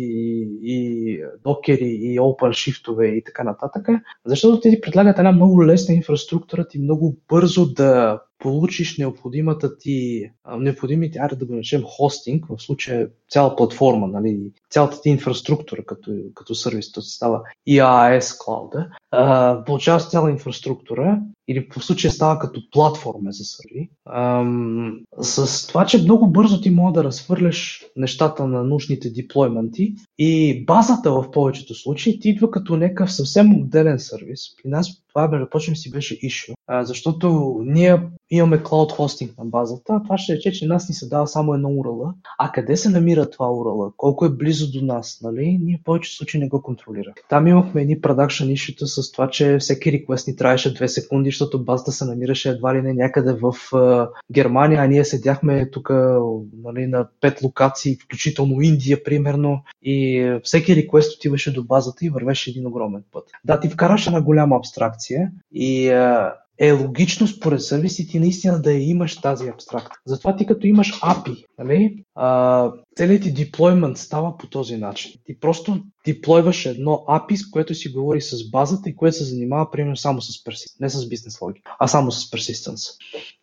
и 0.61 1.19
докери 1.43 1.89
и 1.89 2.19
OpenShift 2.19 3.03
и 3.03 3.23
така 3.23 3.43
нататък? 3.43 3.87
Защото 4.25 4.59
те 4.59 4.69
ти 4.69 4.81
предлагат 4.81 5.17
една 5.17 5.31
много 5.31 5.65
лесна 5.65 5.95
инфраструктура 5.95 6.67
ти 6.67 6.79
много 6.79 7.17
бързо 7.29 7.73
да 7.73 8.21
получиш 8.39 8.97
необходимата 8.97 9.77
ти, 9.77 10.29
необходимите, 10.57 11.19
аре 11.19 11.35
да 11.35 11.45
го 11.45 11.55
начнем 11.55 11.83
хостинг, 11.85 12.45
в 12.49 12.61
случая 12.61 13.09
цяла 13.29 13.55
платформа, 13.55 14.07
нали, 14.07 14.39
цялата 14.69 15.01
ти 15.01 15.09
инфраструктура 15.09 15.85
като, 15.85 16.11
като 16.35 16.55
сервис, 16.55 16.91
то 16.91 17.01
се 17.01 17.15
става 17.15 17.41
IaaS 17.69 18.45
клауда, 18.45 18.89
получаваш 19.65 20.09
цяла 20.09 20.31
инфраструктура 20.31 21.21
или 21.47 21.67
в 21.77 21.83
случая 21.83 22.11
става 22.11 22.39
като 22.39 22.61
платформа 22.71 23.31
за 23.31 23.43
серви, 23.43 23.89
с 25.21 25.67
това, 25.67 25.85
че 25.85 26.03
много 26.03 26.27
бързо 26.27 26.61
ти 26.61 26.69
може 26.69 26.93
да 26.93 27.03
разхвърляш 27.03 27.85
нещата 27.95 28.47
на 28.47 28.63
нужните 28.63 29.09
деплойменти 29.09 29.95
и 30.17 30.63
базата 30.65 31.11
в 31.11 31.31
повечето 31.31 31.75
случаи 31.75 32.19
ти 32.19 32.29
идва 32.29 32.51
като 32.51 32.77
някакъв 32.77 33.13
съвсем 33.13 33.61
отделен 33.61 33.99
сервис. 33.99 34.39
При 34.63 34.69
нас 34.69 35.03
това, 35.17 35.27
между 35.27 35.49
прочим, 35.49 35.75
си 35.75 35.91
беше 35.91 36.19
issue, 36.19 36.53
защото 36.83 37.57
ние 37.63 38.01
имаме 38.29 38.57
cloud 38.57 38.97
hosting 38.97 39.37
на 39.37 39.45
базата, 39.45 40.01
това 40.03 40.17
ще 40.17 40.33
рече, 40.33 40.51
че 40.51 40.67
нас 40.67 40.89
ни 40.89 40.95
се 40.95 41.07
дава 41.07 41.27
само 41.27 41.53
едно 41.53 41.69
URL. 41.69 42.13
А 42.39 42.51
къде 42.51 42.77
се 42.77 42.89
намира 42.89 43.29
това 43.29 43.45
URL? 43.45 43.93
Колко 43.97 44.25
е 44.25 44.29
близо 44.29 44.71
до 44.71 44.85
нас? 44.85 45.19
Нали? 45.23 45.59
Ние 45.61 45.79
в 45.81 45.83
повечето 45.83 46.15
случаи 46.15 46.39
не 46.39 46.47
го 46.47 46.61
контролира. 46.61 47.13
Там 47.29 47.47
имахме 47.47 47.81
едни 47.81 48.01
production 48.01 48.53
issue 48.53 48.85
с 48.85 49.11
това, 49.11 49.29
че 49.29 49.57
всеки 49.57 49.91
request 49.91 50.27
ни 50.27 50.35
трябваше 50.35 50.73
2 50.73 50.85
секунди, 50.85 51.27
защото 51.27 51.63
базата 51.63 51.91
се 51.91 52.05
намираше 52.05 52.49
едва 52.49 52.75
ли 52.75 52.81
не 52.81 52.93
някъде 52.93 53.33
в 53.33 53.41
uh, 53.41 54.09
Германия, 54.33 54.81
а 54.81 54.87
ние 54.87 55.05
седяхме 55.05 55.69
тук 55.71 55.89
нали, 56.63 56.87
на 56.87 57.07
5 57.21 57.43
локации, 57.43 57.95
включително 57.95 58.61
Индия, 58.61 59.03
примерно, 59.03 59.61
и 59.81 60.39
всеки 60.43 60.75
request 60.75 61.17
отиваше 61.17 61.53
до 61.53 61.63
базата 61.63 62.05
и 62.05 62.09
вървеше 62.09 62.49
един 62.49 62.67
огромен 62.67 63.03
път. 63.11 63.23
Да, 63.45 63.59
ти 63.59 63.69
вкараш 63.69 64.07
една 64.07 64.21
голяма 64.21 64.55
абстракция 64.55 65.06
и 65.53 65.87
uh, 65.87 66.33
е 66.59 66.71
логично 66.71 67.27
според 67.27 67.61
сервисите 67.61 68.19
наистина 68.19 68.61
да 68.61 68.73
имаш 68.73 69.21
тази 69.21 69.47
абстракция. 69.47 69.99
Затова 70.05 70.35
ти 70.35 70.45
като 70.45 70.67
имаш 70.67 70.99
API, 70.99 71.45
нали, 71.57 72.03
а, 72.15 72.71
целият 72.95 73.23
ти 73.23 73.33
деплоймент 73.33 73.97
става 73.97 74.37
по 74.37 74.47
този 74.47 74.77
начин. 74.77 75.11
Ти 75.25 75.39
просто 75.39 75.83
деплойваш 76.07 76.65
едно 76.65 76.91
API, 76.91 77.35
с 77.35 77.49
което 77.49 77.75
си 77.75 77.89
говори 77.89 78.21
с 78.21 78.49
базата 78.49 78.89
и 78.89 78.95
което 78.95 79.17
се 79.17 79.23
занимава 79.23 79.71
примерно 79.71 79.95
само 79.95 80.21
с 80.21 80.43
persistence, 80.43 80.81
не 80.81 80.89
с 80.89 81.09
бизнес 81.09 81.41
логика, 81.41 81.75
а 81.79 81.87
само 81.87 82.11
с 82.11 82.31
persistence. 82.31 82.91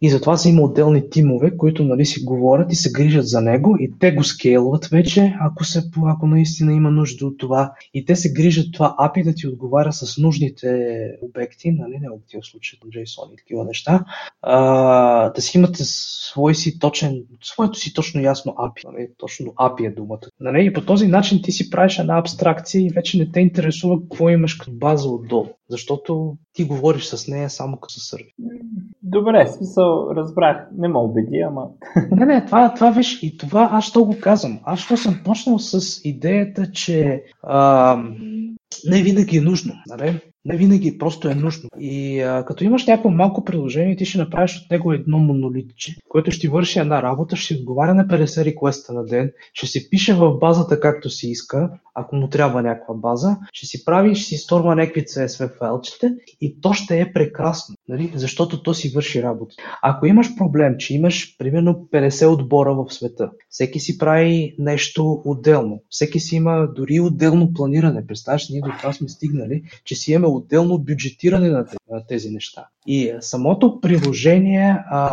И 0.00 0.10
затова 0.10 0.36
са 0.36 0.48
има 0.48 0.62
отделни 0.62 1.10
тимове, 1.10 1.56
които 1.56 1.84
нали, 1.84 2.06
си 2.06 2.24
говорят 2.24 2.72
и 2.72 2.76
се 2.76 2.92
грижат 2.92 3.28
за 3.28 3.40
него 3.40 3.76
и 3.80 3.92
те 3.98 4.12
го 4.12 4.24
скейлват 4.24 4.86
вече, 4.86 5.34
ако, 5.40 5.64
се, 5.64 5.82
ако 6.06 6.26
наистина 6.26 6.72
има 6.72 6.90
нужда 6.90 7.26
от 7.26 7.38
това. 7.38 7.72
И 7.94 8.04
те 8.04 8.16
се 8.16 8.32
грижат 8.32 8.72
това 8.72 8.96
API 9.00 9.24
да 9.24 9.34
ти 9.34 9.48
отговаря 9.48 9.92
с 9.92 10.18
нужните 10.18 10.94
обекти, 11.22 11.70
нали, 11.70 11.98
не 12.00 12.10
обекти 12.10 12.36
в 12.42 12.46
случая 12.46 12.80
JSON 12.80 13.32
и 13.32 13.36
такива 13.36 13.64
неща, 13.64 14.04
а, 14.42 15.30
да 15.30 15.42
си 15.42 15.58
имате 15.58 15.84
свой 15.84 16.54
си 16.54 16.78
точен, 16.78 17.22
своето 17.42 17.78
си 17.78 17.94
точно 17.94 18.20
ясно 18.20 18.52
API. 18.52 18.92
Нали, 18.92 19.08
точно 19.18 19.46
API 19.46 19.86
е 19.86 19.90
думата. 19.90 20.20
Нали, 20.40 20.66
и 20.66 20.72
по 20.72 20.80
този 20.80 21.06
начин 21.06 21.42
ти 21.42 21.52
си 21.52 21.70
правиш 21.70 21.98
една 21.98 22.18
абстракция 22.18 22.53
и 22.74 22.90
вече 22.90 23.18
не 23.18 23.30
те 23.30 23.40
интересува 23.40 24.00
какво 24.00 24.28
имаш 24.28 24.55
като 24.55 24.72
база 24.72 25.09
отдолу, 25.09 25.46
защото 25.70 26.36
ти 26.52 26.64
говориш 26.64 27.05
с 27.05 27.28
нея 27.28 27.50
само 27.50 27.76
като 27.76 27.94
сервис. 27.94 28.32
Добре, 29.02 29.46
смисъл, 29.46 30.11
разбрах. 30.16 30.57
Не 30.78 30.88
ме 30.88 30.98
убеди, 30.98 31.38
ама... 31.38 31.66
Не, 32.11 32.26
не, 32.26 32.44
това, 32.44 32.74
това 32.74 32.90
виж, 32.90 33.22
и 33.22 33.36
това 33.36 33.68
аз 33.72 33.92
то 33.92 34.05
го 34.05 34.16
казвам. 34.20 34.61
Аз 34.64 34.80
що 34.80 34.96
съм 34.96 35.20
почнал 35.24 35.59
с 35.59 36.00
идеята, 36.05 36.70
че 36.72 37.22
а, 37.42 37.96
не 38.90 39.02
винаги 39.02 39.36
е 39.36 39.40
нужно. 39.40 39.72
Нали? 39.86 40.20
Не 40.45 40.57
винаги 40.57 40.99
просто 40.99 41.28
е 41.28 41.34
нужно. 41.34 41.68
И 41.78 42.20
а, 42.20 42.45
като 42.45 42.64
имаш 42.64 42.86
някакво 42.86 43.11
малко 43.11 43.45
приложение, 43.45 43.97
ти 43.97 44.05
ще 44.05 44.18
направиш 44.18 44.57
от 44.57 44.70
него 44.70 44.92
едно 44.92 45.18
монолитче, 45.18 45.97
което 46.09 46.30
ще 46.30 46.49
върши 46.49 46.78
една 46.78 47.03
работа, 47.03 47.36
ще 47.36 47.55
отговаря 47.55 47.95
на 47.95 48.07
50 48.07 48.45
реквеста 48.45 48.92
на 48.92 49.05
ден, 49.05 49.32
ще 49.53 49.66
се 49.66 49.90
пише 49.90 50.14
в 50.14 50.38
базата 50.38 50.80
както 50.80 51.11
си 51.11 51.30
иска, 51.30 51.70
ако 51.95 52.16
му 52.16 52.28
трябва 52.28 52.62
някаква 52.62 52.95
база, 52.95 53.36
ще 53.53 53.66
си 53.66 53.84
прави, 53.84 54.14
ще 54.14 54.24
си 54.24 54.36
сторва 54.36 54.74
някакви 54.74 55.03
CSV 55.03 55.59
файлчета 55.59 56.14
и 56.40 56.61
то 56.61 56.72
ще 56.72 57.01
е 57.01 57.12
прекрасно, 57.12 57.74
нали? 57.89 58.12
защото 58.14 58.62
то 58.62 58.74
си 58.74 58.89
върши 58.89 59.22
работа. 59.22 59.55
Ако 59.82 60.07
имаш 60.07 60.37
проблем, 60.37 60.74
че 60.78 60.95
имаш 60.95 61.37
примерно 61.39 61.89
50 61.93 62.32
отбора 62.32 62.74
в 62.74 62.95
света, 62.95 63.30
всеки 63.49 63.80
си 63.80 63.99
прави 63.99 64.55
нещо 64.59 65.22
отделно, 65.24 65.82
всеки 65.89 66.20
си 66.20 66.37
има 66.37 66.68
дори 66.76 67.01
отделно 67.01 67.53
планиране. 67.53 68.07
Представяш, 68.07 68.49
ние 68.49 68.61
до 68.61 68.70
това 68.78 68.93
сме 68.93 69.09
стигнали, 69.09 69.62
че 69.85 69.95
си 69.95 70.12
имаме 70.12 70.26
отделно 70.26 70.78
бюджетиране 70.78 71.49
на 71.49 71.66
тези 72.09 72.30
неща. 72.30 72.68
И 72.87 73.14
самото 73.20 73.80
приложение, 73.80 74.85
а, 74.91 75.09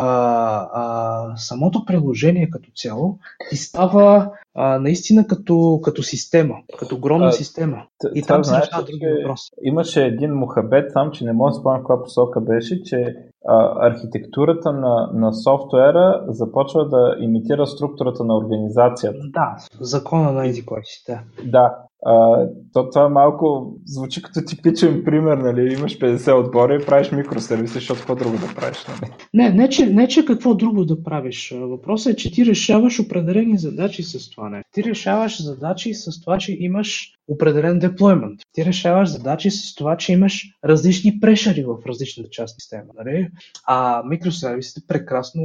а, 0.72 1.36
самото 1.36 1.84
приложение 1.84 2.50
като 2.50 2.70
цяло 2.76 3.18
ти 3.50 3.56
става 3.56 4.30
а, 4.54 4.78
наистина 4.78 5.26
като, 5.26 5.80
като 5.82 6.02
система, 6.02 6.54
като 6.78 6.94
огромна 6.94 7.26
а, 7.26 7.32
система. 7.32 7.82
И 8.14 8.22
там 8.22 8.44
се 8.44 8.56
решават 8.56 8.86
други 8.86 9.06
въпроси. 9.06 9.50
Имаше 9.62 10.04
един 10.04 10.34
мухабет, 10.34 10.92
сам, 10.92 11.10
че 11.10 11.24
не 11.24 11.32
мога 11.32 11.50
да 11.50 11.54
спомня 11.54 11.78
каква 11.78 12.02
посока 12.02 12.40
беше, 12.40 12.82
че 12.82 13.16
а, 13.48 13.88
архитектурата 13.88 14.72
на, 14.72 15.10
на 15.14 15.32
софтуера 15.32 16.24
започва 16.28 16.88
да 16.88 17.16
имитира 17.20 17.66
структурата 17.66 18.24
на 18.24 18.36
организацията. 18.36 19.18
Да, 19.32 19.56
закона 19.80 20.32
на 20.32 20.46
езикосите. 20.46 21.20
Да, 21.44 21.76
а, 22.06 22.46
то, 22.72 22.90
това 22.90 23.08
малко 23.08 23.74
звучи 23.84 24.22
като 24.22 24.44
типичен 24.44 25.02
пример, 25.04 25.36
нали? 25.36 25.72
Имаш 25.72 25.98
50 25.98 26.46
отбора 26.46 26.74
и 26.74 26.86
правиш 26.86 27.10
микросервиси, 27.12 27.74
защото 27.74 28.00
какво 28.00 28.14
друго 28.14 28.36
да 28.36 28.54
правиш, 28.54 28.86
нали? 28.88 29.12
Не, 29.34 29.50
не 29.50 29.68
че, 29.68 29.86
не, 29.86 30.08
че 30.08 30.24
какво 30.24 30.54
друго 30.54 30.84
да 30.84 31.02
правиш. 31.02 31.54
Въпросът 31.60 32.12
е, 32.12 32.16
че 32.16 32.32
ти 32.32 32.46
решаваш 32.46 33.00
определени 33.00 33.58
задачи 33.58 34.02
с 34.02 34.30
това 34.30 34.48
не. 34.48 34.62
Ти 34.72 34.84
решаваш 34.84 35.42
задачи 35.42 35.94
с 35.94 36.20
това, 36.20 36.38
че 36.38 36.56
имаш 36.60 37.12
определен 37.28 37.78
деплоймент. 37.78 38.40
Ти 38.52 38.64
решаваш 38.64 39.08
задачи 39.08 39.50
с 39.50 39.74
това, 39.74 39.96
че 39.96 40.12
имаш 40.12 40.44
различни 40.64 41.20
прешари 41.20 41.64
в 41.64 41.76
различните 41.88 42.30
части 42.30 42.56
система. 42.60 42.92
Нали? 42.98 43.28
А 43.66 44.02
микросервисите 44.08 44.80
прекрасно 44.88 45.42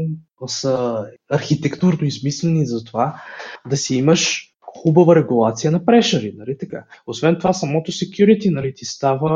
са 0.47 1.05
архитектурно 1.31 2.07
измислени 2.07 2.65
за 2.65 2.83
това 2.83 3.21
да 3.69 3.77
си 3.77 3.95
имаш 3.95 4.47
хубава 4.75 5.15
регулация 5.15 5.71
на 5.71 5.85
прешари, 5.85 6.33
нали 6.37 6.57
така. 6.57 6.83
Освен 7.07 7.37
това, 7.37 7.53
самото 7.53 7.91
security, 7.91 8.49
нали, 8.49 8.73
ти 8.73 8.85
става 8.85 9.31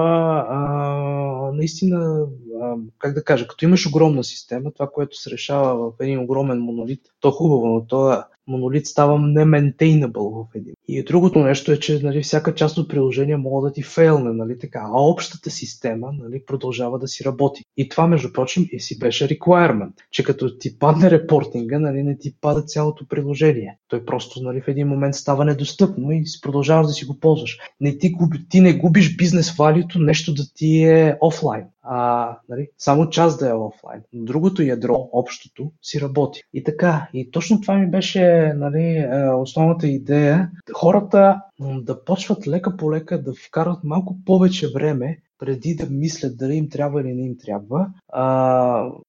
а, 0.49 1.51
наистина, 1.53 2.25
а, 2.61 2.75
как 2.97 3.13
да 3.13 3.23
кажа, 3.23 3.47
като 3.47 3.65
имаш 3.65 3.87
огромна 3.87 4.23
система, 4.23 4.71
това, 4.71 4.89
което 4.93 5.17
се 5.17 5.31
решава 5.31 5.91
в 5.91 5.93
един 5.99 6.19
огромен 6.19 6.59
монолит, 6.59 7.01
то 7.19 7.27
е 7.27 7.31
хубаво, 7.31 7.67
но 7.67 7.85
то 7.85 8.13
е 8.13 8.17
монолит 8.47 8.87
става 8.87 9.19
не-maintainable 9.19 10.45
в 10.45 10.55
един. 10.55 10.73
И 10.87 11.03
другото 11.03 11.39
нещо 11.39 11.71
е, 11.71 11.79
че 11.79 11.99
нали, 12.03 12.21
всяка 12.21 12.55
част 12.55 12.77
от 12.77 12.89
приложение 12.89 13.37
може 13.37 13.69
да 13.69 13.73
ти 13.73 13.83
фейлне, 13.83 14.33
нали, 14.33 14.59
така, 14.59 14.79
а 14.85 15.01
общата 15.01 15.49
система 15.49 16.11
нали, 16.11 16.45
продължава 16.45 16.99
да 16.99 17.07
си 17.07 17.25
работи. 17.25 17.63
И 17.77 17.89
това, 17.89 18.07
между 18.07 18.33
прочим, 18.33 18.65
и 18.71 18.79
си 18.79 18.99
беше 18.99 19.27
requirement, 19.27 19.93
че 20.11 20.23
като 20.23 20.57
ти 20.57 20.79
падне 20.79 21.11
репортинга, 21.11 21.79
нали, 21.79 22.03
не 22.03 22.17
ти 22.17 22.35
пада 22.41 22.61
цялото 22.61 23.07
приложение. 23.07 23.77
Той 23.87 24.05
просто 24.05 24.43
нали, 24.43 24.61
в 24.61 24.67
един 24.67 24.87
момент 24.87 25.15
става 25.15 25.45
недостъпно 25.45 26.11
и 26.11 26.23
продължаваш 26.41 26.87
да 26.87 26.93
си 26.93 27.05
го 27.05 27.19
ползваш. 27.19 27.59
Не 27.81 27.97
ти, 27.97 28.11
губи, 28.11 28.47
ти 28.49 28.61
не 28.61 28.73
губиш 28.73 29.17
бизнес 29.17 29.55
валюто, 29.55 29.99
нещо 29.99 30.33
да 30.33 30.43
ти 30.55 30.83
е 30.83 31.17
офлайн 31.21 31.65
а, 31.83 32.37
нали, 32.49 32.67
само 32.77 33.09
част 33.09 33.39
да 33.39 33.49
е 33.49 33.53
офлайн. 33.53 34.01
Другото 34.13 34.61
ядро, 34.61 35.09
общото, 35.11 35.71
си 35.81 36.01
работи. 36.01 36.43
И 36.53 36.63
така, 36.63 37.07
и 37.13 37.31
точно 37.31 37.61
това 37.61 37.75
ми 37.75 37.91
беше 37.91 38.21
нали, 38.55 38.97
е, 38.97 39.33
основната 39.33 39.87
идея. 39.87 40.49
Хората 40.73 41.41
да 41.59 42.03
почват 42.03 42.47
лека 42.47 42.77
по 42.77 42.91
лека 42.91 43.23
да 43.23 43.33
вкарат 43.33 43.83
малко 43.83 44.17
повече 44.25 44.67
време 44.75 45.17
преди 45.41 45.75
да 45.75 45.87
мислят 45.89 46.37
дали 46.37 46.53
им 46.55 46.69
трябва 46.69 47.01
или 47.01 47.13
не 47.13 47.25
им 47.25 47.37
трябва, 47.37 47.87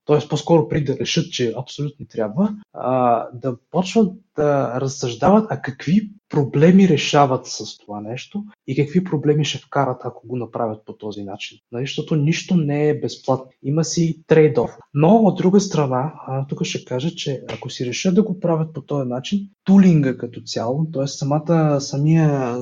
т.е. 0.07 0.29
по-скоро 0.29 0.69
преди 0.69 0.85
да 0.85 0.99
решат, 0.99 1.33
че 1.33 1.55
абсолютно 1.59 2.07
трябва, 2.07 2.57
а, 2.73 3.27
да 3.35 3.57
почват 3.71 4.13
да 4.37 4.81
разсъждават 4.81 5.47
а 5.51 5.63
какви 5.63 6.11
проблеми 6.29 6.89
решават 6.89 7.47
с 7.47 7.79
това 7.79 8.01
нещо 8.01 8.45
и 8.67 8.77
какви 8.77 9.05
проблеми 9.05 9.45
ще 9.45 9.59
вкарат, 9.59 10.01
ако 10.05 10.27
го 10.27 10.37
направят 10.37 10.85
по 10.87 10.93
този 10.93 11.23
начин. 11.23 11.59
Нали? 11.73 11.83
Защото 11.83 12.17
нищо 12.17 12.57
не 12.57 12.89
е 12.89 13.01
безплатно. 13.01 13.51
Има 13.63 13.85
си 13.85 14.23
трейд-оф. 14.29 14.71
Но 14.95 15.17
от 15.17 15.39
друга 15.39 15.61
страна, 15.61 16.13
а, 16.27 16.47
тук 16.47 16.65
ще 16.65 16.85
кажа, 16.85 17.11
че 17.11 17.43
ако 17.49 17.71
си 17.71 17.87
решат 17.87 18.15
да 18.15 18.23
го 18.23 18.41
правят 18.41 18.75
по 18.75 18.83
този 18.83 19.09
начин, 19.09 19.49
тулинга 19.65 20.17
като 20.17 20.41
цяло, 20.41 20.87
т.е. 20.93 21.07
самата, 21.07 21.81
самия, 21.81 22.57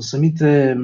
самите 0.00 0.76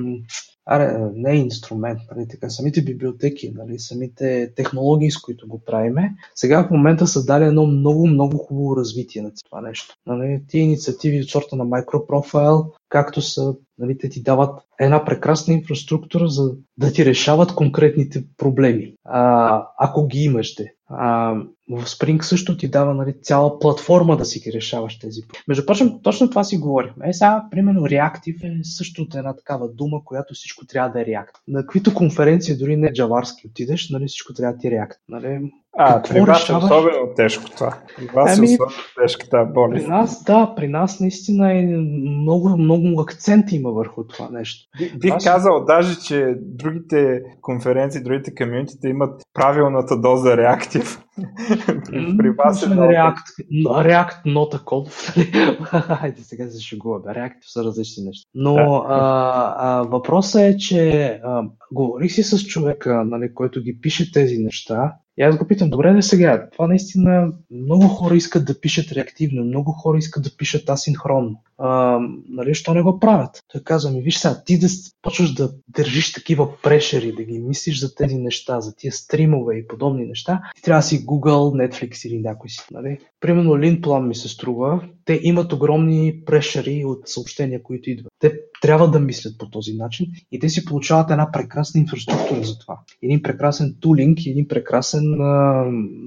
аре, 0.67 1.11
не 1.15 1.33
е 1.33 1.37
инструмент, 1.37 2.01
нали, 2.17 2.29
така, 2.29 2.51
самите 2.51 2.83
библиотеки, 2.83 3.53
нали, 3.55 3.79
самите 3.79 4.53
технологии, 4.57 5.11
с 5.11 5.19
които 5.19 5.49
го 5.49 5.65
правиме, 5.65 6.15
сега 6.35 6.67
в 6.67 6.71
момента 6.71 7.07
са 7.07 7.25
дали 7.25 7.45
едно 7.45 7.67
много, 7.67 8.07
много 8.07 8.39
хубаво 8.39 8.77
развитие 8.77 9.23
на 9.23 9.31
това 9.45 9.61
нещо. 9.61 9.95
Нали, 10.07 10.32
тия 10.49 10.63
инициативи 10.63 11.21
от 11.21 11.29
сорта 11.29 11.57
на 11.57 11.67
Microprofile, 11.67 12.67
както 12.89 13.23
са, 13.23 13.55
нали, 13.79 13.99
те 13.99 14.09
ти 14.09 14.23
дават 14.23 14.61
една 14.81 15.05
прекрасна 15.05 15.55
инфраструктура, 15.55 16.29
за 16.29 16.55
да 16.77 16.93
ти 16.93 17.05
решават 17.05 17.55
конкретните 17.55 18.25
проблеми, 18.37 18.95
а, 19.05 19.67
ако 19.79 20.07
ги 20.07 20.19
имаш 20.19 20.55
де. 20.55 20.75
А, 20.93 21.35
в 21.71 21.85
Spring 21.85 22.23
също 22.23 22.57
ти 22.57 22.69
дава 22.69 22.95
нали, 22.95 23.15
цяла 23.23 23.59
платформа 23.59 24.17
да 24.17 24.25
си 24.25 24.41
ги 24.41 24.53
решаваш 24.53 24.99
тези. 24.99 25.21
Между 25.49 25.67
прочим, 25.67 26.01
точно 26.03 26.31
това 26.31 26.45
си 26.45 26.59
говорим. 26.59 26.93
Е, 27.05 27.13
сега, 27.13 27.45
примерно, 27.51 27.81
Reactive 27.81 28.61
е 28.61 28.65
също 28.65 29.07
една 29.15 29.37
такава 29.37 29.69
дума, 29.69 30.05
която 30.05 30.35
всичко 30.35 30.67
трябва 30.67 30.91
да 30.91 31.01
е 31.01 31.05
React. 31.05 31.31
На 31.49 31.61
каквито 31.61 31.95
конференции, 31.95 32.57
дори 32.57 32.77
не 32.77 32.93
джаварски 32.93 33.47
отидеш, 33.47 33.91
нали, 33.91 34.07
всичко 34.07 34.35
трябва 34.35 34.53
да 34.55 34.59
ти 34.59 34.69
е 34.69 34.71
React. 34.71 34.97
Нали, 35.09 35.51
а, 35.77 36.03
при 36.03 36.21
вас 36.21 36.49
е 36.49 36.55
особено 36.55 37.15
тежко 37.17 37.51
това. 37.51 37.79
При 37.97 38.07
вас 38.07 38.39
ами, 38.39 38.53
е 38.53 38.55
особено 38.55 38.77
тежко 39.03 39.29
тази 39.31 39.53
болест. 39.53 39.87
При 39.87 39.91
нас, 39.91 40.25
да, 40.25 40.53
при 40.57 40.69
нас 40.69 41.01
наистина 41.01 41.53
е 41.53 41.63
много, 41.63 42.57
много 42.57 43.01
акцент 43.01 43.53
има 43.53 43.71
върху 43.71 44.07
това 44.07 44.29
нещо. 44.31 44.69
Бих 44.99 45.15
Аз... 45.15 45.25
казал 45.25 45.65
даже, 45.65 46.01
че 46.01 46.35
другите 46.41 47.23
конференции, 47.41 48.03
другите 48.03 48.35
комьюнитите 48.35 48.89
имат 48.89 49.23
правилната 49.35 50.01
доза 50.01 50.37
реактив. 50.83 52.19
при 52.19 52.31
вас 52.31 52.63
е 52.63 52.67
React, 52.67 53.53
React 53.67 54.23
a 54.27 54.65
code. 54.65 55.17
Нали? 55.17 55.57
Хайде 55.99 56.23
сега 56.23 56.49
се 56.49 56.63
шегуваме. 56.63 57.05
React 57.05 57.39
са 57.41 57.65
различни 57.65 58.05
неща. 58.05 58.29
Но 58.35 58.57
а, 58.89 59.55
а, 59.59 59.83
въпросът 59.83 60.43
е, 60.43 60.57
че 60.57 61.03
а, 61.25 61.43
говорих 61.73 62.13
си 62.13 62.23
с 62.23 62.45
човека, 62.45 63.05
нали, 63.05 63.35
който 63.35 63.63
ги 63.63 63.81
пише 63.81 64.13
тези 64.13 64.39
неща 64.39 64.95
и 65.19 65.23
аз 65.23 65.39
го 65.39 65.47
питам, 65.47 65.71
добре 65.71 65.93
да 65.93 66.03
сега, 66.03 66.49
това 66.53 66.67
наистина 66.67 67.33
много 67.51 67.89
хора 67.89 68.17
искат 68.17 68.45
да 68.45 68.61
пишат 68.61 68.93
реактивно, 68.93 69.45
много 69.45 69.73
хора 69.73 69.99
искат 69.99 70.23
да 70.23 70.37
пишат 70.37 70.69
асинхронно. 70.69 71.43
А, 71.59 71.99
нали, 72.29 72.55
що 72.55 72.75
не 72.75 72.83
го 72.83 73.01
правят? 73.01 73.43
Той 73.53 73.63
казва 73.65 73.91
ми, 73.91 74.03
виж 74.03 74.19
сега, 74.19 74.43
ти 74.45 74.59
да 74.59 74.67
почваш 75.03 75.35
да 75.35 75.51
държиш 75.69 76.13
такива 76.13 76.49
прешери, 76.63 77.13
да 77.13 77.25
ги 77.25 77.39
мислиш 77.39 77.81
за 77.81 77.95
тези 77.95 78.17
неща, 78.17 78.61
за 78.61 78.77
тия 78.77 78.93
стримове 78.93 79.57
и 79.57 79.67
подобни 79.67 80.05
неща, 80.05 80.43
ти 80.57 80.63
трябва 80.63 80.79
да 80.79 80.87
си 80.87 81.07
Google, 81.07 81.69
Netflix 81.69 82.09
или 82.09 82.19
някой 82.19 82.51
си. 82.51 82.61
Нали? 82.71 82.99
Примерно 83.21 83.51
Lindplan 83.51 84.07
ми 84.07 84.15
се 84.15 84.29
струва, 84.29 84.89
те 85.05 85.21
имат 85.23 85.53
огромни 85.53 86.23
прешери 86.27 86.85
от 86.85 87.09
съобщения, 87.09 87.63
които 87.63 87.91
идват. 87.91 88.13
Те 88.19 88.33
трябва 88.63 88.91
да 88.91 89.01
мислят 89.01 89.39
по 89.39 89.51
този 89.51 89.75
начин 89.75 90.07
и 90.33 90.39
те 90.39 90.49
си 90.49 90.65
получават 90.65 91.11
една 91.11 91.33
прекрасна 91.33 91.81
инфраструктура 91.81 92.45
за 92.45 92.59
това. 92.59 92.79
Един 93.03 93.23
прекрасен 93.23 93.77
тулинг, 93.81 94.19
един 94.27 94.49
прекрасен, 94.49 95.21
а, 95.21 95.65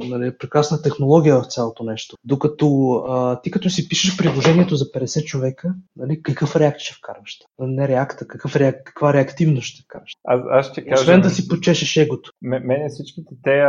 нали, 0.10 0.38
прекрасна 0.38 0.82
технология 0.82 1.41
в 1.41 1.48
цялото 1.48 1.84
нещо. 1.84 2.18
Докато 2.24 2.89
а, 3.08 3.41
ти 3.41 3.52
като 3.52 3.70
си 3.70 3.89
пишеш 3.89 4.18
приложението 4.18 4.76
за 4.76 4.86
50 4.86 5.24
човека, 5.24 5.76
нали, 5.98 6.22
какъв 6.22 6.56
реакт 6.56 6.80
ще 6.80 6.93
вкарваш? 6.93 7.38
Не 7.60 7.88
реакта, 7.88 8.28
какъв 8.28 8.56
реак, 8.56 8.84
каква 8.86 9.14
реактивност 9.14 9.68
ще 9.68 9.84
вкарваш? 9.84 10.12
Аз, 10.24 10.41
аз 10.52 10.72
ще 10.72 10.86
кажа... 10.86 11.02
Освен 11.02 11.22
да 11.22 11.30
си 11.30 11.48
почешеш 11.48 11.98
егото. 11.98 12.32
Мене 12.46 12.89
всичките 12.89 13.36
тези 13.43 13.62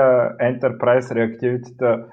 Enterprise 0.43 1.15
реактивитета 1.15 2.05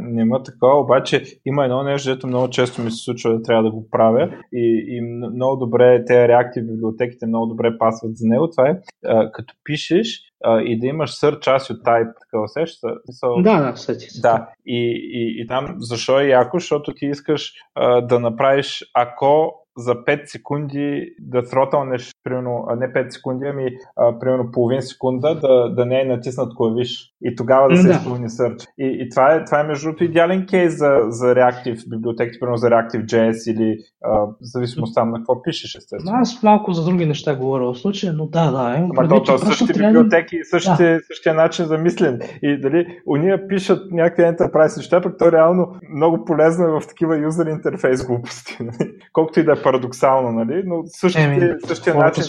не 0.00 0.22
има 0.22 0.42
такова, 0.42 0.80
обаче 0.80 1.22
има 1.44 1.64
едно 1.64 1.82
нещо, 1.82 2.22
което 2.22 2.26
много 2.26 2.50
често 2.50 2.82
ми 2.82 2.90
се 2.90 3.04
случва 3.04 3.32
да 3.32 3.42
трябва 3.42 3.62
да 3.62 3.70
го 3.70 3.90
правя 3.90 4.30
и, 4.52 4.84
и 4.88 5.00
много 5.00 5.56
добре 5.56 6.04
те 6.04 6.28
реактив 6.28 6.66
библиотеките 6.66 7.26
много 7.26 7.46
добре 7.46 7.78
пасват 7.78 8.16
за 8.16 8.28
него. 8.28 8.50
Това 8.50 8.68
е 8.68 8.78
а, 9.06 9.32
като 9.32 9.54
пишеш 9.64 10.20
а, 10.44 10.60
и 10.60 10.78
да 10.78 10.86
имаш 10.86 11.10
сър 11.14 11.40
част 11.40 11.70
от 11.70 11.82
type, 11.82 12.12
така 12.20 12.42
усеща. 12.44 12.86
So, 12.88 13.42
да, 13.42 13.70
да, 13.70 13.76
сети. 13.76 14.06
Да, 14.22 14.48
и, 14.66 15.10
и, 15.12 15.42
и 15.42 15.46
там 15.46 15.74
защо 15.78 16.20
е 16.20 16.26
яко? 16.26 16.58
Защото 16.58 16.94
ти 16.94 17.06
искаш 17.06 17.52
а, 17.74 18.00
да 18.00 18.20
направиш, 18.20 18.90
ако 18.94 19.61
за 19.76 19.94
5 19.94 20.24
секунди 20.26 21.14
да 21.20 21.44
сротълнеш, 21.44 22.10
примерно, 22.24 22.66
не 22.76 22.86
5 22.86 23.10
секунди, 23.10 23.46
ами 23.46 23.70
а, 23.96 24.18
примерно 24.18 24.50
половин 24.52 24.82
секунда 24.82 25.34
да, 25.34 25.74
да 25.74 25.86
не 25.86 26.00
е 26.00 26.04
натиснат 26.04 26.54
клавиш 26.56 27.12
и 27.24 27.36
тогава 27.36 27.68
да 27.68 27.76
се 27.76 27.88
да. 27.88 27.94
изпълни 27.94 28.28
search. 28.28 28.66
И, 28.78 28.98
и 29.00 29.08
това, 29.08 29.34
е, 29.34 29.44
това 29.44 29.60
е 29.60 29.64
между 29.64 29.86
другото 29.86 30.04
идеален 30.04 30.46
кейс 30.46 30.78
за, 30.78 31.00
за 31.08 31.34
Reactive 31.34 31.88
библиотеки, 31.88 32.40
примерно 32.40 32.56
за 32.56 32.66
Reactive.js 32.66 33.52
или 33.52 33.78
а, 34.04 34.10
в 34.10 34.34
зависимост 34.40 34.94
там 34.94 35.10
на 35.10 35.18
какво 35.18 35.42
пишеш, 35.42 35.74
естествено. 35.74 36.18
Аз 36.18 36.42
малко 36.42 36.72
за 36.72 36.84
други 36.84 37.06
неща 37.06 37.36
говоря 37.36 37.72
в 37.72 37.78
случая, 37.78 38.12
но 38.12 38.26
да, 38.26 38.50
да. 38.50 38.78
Е, 38.78 38.88
Ама 38.96 39.08
то, 39.08 39.22
то 39.22 39.38
същите 39.38 39.72
трябва... 39.72 39.92
библиотеки, 39.92 40.36
същите, 40.44 40.94
да. 40.94 41.00
същия 41.06 41.34
начин 41.34 41.64
за 41.64 41.78
мислене. 41.78 42.18
И 42.42 42.60
дали 42.60 42.98
уния 43.06 43.48
пишат 43.48 43.92
някакви 43.92 44.22
enterprise 44.22 44.76
неща, 44.76 45.00
пък 45.00 45.18
то 45.18 45.32
реално 45.32 45.74
много 45.94 46.24
полезно 46.24 46.64
е 46.64 46.80
в 46.80 46.86
такива 46.88 47.18
юзер 47.18 47.46
интерфейс 47.46 48.06
глупости. 48.06 48.56
Нали? 48.60 48.92
Колкото 49.12 49.40
и 49.40 49.44
да 49.44 49.61
е 49.62 49.72
парадоксално, 49.72 50.32
нали? 50.32 50.62
но 50.66 50.82
същите, 50.86 51.24
Еми, 51.24 51.54
същия 51.66 51.94
начин. 51.94 52.22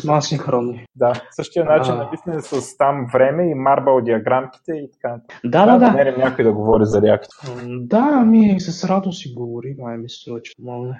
Да, 0.95 1.13
същия 1.31 1.65
начин 1.65 1.93
на 1.95 2.09
мислене 2.11 2.41
с 2.41 2.77
там 2.77 3.07
време 3.13 3.49
и 3.49 3.53
марбал 3.53 4.01
диаграмките 4.01 4.71
и 4.71 4.89
така. 4.91 5.15
Да, 5.45 5.65
да, 5.65 5.71
да. 5.71 6.03
Да 6.03 6.17
някой 6.17 6.45
да 6.45 6.53
говори 6.53 6.85
за 6.85 7.01
реактор. 7.01 7.35
Да, 7.67 8.09
ами 8.13 8.59
с 8.59 8.83
радост 8.83 9.21
си 9.21 9.33
говори, 9.37 9.75
май 9.79 9.97
ми 9.97 10.09
струва, 10.09 10.41
че 10.41 10.51
помогне. 10.55 10.97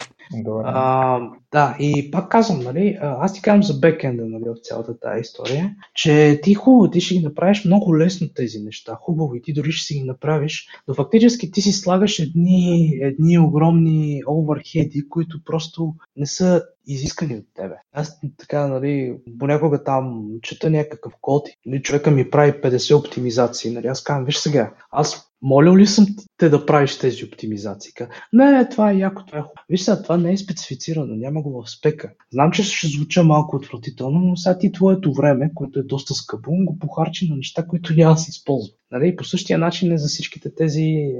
А, 0.63 1.19
да, 1.51 1.75
и 1.79 2.11
пак 2.11 2.29
казвам, 2.29 2.59
нали, 2.59 2.97
аз 3.01 3.33
ти 3.33 3.41
казвам 3.41 3.63
за 3.63 3.79
бекенда 3.79 4.25
нали, 4.25 4.43
в 4.43 4.61
цялата 4.63 4.99
тази 4.99 5.21
история, 5.21 5.75
че 5.93 6.39
ти 6.43 6.53
хубаво, 6.53 6.89
ти 6.89 7.01
ще 7.01 7.15
ги 7.15 7.23
направиш 7.23 7.65
много 7.65 7.97
лесно 7.97 8.27
тези 8.35 8.59
неща, 8.59 8.97
хубаво 9.01 9.35
и 9.35 9.41
ти 9.41 9.53
дори 9.53 9.71
ще 9.71 9.85
си 9.85 9.93
ги 9.93 10.03
направиш, 10.03 10.67
но 10.87 10.93
фактически 10.93 11.51
ти 11.51 11.61
си 11.61 11.71
слагаш 11.71 12.19
едни, 12.19 12.99
едни 13.01 13.39
огромни 13.39 14.21
оверхеди, 14.27 15.09
които 15.09 15.39
просто 15.45 15.93
не 16.23 16.27
са 16.27 16.49
изискани 16.87 17.35
от 17.35 17.45
тебе. 17.53 17.75
Аз 17.93 18.19
така, 18.37 18.67
нали, 18.67 19.17
понякога 19.39 19.83
там 19.83 20.27
чета 20.41 20.69
някакъв 20.69 21.13
код, 21.21 21.47
нали, 21.65 21.81
човека 21.81 22.11
ми 22.11 22.29
прави 22.29 22.51
50 22.51 22.99
оптимизации, 22.99 23.71
нали, 23.71 23.87
аз 23.87 24.03
казвам, 24.03 24.25
виж 24.25 24.37
сега, 24.37 24.73
аз 24.91 25.33
моля 25.41 25.77
ли 25.77 25.87
съм 25.87 26.05
те 26.37 26.49
да 26.49 26.65
правиш 26.65 26.99
тези 26.99 27.25
оптимизации? 27.25 27.91
Не, 28.33 28.69
това 28.69 28.91
е 28.91 28.97
яко, 28.97 29.25
това 29.25 29.37
е 29.37 29.41
хубаво. 29.41 29.65
Виж 29.69 29.81
сега, 29.81 30.01
това 30.01 30.17
не 30.17 30.31
е 30.31 30.37
специфицирано, 30.37 31.15
няма 31.15 31.41
го 31.41 31.61
в 31.61 31.69
спека. 31.69 32.11
Знам, 32.31 32.51
че 32.51 32.63
ще 32.63 32.87
звуча 32.87 33.23
малко 33.23 33.55
отвратително, 33.55 34.19
но 34.19 34.35
сега 34.35 34.57
ти 34.57 34.71
твоето 34.71 35.13
време, 35.13 35.51
което 35.55 35.79
е 35.79 35.83
доста 35.83 36.13
скъпо, 36.13 36.51
го 36.51 36.79
похарчи 36.79 37.29
на 37.29 37.35
неща, 37.35 37.67
които 37.67 37.93
няма 37.93 38.13
да 38.13 38.19
се 38.19 38.29
използват. 38.29 38.75
Нали, 38.91 39.15
по 39.15 39.23
същия 39.23 39.59
начин 39.59 39.91
е 39.91 39.97
за 39.97 40.07
всичките 40.07 40.55
тези 40.55 41.13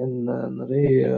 нали, 0.52 1.14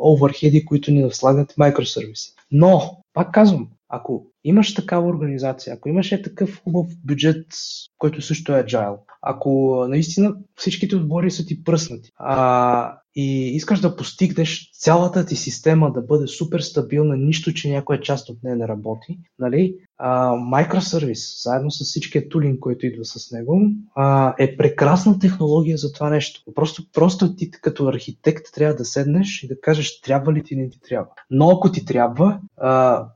оверхеди, 0.00 0.64
които 0.64 0.90
ни 0.90 1.02
наслагат 1.02 1.54
микросервиси. 1.58 2.34
Но, 2.50 3.02
пак 3.14 3.32
казвам, 3.32 3.67
ако 3.88 4.26
имаш 4.44 4.74
такава 4.74 5.06
организация, 5.06 5.74
ако 5.74 5.88
имаш 5.88 6.12
е 6.12 6.22
такъв 6.22 6.62
хубав 6.64 6.86
бюджет, 7.04 7.46
който 7.98 8.22
също 8.22 8.56
е 8.56 8.62
agile, 8.64 8.96
ако 9.22 9.84
наистина 9.88 10.34
всичките 10.54 10.96
отбори 10.96 11.30
са 11.30 11.46
ти 11.46 11.64
пръснати 11.64 12.10
а, 12.16 12.98
и 13.20 13.56
искаш 13.56 13.80
да 13.80 13.96
постигнеш 13.96 14.70
цялата 14.72 15.26
ти 15.26 15.36
система 15.36 15.92
да 15.92 16.02
бъде 16.02 16.26
супер 16.26 16.60
стабилна, 16.60 17.16
нищо, 17.16 17.52
че 17.52 17.70
някоя 17.70 18.00
част 18.00 18.28
от 18.28 18.42
нея 18.42 18.56
не 18.56 18.68
работи, 18.68 19.18
нали? 19.38 19.76
А, 19.98 20.30
microservice, 20.30 21.42
заедно 21.42 21.70
с 21.70 21.84
всичкия 21.84 22.28
тулинг, 22.28 22.60
който 22.60 22.86
идва 22.86 23.04
с 23.04 23.32
него, 23.32 23.60
е 24.38 24.56
прекрасна 24.56 25.18
технология 25.18 25.76
за 25.76 25.92
това 25.92 26.10
нещо. 26.10 26.42
Просто, 26.54 26.82
просто 26.92 27.36
ти 27.36 27.50
като 27.50 27.86
архитект 27.86 28.46
трябва 28.54 28.74
да 28.74 28.84
седнеш 28.84 29.42
и 29.42 29.48
да 29.48 29.60
кажеш 29.60 30.00
трябва 30.00 30.32
ли 30.32 30.42
ти 30.42 30.56
не 30.56 30.70
ти 30.70 30.80
трябва. 30.80 31.10
Но 31.30 31.50
ако 31.50 31.72
ти 31.72 31.84
трябва, 31.84 32.40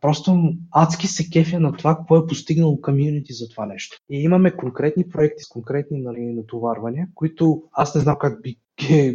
просто 0.00 0.52
адски 0.70 1.06
се 1.06 1.30
кефя 1.30 1.60
на 1.60 1.72
това, 1.72 1.96
какво 1.96 2.16
е 2.16 2.26
постигнало 2.26 2.80
комьюнити 2.80 3.32
за 3.32 3.48
това 3.48 3.66
нещо. 3.66 3.96
И 4.10 4.22
имаме 4.22 4.56
конкретни 4.56 5.08
проекти 5.08 5.42
с 5.42 5.48
конкретни 5.48 6.00
нали, 6.00 6.20
натоварвания, 6.20 7.08
които 7.14 7.62
аз 7.72 7.94
не 7.94 8.00
знам 8.00 8.16
как 8.20 8.42
би 8.42 8.56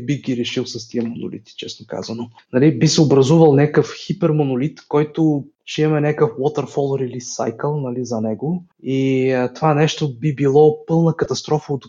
би 0.06 0.22
ги 0.22 0.38
решил 0.38 0.66
с 0.66 0.88
тия 0.88 1.04
монолити, 1.04 1.54
честно 1.58 1.86
казано. 1.86 2.30
Нали, 2.54 2.80
би 2.80 2.88
се 2.88 3.02
образувал 3.02 3.56
някакъв 3.56 3.94
хипермонолит, 4.06 4.82
който 4.88 5.46
ще 5.68 5.82
имаме 5.82 6.02
някакъв 6.02 6.30
waterfall 6.30 7.04
release 7.04 7.20
cycle 7.20 7.82
нали, 7.82 8.06
за 8.06 8.22
него 8.22 8.66
и 8.84 9.32
а, 9.32 9.54
това 9.54 9.74
нещо 9.74 10.20
би 10.20 10.36
било 10.36 10.86
пълна 10.86 11.16
катастрофа 11.16 11.74
от 11.74 11.86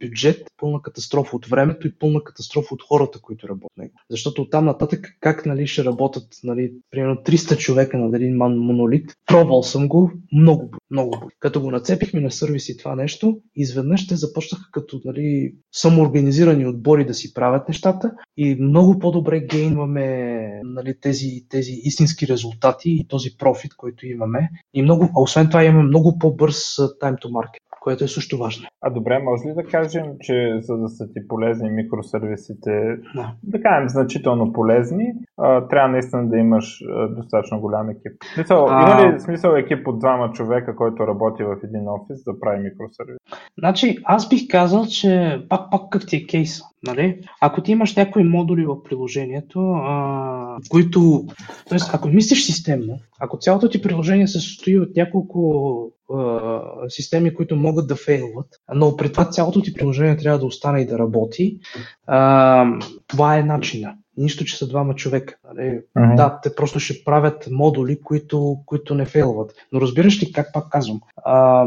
бюджет, 0.00 0.46
пълна 0.56 0.82
катастрофа 0.82 1.36
от 1.36 1.46
времето 1.46 1.86
и 1.86 1.94
пълна 1.98 2.24
катастрофа 2.24 2.74
от 2.74 2.82
хората, 2.82 3.20
които 3.20 3.48
работят 3.48 3.78
него. 3.78 3.94
Защото 4.10 4.42
оттам 4.42 4.64
нататък 4.64 5.06
как 5.20 5.46
нали, 5.46 5.66
ще 5.66 5.84
работят 5.84 6.26
нали, 6.44 6.72
примерно 6.90 7.16
300 7.16 7.56
човека 7.56 7.98
на 7.98 8.16
един 8.16 8.36
монолит, 8.36 9.14
пробвал 9.26 9.62
съм 9.62 9.88
го 9.88 10.12
много, 10.32 10.70
много. 10.90 11.30
Като 11.40 11.60
го 11.60 11.70
нацепихме 11.70 12.20
на 12.20 12.30
сервиси 12.30 12.76
това 12.76 12.94
нещо, 12.94 13.40
изведнъж 13.56 14.06
те 14.06 14.16
започнаха 14.16 14.64
като 14.72 15.00
нали, 15.04 15.54
самоорганизирани 15.72 16.66
отбори 16.66 17.06
да 17.06 17.14
си 17.14 17.34
правят 17.34 17.68
нещата 17.68 18.12
и 18.36 18.54
много 18.54 18.98
по-добре 18.98 19.40
гейнваме 19.40 20.38
нали, 20.64 20.94
тези, 21.00 21.44
тези 21.48 21.72
истински 21.82 22.28
резултати 22.28 22.90
и 22.90 23.08
този 23.18 23.36
профит, 23.36 23.76
който 23.76 24.06
имаме. 24.06 24.50
И 24.74 24.82
много, 24.82 25.04
а 25.16 25.20
освен 25.20 25.48
това 25.48 25.64
имаме 25.64 25.88
много 25.88 26.18
по-бърз 26.18 26.76
time 26.76 27.18
to 27.22 27.26
market 27.26 27.67
което 27.88 28.04
е 28.04 28.08
също 28.08 28.38
важно. 28.38 28.68
А 28.80 28.90
добре, 28.90 29.18
може 29.18 29.48
ли 29.48 29.54
да 29.54 29.64
кажем, 29.64 30.04
че 30.20 30.58
за 30.60 30.76
да 30.76 30.88
са 30.88 31.08
ти 31.12 31.28
полезни 31.28 31.70
микросервисите, 31.70 32.96
да, 33.14 33.32
да 33.42 33.62
кажем 33.62 33.88
значително 33.88 34.52
полезни, 34.52 35.12
а, 35.36 35.68
трябва 35.68 35.88
наистина 35.88 36.28
да 36.28 36.36
имаш 36.36 36.82
а, 36.82 37.08
достатъчно 37.08 37.60
голям 37.60 37.90
екип? 37.90 38.12
Смисъл, 38.34 38.66
а... 38.70 39.02
Има 39.02 39.14
ли 39.14 39.20
смисъл 39.20 39.50
екип 39.50 39.88
от 39.88 39.98
двама 39.98 40.32
човека, 40.32 40.76
който 40.76 41.06
работи 41.06 41.42
в 41.42 41.56
един 41.64 41.88
офис 41.88 42.24
да 42.24 42.40
прави 42.40 42.62
микросервис? 42.62 43.16
Значи, 43.58 43.98
аз 44.04 44.28
бих 44.28 44.48
казал, 44.48 44.86
че 44.86 45.42
пак, 45.48 45.60
пак 45.70 45.82
как 45.90 46.06
ти 46.06 46.16
е 46.16 46.26
кейс. 46.26 46.60
Нали? 46.86 47.20
Ако 47.40 47.62
ти 47.62 47.72
имаш 47.72 47.96
някои 47.96 48.24
модули 48.24 48.66
в 48.66 48.82
приложението, 48.82 49.60
а, 49.60 50.56
които. 50.70 51.24
Тоест, 51.68 51.94
ако 51.94 52.08
мислиш 52.08 52.46
системно, 52.46 52.98
ако 53.20 53.38
цялото 53.38 53.68
ти 53.68 53.82
приложение 53.82 54.26
се 54.26 54.40
състои 54.40 54.78
от 54.78 54.96
няколко 54.96 55.92
а, 56.14 56.60
системи, 56.88 57.34
които 57.34 57.56
могат 57.56 57.88
да 57.88 57.96
фейлват, 57.96 58.46
но 58.74 58.96
при 58.96 59.12
това 59.12 59.24
цялото 59.24 59.62
ти 59.62 59.74
приложение 59.74 60.16
трябва 60.16 60.38
да 60.38 60.46
остане 60.46 60.80
и 60.80 60.86
да 60.86 60.98
работи, 60.98 61.58
а, 62.06 62.66
това 63.06 63.38
е 63.38 63.42
начина. 63.42 63.94
Нищо, 64.16 64.44
че 64.44 64.56
са 64.56 64.68
двама 64.68 64.94
човека. 64.94 65.34
Нали? 65.54 65.80
Мгм. 65.96 66.14
Да, 66.16 66.40
те 66.42 66.54
просто 66.54 66.80
ще 66.80 67.04
правят 67.04 67.48
модули, 67.50 68.00
които, 68.00 68.56
които 68.66 68.94
не 68.94 69.06
фейлват. 69.06 69.52
Но 69.72 69.80
разбираш 69.80 70.22
ли 70.22 70.32
как 70.32 70.52
пак 70.52 70.70
казвам? 70.70 71.00
А, 71.24 71.66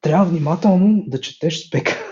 трябва 0.00 0.24
внимателно 0.24 1.04
да 1.06 1.20
четеш 1.20 1.66
спека. 1.66 2.07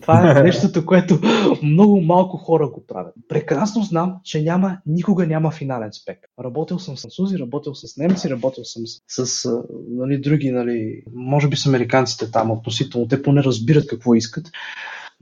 Това 0.00 0.30
е 0.30 0.42
нещото, 0.42 0.86
което 0.86 1.20
много 1.62 2.00
малко 2.00 2.36
хора 2.36 2.68
го 2.68 2.86
правят. 2.86 3.14
Прекрасно 3.28 3.82
знам, 3.82 4.14
че 4.24 4.42
няма, 4.42 4.78
никога 4.86 5.26
няма 5.26 5.50
финален 5.50 5.92
спек. 5.92 6.18
Работил 6.44 6.78
съм 6.78 6.96
с 6.96 7.02
французи, 7.02 7.38
работил 7.38 7.74
с 7.74 7.96
немци, 7.96 8.30
работил 8.30 8.64
съм 8.64 8.82
с, 8.86 9.26
с 9.26 9.62
нали, 9.88 10.18
други, 10.20 10.50
нали, 10.50 11.02
може 11.14 11.48
би 11.48 11.56
с 11.56 11.66
американците 11.66 12.30
там 12.30 12.50
относително. 12.50 13.08
Те 13.08 13.22
поне 13.22 13.42
разбират 13.42 13.86
какво 13.86 14.14
искат. 14.14 14.50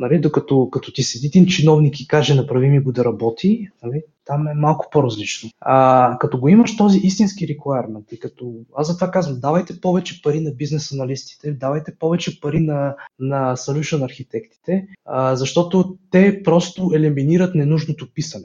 Нали, 0.02 0.20
докато 0.20 0.70
като 0.70 0.92
ти 0.92 1.02
седи 1.02 1.26
един 1.26 1.46
чиновник 1.46 2.00
и 2.00 2.06
каже 2.06 2.34
направи 2.34 2.68
ми 2.68 2.80
го 2.80 2.92
да 2.92 3.04
работи, 3.04 3.68
нали, 3.82 4.02
там 4.24 4.48
е 4.48 4.54
малко 4.54 4.86
по-различно. 4.92 5.50
А, 5.60 6.16
като 6.20 6.38
го 6.38 6.48
имаш 6.48 6.76
този 6.76 6.98
истински 6.98 7.46
requirement 7.48 8.12
и 8.12 8.18
като, 8.18 8.52
аз 8.76 8.86
затова 8.86 9.10
казвам, 9.10 9.40
давайте 9.40 9.80
повече 9.80 10.22
пари 10.22 10.40
на 10.40 10.50
бизнес 10.50 10.92
аналистите, 10.92 11.52
давайте 11.52 11.94
повече 11.98 12.40
пари 12.40 12.60
на, 12.60 12.94
на 13.18 13.56
solution 13.56 14.04
архитектите, 14.04 14.86
а, 15.04 15.36
защото 15.36 15.96
те 16.10 16.42
просто 16.42 16.90
елиминират 16.94 17.54
ненужното 17.54 18.08
писане. 18.14 18.44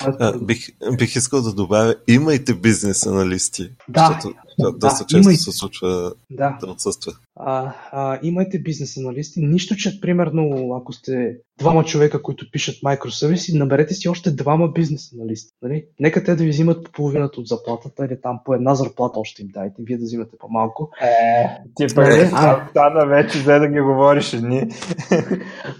А, 0.00 0.38
бих, 0.38 0.68
бих 0.98 1.16
искал 1.16 1.42
да 1.42 1.52
добавя, 1.52 1.94
имайте 2.08 2.54
бизнес 2.54 3.06
аналисти, 3.06 3.70
Да, 3.88 4.06
защото 4.06 4.34
да, 4.58 4.72
доста 4.72 5.04
да, 5.04 5.08
често 5.08 5.16
имайте. 5.16 5.42
се 5.42 5.52
случва 5.52 6.12
да. 6.30 6.58
да 6.60 6.70
отсъства. 6.70 7.12
А, 7.36 7.74
а, 7.92 8.18
имайте 8.22 8.58
бизнес 8.58 8.96
аналисти. 8.96 9.40
Нищо, 9.40 9.76
че 9.76 10.00
примерно, 10.00 10.74
ако 10.80 10.92
сте 10.92 11.36
двама 11.58 11.84
човека, 11.84 12.22
които 12.22 12.50
пишат 12.52 12.76
микросервиси, 12.82 13.58
наберете 13.58 13.94
си 13.94 14.08
още 14.08 14.30
двама 14.30 14.72
бизнес 14.72 15.12
аналисти. 15.12 15.52
Нали? 15.62 15.84
Нека 16.00 16.24
те 16.24 16.34
да 16.34 16.44
ви 16.44 16.50
взимат 16.50 16.84
по 16.84 16.92
половината 16.92 17.40
от 17.40 17.46
заплатата 17.46 18.06
или 18.06 18.20
там 18.22 18.40
по 18.44 18.54
една 18.54 18.74
заплата 18.74 19.20
още 19.20 19.42
им 19.42 19.48
дайте, 19.54 19.82
вие 19.82 19.98
да 19.98 20.04
взимате 20.04 20.36
по-малко. 20.38 20.90
Е, 21.02 21.46
ти 21.74 21.94
пък 21.94 22.08
Нали? 22.08 22.30
А. 22.32 22.66
стана 22.70 23.06
вече 23.06 23.38
взе 23.38 23.58
да 23.58 23.68
ги 23.68 23.80
говориш 23.80 24.32
едни. 24.32 24.70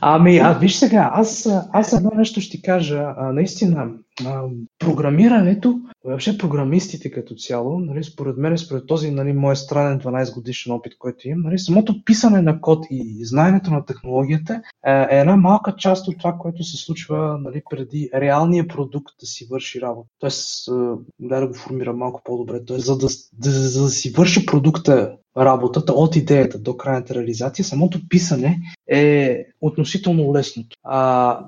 Ами, 0.00 0.38
а 0.38 0.52
виж 0.52 0.76
сега, 0.76 1.10
аз, 1.12 1.48
аз 1.72 1.92
едно 1.92 2.10
нещо 2.14 2.40
ще 2.40 2.56
ти 2.56 2.62
кажа. 2.62 3.14
А, 3.16 3.32
наистина, 3.32 3.88
а, 4.24 4.42
програмирането, 4.78 5.80
въобще 6.04 6.38
програмистите 6.38 7.10
като 7.10 7.34
цяло, 7.34 7.78
нали, 7.78 8.04
според 8.04 8.36
мен, 8.36 8.58
според 8.58 8.86
този 8.86 9.10
нали, 9.10 9.32
мой 9.32 9.56
странен 9.56 10.00
12 10.00 10.34
годишен 10.34 10.72
опит, 10.72 10.98
който 10.98 11.28
имам, 11.28 11.42
нали, 11.42 11.58
самото 11.58 12.04
писане 12.04 12.42
на 12.42 12.60
код 12.60 12.86
и 12.90 13.24
знаенето 13.24 13.70
на 13.70 13.84
технологията 13.84 14.62
е, 14.86 14.92
е 15.10 15.20
една 15.20 15.36
малка 15.36 15.74
част 15.78 16.08
от 16.08 16.18
това, 16.18 16.36
което 16.38 16.64
се 16.64 16.76
случва 16.76 17.38
нали, 17.40 17.62
преди 17.70 18.10
реалния 18.14 18.68
продукт 18.68 19.14
да 19.20 19.26
си 19.26 19.46
върши 19.50 19.80
работа. 19.80 20.08
Тоест, 20.18 20.68
дай 21.20 21.40
да 21.40 21.46
го 21.46 21.54
формирам 21.54 21.96
малко 21.96 22.20
по-добре. 22.24 22.64
Тоест, 22.64 22.86
за 22.86 22.98
да, 22.98 23.06
да, 23.32 23.50
за 23.50 23.82
да 23.82 23.88
си 23.88 24.10
върши 24.10 24.46
продукта 24.46 25.16
работата 25.36 25.92
от 25.92 26.16
идеята 26.16 26.58
до 26.58 26.76
крайната 26.76 27.14
реализация, 27.14 27.64
самото 27.64 28.00
писане 28.08 28.58
е 28.88 29.44
относително 29.60 30.34
лесното. 30.34 30.76
А, 30.84 31.40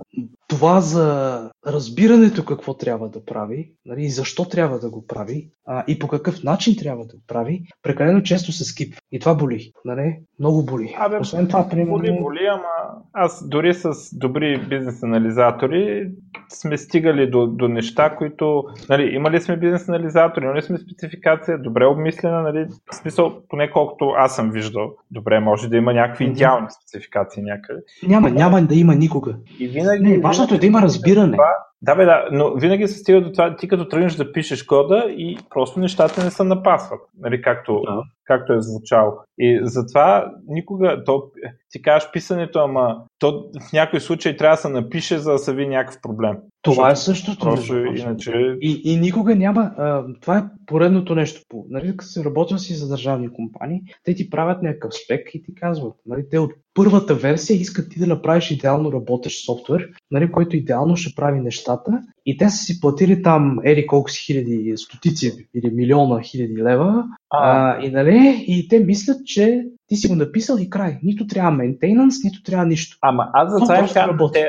това 0.49 0.81
за 0.81 1.51
разбирането 1.67 2.45
какво 2.45 2.75
трябва 2.75 3.09
да 3.09 3.25
прави 3.25 3.73
нали, 3.87 4.05
и 4.05 4.11
защо 4.11 4.45
трябва 4.45 4.79
да 4.79 4.91
го 4.91 5.07
прави 5.07 5.49
а, 5.67 5.85
и 5.89 5.99
по 5.99 6.09
какъв 6.09 6.43
начин 6.45 6.77
трябва 6.77 7.07
да 7.07 7.15
го 7.15 7.23
прави, 7.27 7.63
прекалено 7.83 8.23
често 8.23 8.53
се 8.53 8.65
скипва. 8.65 9.01
И 9.13 9.21
това 9.21 9.35
боли. 9.35 9.73
Нали? 9.85 10.19
Много 10.39 10.65
боли. 10.65 10.95
Абе, 10.99 11.19
Освен 11.19 11.49
това, 11.49 11.69
примерно... 11.69 11.93
Боли, 11.99 12.19
боли, 12.21 12.47
ама 12.53 13.03
аз 13.13 13.49
дори 13.49 13.75
с 13.75 13.93
добри 14.13 14.67
бизнес 14.69 15.03
анализатори 15.03 16.11
сме 16.49 16.79
стигали 16.79 17.31
до, 17.31 17.47
до 17.47 17.69
неща, 17.69 18.17
които... 18.17 18.65
Нали, 18.89 19.15
имали 19.15 19.41
сме 19.41 19.57
бизнес 19.57 19.89
анализатори, 19.89 20.45
имали 20.45 20.63
сме 20.63 20.79
спецификация, 20.79 21.63
добре 21.63 21.87
обмислена, 21.87 22.43
нали, 22.43 22.67
в 22.93 22.95
смисъл, 22.95 23.43
поне 23.49 23.71
колкото 23.71 24.09
аз 24.17 24.37
съм 24.37 24.51
виждал, 24.51 24.95
добре, 25.11 25.41
може 25.41 25.69
да 25.69 25.77
има 25.77 25.93
някакви 25.93 26.25
идеални 26.25 26.67
спецификации 26.71 27.28
някъде. 27.37 27.81
Няма, 28.03 28.31
няма 28.31 28.63
да 28.63 28.75
има 28.75 28.95
никога. 28.95 29.37
И 29.59 29.69
винаги... 29.69 30.03
Не, 30.05 30.19
важното 30.19 30.55
е 30.55 30.59
да 30.59 30.67
има 30.67 30.83
разбиране. 30.83 31.37
Да, 31.83 31.95
бе, 31.95 32.05
да, 32.05 32.29
но 32.33 32.55
винаги 32.55 32.89
се 32.89 32.99
стига 32.99 33.21
до 33.21 33.33
това, 33.33 33.57
ти 33.57 33.69
като 33.69 33.89
тръгнеш 33.89 34.15
да 34.15 34.33
пишеш 34.33 34.63
кода 34.63 35.05
и 35.09 35.39
просто 35.51 35.81
нещата 35.81 36.25
не 36.25 36.31
се 36.31 36.45
напасват, 36.45 37.01
нали, 37.19 37.43
както, 37.43 37.83
Да. 37.87 38.03
както 38.25 38.53
е 38.53 38.61
звучало. 38.61 39.13
И 39.39 39.61
затова 39.63 40.33
никога, 40.49 41.03
то, 41.07 41.23
ти 41.71 41.83
кажеш 41.83 42.11
писането, 42.13 42.59
ама 42.59 42.97
то 43.19 43.45
в 43.69 43.73
някой 43.73 44.01
случай 44.01 44.37
трябва 44.37 44.57
да 44.57 44.61
се 44.61 44.69
напише, 44.69 45.19
за 45.19 45.33
да 45.33 45.39
се 45.39 45.55
види 45.55 45.69
някакъв 45.69 46.01
проблем. 46.03 46.37
Това 46.63 46.91
е 46.91 46.97
същото. 46.97 47.39
Просто 47.41 47.77
иначе... 47.77 48.33
И, 48.61 48.83
и 48.85 48.97
никога 48.97 49.35
няма. 49.35 49.73
А, 49.79 50.05
това 50.21 50.39
е 50.39 50.45
поредното 50.67 51.15
нещо. 51.15 51.41
Нали, 51.69 51.97
като 51.97 52.11
си 52.11 52.25
работил 52.25 52.59
си 52.59 52.75
за 52.75 52.89
държавни 52.89 53.33
компании, 53.33 53.81
те 54.05 54.15
ти 54.15 54.31
правят 54.31 54.63
някакъв 54.63 54.93
спек 55.05 55.35
и 55.35 55.43
ти 55.43 55.55
казват. 55.55 55.95
Нали, 56.07 56.25
те 56.31 56.39
от 56.39 56.53
първата 56.75 57.15
версия 57.15 57.57
искат 57.57 57.91
ти 57.91 58.01
да 58.01 58.07
направиш 58.07 58.51
идеално 58.51 58.93
работещ 58.93 59.47
софтуер, 59.47 59.89
нали, 60.11 60.33
който 60.33 60.57
идеално 60.57 60.97
ще 60.97 61.15
прави 61.15 61.41
нещата. 61.41 62.03
И 62.27 62.37
те 62.37 62.51
са 62.51 62.57
си 62.57 62.81
платили 62.81 63.23
там 63.23 63.59
ери 63.65 63.87
колко 63.87 64.11
си 64.11 64.25
хиляди, 64.27 64.73
стотици 64.77 65.49
или 65.55 65.71
милиона 65.75 66.21
хиляди 66.23 66.63
лева. 66.63 67.05
А, 67.31 67.71
А, 67.71 67.85
и, 67.87 67.91
нали, 67.91 68.45
и 68.49 68.69
те 68.69 68.81
мислят, 68.81 69.27
че 69.27 69.65
ти 69.89 69.97
си 69.97 70.09
го 70.09 70.15
написал 70.15 70.57
и 70.61 70.71
край. 70.71 70.99
Нито 71.03 71.27
трябва 71.27 71.51
мейнтейнанс, 71.51 72.25
нито 72.25 72.43
трябва 72.43 72.67
нищо. 72.67 72.97
ама 73.01 73.31
аз 73.33 73.53
за 73.53 73.59
То 73.59 73.65
това 73.65 73.79
им 73.79 73.87
казвам, 73.95 74.31
те 74.33 74.47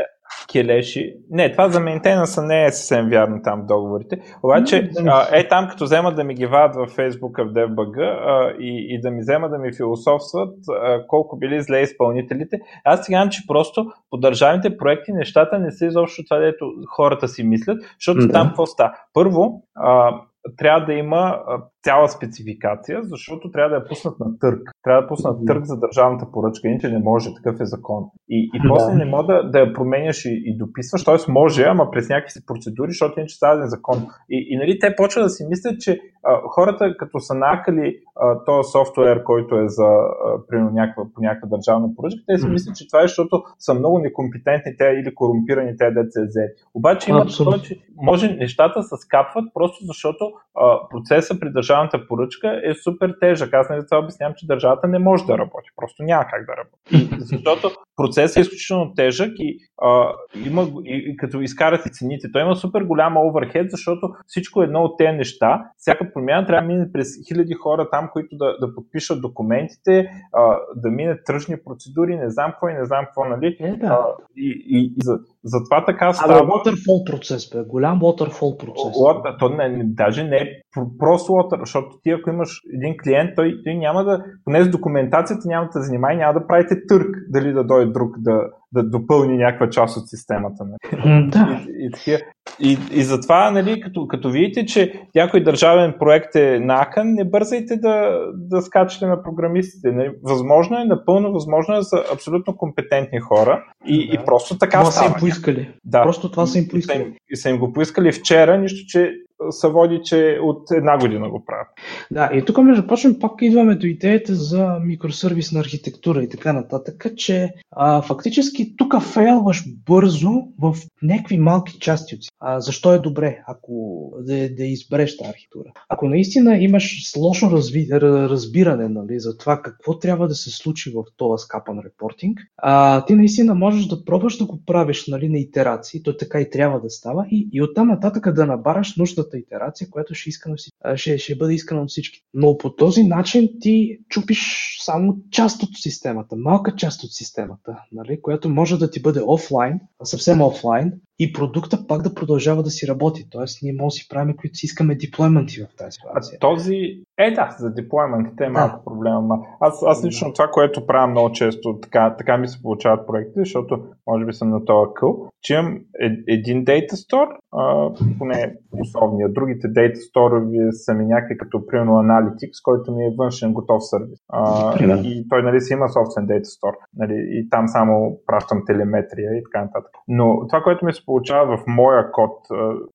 келеши. 0.51 1.15
Не, 1.29 1.51
това 1.51 1.69
за 1.69 1.79
мейнтейнанса 1.79 2.41
не 2.41 2.65
е 2.65 2.71
съвсем 2.71 3.09
вярно 3.09 3.41
там 3.43 3.61
в 3.61 3.65
договорите. 3.65 4.19
Обаче, 4.43 4.89
а, 5.07 5.37
е 5.37 5.47
там, 5.47 5.67
като 5.67 5.83
вземат 5.83 6.15
да 6.15 6.23
ми 6.23 6.33
ги 6.33 6.45
вадят 6.45 6.75
във 6.75 6.95
Facebook 6.95 7.43
в 7.43 7.53
DFBG 7.53 7.99
а, 8.01 8.53
и, 8.59 8.87
и 8.89 9.01
да 9.01 9.11
ми 9.11 9.21
вземат 9.21 9.51
да 9.51 9.57
ми 9.57 9.73
философстват 9.73 10.55
а, 10.69 11.07
колко 11.07 11.37
били 11.37 11.61
зле 11.61 11.79
изпълнителите, 11.79 12.59
аз 12.83 13.05
сега 13.05 13.29
че 13.29 13.47
просто 13.47 13.91
по 14.09 14.17
държавните 14.17 14.77
проекти 14.77 15.11
нещата 15.11 15.59
не 15.59 15.71
са 15.71 15.85
изобщо 15.85 16.23
това, 16.23 16.39
дето 16.39 16.71
хората 16.89 17.27
си 17.27 17.43
мислят, 17.43 17.77
защото 17.99 18.27
Да. 18.27 18.33
там 18.33 18.47
какво 18.47 18.65
става? 18.65 18.93
Първо, 19.13 19.63
а, 19.75 20.21
трябва 20.57 20.85
да 20.85 20.93
има 20.93 21.39
цяла 21.83 22.07
спецификация, 22.07 22.99
защото 23.03 23.51
трябва 23.51 23.69
да 23.69 23.75
я 23.75 23.87
пуснат 23.87 24.19
на 24.19 24.39
търг. 24.39 24.71
Трябва 24.83 25.01
да 25.01 25.07
пуснат 25.07 25.45
търг 25.47 25.65
за 25.65 25.79
държавната 25.79 26.31
поръчка, 26.31 26.67
иначе 26.67 26.89
не 26.89 26.99
може, 26.99 27.33
такъв 27.35 27.61
е 27.61 27.65
закон. 27.65 28.03
И, 28.29 28.49
и 28.53 28.61
Да. 28.61 28.69
после 28.69 28.93
не 28.93 29.05
може 29.05 29.27
да, 29.27 29.43
да 29.43 29.59
я 29.59 29.73
променяш 29.73 30.25
и, 30.25 30.43
и 30.45 30.57
дописваш, 30.57 31.03
т.е. 31.03 31.31
може, 31.31 31.63
ама 31.63 31.91
през 31.91 32.09
някакви 32.09 32.31
си 32.31 32.45
процедури, 32.45 32.91
защото 32.91 33.19
иначе 33.19 33.35
става 33.35 33.59
незаконно. 33.59 34.07
И, 34.29 34.47
и 34.49 34.57
нали, 34.57 34.79
те 34.79 34.95
почват 34.95 35.25
да 35.25 35.29
си 35.29 35.45
мислят, 35.49 35.79
че 35.79 35.99
а, 36.23 36.41
хората 36.47 36.97
като 36.97 37.19
са 37.19 37.33
накали 37.33 37.99
а, 38.15 38.43
този 38.43 38.71
софтуер, 38.71 39.23
който 39.23 39.55
е 39.55 39.67
за 39.67 39.83
а, 39.85 40.47
примерно, 40.47 40.71
някаква, 40.71 41.03
по 41.15 41.21
някаква 41.21 41.47
държавна 41.57 41.89
поръчка, 41.95 42.21
те 42.27 42.37
си 42.37 42.47
мислят, 42.47 42.75
че 42.75 42.87
това 42.87 42.99
е 42.99 43.07
защото 43.07 43.43
са 43.59 43.73
много 43.73 43.99
некомпетентни 43.99 44.77
те 44.77 44.85
или 44.85 45.15
корумпирани 45.15 45.77
те 45.77 45.91
деца 45.91 46.21
взети. 46.25 46.63
Обаче 46.73 47.09
има 47.11 47.25
такова, 47.25 47.59
че 47.59 47.79
може 48.01 48.35
нещата 48.35 48.83
се 48.83 48.95
скапват 48.97 49.45
просто 49.53 49.85
защото 49.85 50.31
а, 50.55 50.79
процесът 50.89 51.39
при 51.39 51.51
държавната 51.51 51.68
поръчка 52.07 52.61
е 52.63 52.73
супер 52.73 53.15
тежък. 53.19 53.53
Аз 53.53 53.69
нали 53.69 53.85
това 53.85 53.99
обяснявам, 53.99 54.33
че 54.37 54.47
държавата 54.47 54.87
не 54.87 54.99
може 54.99 55.25
да 55.25 55.37
работи. 55.37 55.69
Просто 55.75 56.03
няма 56.03 56.25
как 56.25 56.45
да 56.45 56.53
работи. 56.57 57.15
Защото 57.19 57.71
процесът 57.95 58.37
е 58.37 58.39
изключително 58.39 58.93
тежък 58.93 59.31
и, 59.37 59.59
а, 59.81 60.13
има, 60.45 60.67
и, 60.85 61.05
и 61.07 61.17
като 61.17 61.41
изкарате 61.41 61.89
цените, 61.89 62.31
той 62.31 62.41
има 62.41 62.55
супер 62.55 62.81
голяма 62.81 63.19
оверхед, 63.19 63.71
защото 63.71 64.09
всичко 64.27 64.61
едно 64.61 64.79
от 64.79 64.97
тези 64.97 65.17
неща, 65.17 65.65
всяка 65.77 66.13
промяна 66.13 66.47
трябва 66.47 66.67
да 66.67 66.73
мине 66.73 66.91
през 66.91 67.07
хиляди 67.27 67.53
хора 67.53 67.89
там, 67.91 68.09
които 68.13 68.37
да, 68.37 68.57
да 68.57 68.75
подпишат 68.75 69.21
документите, 69.21 70.09
а, 70.33 70.57
да 70.75 70.89
мине 70.89 71.23
тръжни 71.23 71.55
процедури, 71.65 72.15
не 72.15 72.29
знам 72.29 72.51
какво 72.51 72.69
и 72.69 72.73
не 72.73 72.85
знам 72.85 73.05
какво, 73.05 73.25
нали? 73.25 73.57
Е, 73.59 73.71
да. 73.71 73.87
А, 73.87 74.05
и, 74.35 74.65
и, 74.67 74.93
и 74.97 75.03
за, 75.03 75.19
затова 75.43 75.85
така 75.85 76.05
Абе, 76.05 76.13
става. 76.13 76.41
waterfall 76.41 77.11
процес, 77.11 77.49
бе. 77.49 77.63
Голям 77.63 77.99
waterfall 77.99 78.57
процес. 78.59 78.95
Лот, 78.97 79.25
то 79.39 79.49
не, 79.49 79.69
не, 79.69 79.83
даже 79.83 80.23
не 80.23 80.37
е 80.37 80.45
про- 80.75 80.97
просто 80.97 81.31
лотър, 81.31 81.59
защото 81.59 81.89
ти 82.03 82.09
ако 82.09 82.29
имаш 82.29 82.61
един 82.73 82.95
клиент, 83.03 83.29
той, 83.35 83.61
той 83.63 83.75
няма 83.75 84.03
да, 84.03 84.23
поне 84.45 84.63
с 84.63 84.69
документацията 84.69 85.47
няма 85.47 85.69
да 85.73 85.81
занимава 85.81 86.13
и 86.13 86.17
няма 86.17 86.33
да 86.33 86.47
правите 86.47 86.75
търг, 86.87 87.07
дали 87.29 87.53
да 87.53 87.63
дойде 87.63 87.91
друг 87.91 88.15
да, 88.17 88.41
да 88.71 88.83
допълни 88.83 89.37
някаква 89.37 89.69
част 89.69 89.97
от 89.97 90.09
системата. 90.09 90.63
Нали? 90.65 91.29
Да. 91.29 91.61
И, 91.69 91.89
и, 92.07 92.17
и, 92.59 92.77
и 92.91 93.03
затова, 93.03 93.51
нали, 93.51 93.81
като, 93.81 94.07
като 94.07 94.29
видите, 94.29 94.65
че 94.65 94.93
някой 95.15 95.43
държавен 95.43 95.93
проект 95.99 96.35
е 96.35 96.59
накън, 96.59 97.13
не 97.13 97.25
бързайте 97.25 97.77
да, 97.77 98.19
да 98.33 98.61
скачате 98.61 99.05
на 99.05 99.23
програмистите. 99.23 99.91
Нали? 99.91 100.11
Възможно 100.23 100.79
е, 100.79 100.85
напълно 100.85 101.31
възможно 101.31 101.77
е 101.77 101.81
за 101.81 102.03
абсолютно 102.13 102.57
компетентни 102.57 103.19
хора 103.19 103.63
и, 103.85 104.07
да. 104.07 104.13
и 104.13 104.25
просто 104.25 104.57
така 104.57 104.79
това 104.79 104.91
става. 104.91 105.07
са 105.07 105.13
им 105.13 105.19
поискали. 105.19 105.73
Да. 105.85 106.03
Просто 106.03 106.31
това 106.31 106.45
са 106.45 106.57
им 106.57 106.67
поискали. 106.67 106.99
И 106.99 107.03
са 107.03 107.07
им, 107.07 107.15
и 107.31 107.37
са 107.37 107.49
им 107.49 107.57
го 107.57 107.73
поискали 107.73 108.11
вчера, 108.11 108.57
нищо, 108.57 108.85
че 108.87 109.13
се 109.49 109.67
води, 109.67 110.01
че 110.03 110.39
от 110.41 110.71
една 110.71 110.97
година 110.97 111.29
го 111.29 111.45
правят. 111.45 111.67
Да, 112.11 112.29
и 112.33 112.45
тук 112.45 112.57
между 112.57 112.87
прочим 112.87 113.19
пак 113.19 113.31
идваме 113.41 113.75
до 113.75 113.87
идеята 113.87 114.35
за 114.35 114.79
микросервисна 114.83 115.59
архитектура 115.59 116.23
и 116.23 116.29
така 116.29 116.53
нататък, 116.53 117.05
че 117.17 117.53
а, 117.71 118.01
фактически 118.01 118.75
тук 118.77 119.01
фейлваш 119.01 119.63
бързо 119.85 120.31
в 120.61 120.75
някакви 121.01 121.37
малки 121.37 121.79
части 121.79 122.15
от. 122.15 122.21
А, 122.39 122.59
защо 122.59 122.93
е 122.93 122.99
добре, 122.99 123.43
ако 123.47 124.03
да, 124.19 124.55
да 124.55 124.63
избереш 124.63 125.17
тази 125.17 125.29
архитектура? 125.29 125.71
Ако 125.89 126.07
наистина 126.07 126.57
имаш 126.57 127.11
сложно 127.11 127.51
разви, 127.51 127.87
разбиране 127.91 128.89
нали, 128.89 129.19
за 129.19 129.37
това 129.37 129.61
какво 129.61 129.99
трябва 129.99 130.27
да 130.27 130.35
се 130.35 130.49
случи 130.49 130.91
в 130.91 131.03
този 131.17 131.43
скапан 131.43 131.79
репортинг, 131.79 132.39
а, 132.57 133.05
ти 133.05 133.15
наистина 133.15 133.55
можеш 133.55 133.85
да 133.85 134.05
пробваш 134.05 134.37
да 134.37 134.45
го 134.45 134.59
правиш 134.65 135.07
нали, 135.07 135.29
на 135.29 135.37
итерации, 135.37 136.03
то 136.03 136.17
така 136.17 136.41
и 136.41 136.49
трябва 136.49 136.81
да 136.81 136.89
става 136.89 137.27
и, 137.31 137.49
и 137.53 137.61
оттам 137.61 137.87
нататък 137.87 138.33
да 138.33 138.45
набараш 138.45 138.93
следващата 138.93 139.37
итерация, 139.37 139.89
която 139.89 140.15
ще, 140.15 140.29
иска 140.29 140.55
ще, 140.95 141.17
ще 141.17 141.35
бъде 141.35 141.53
искана 141.53 141.81
от 141.81 141.89
всички. 141.89 142.21
Но 142.33 142.57
по 142.57 142.75
този 142.75 143.03
начин 143.03 143.49
ти 143.59 143.97
чупиш 144.09 144.69
само 144.81 145.17
част 145.31 145.63
от 145.63 145.69
системата, 145.73 146.35
малка 146.35 146.75
част 146.75 147.03
от 147.03 147.13
системата, 147.13 147.77
нали, 147.91 148.21
която 148.21 148.49
може 148.49 148.77
да 148.77 148.91
ти 148.91 149.01
бъде 149.01 149.21
офлайн, 149.25 149.79
съвсем 150.03 150.41
офлайн, 150.41 150.93
и 151.19 151.33
продукта 151.33 151.77
пак 151.87 152.01
да 152.01 152.13
продължава 152.13 152.63
да 152.63 152.69
си 152.69 152.87
работи. 152.87 153.27
Тоест, 153.29 153.59
ние 153.63 153.73
можем 153.73 153.87
да 153.87 153.91
си 153.91 154.07
правим, 154.09 154.35
които 154.37 154.55
си 154.55 154.65
искаме 154.65 154.95
деплойменти 154.95 155.61
в 155.61 155.75
тази 155.77 155.91
ситуация. 155.91 156.37
А 156.37 156.39
този, 156.39 156.75
е 157.17 157.31
да, 157.31 157.55
за 157.59 157.73
деплойментите 157.73 158.43
е 158.45 158.49
малко 158.49 158.77
да. 158.77 158.83
проблема. 158.83 159.39
Аз, 159.59 159.83
аз 159.85 160.05
лично 160.05 160.27
да. 160.27 160.33
това, 160.33 160.47
което 160.47 160.85
правя 160.87 161.07
много 161.07 161.31
често, 161.31 161.79
така, 161.81 162.15
така 162.17 162.37
ми 162.37 162.47
се 162.47 162.61
получават 162.61 163.07
проекти, 163.07 163.39
защото 163.39 163.79
може 164.07 164.25
би 164.25 164.33
съм 164.33 164.49
на 164.49 164.65
този 164.65 164.89
къл, 164.95 165.29
че 165.41 165.53
имам 165.53 165.79
един 166.27 166.65
Data 166.65 166.91
Store, 166.91 167.29
а, 167.51 167.89
поне 168.17 168.55
основния. 168.79 169.29
Другите 169.29 169.67
Data 169.67 169.95
Store 169.95 170.69
са 170.71 170.93
ми 170.93 171.05
някакви 171.05 171.37
като 171.37 171.65
примерно 171.65 171.91
Analytics, 171.91 172.63
който 172.63 172.91
ми 172.91 173.05
е 173.05 173.15
външен 173.17 173.53
готов 173.53 173.83
сервис. 173.85 174.19
А, 174.29 174.75
и 175.03 175.27
той 175.29 175.43
нали 175.43 175.61
си 175.61 175.73
има 175.73 175.89
собствен 175.89 176.27
Data 176.27 176.43
Store. 176.43 176.75
Нали, 176.93 177.27
и 177.29 177.49
там 177.49 177.67
само 177.67 178.17
пращам 178.25 178.63
телеметрия 178.67 179.31
и 179.37 179.43
така 179.43 179.65
нататък. 179.65 179.91
Но 180.07 180.47
това, 180.47 180.61
което 180.63 180.85
ми 180.85 180.93
се 180.93 181.05
получава 181.09 181.57
в 181.57 181.63
моя 181.67 182.11
код, 182.11 182.37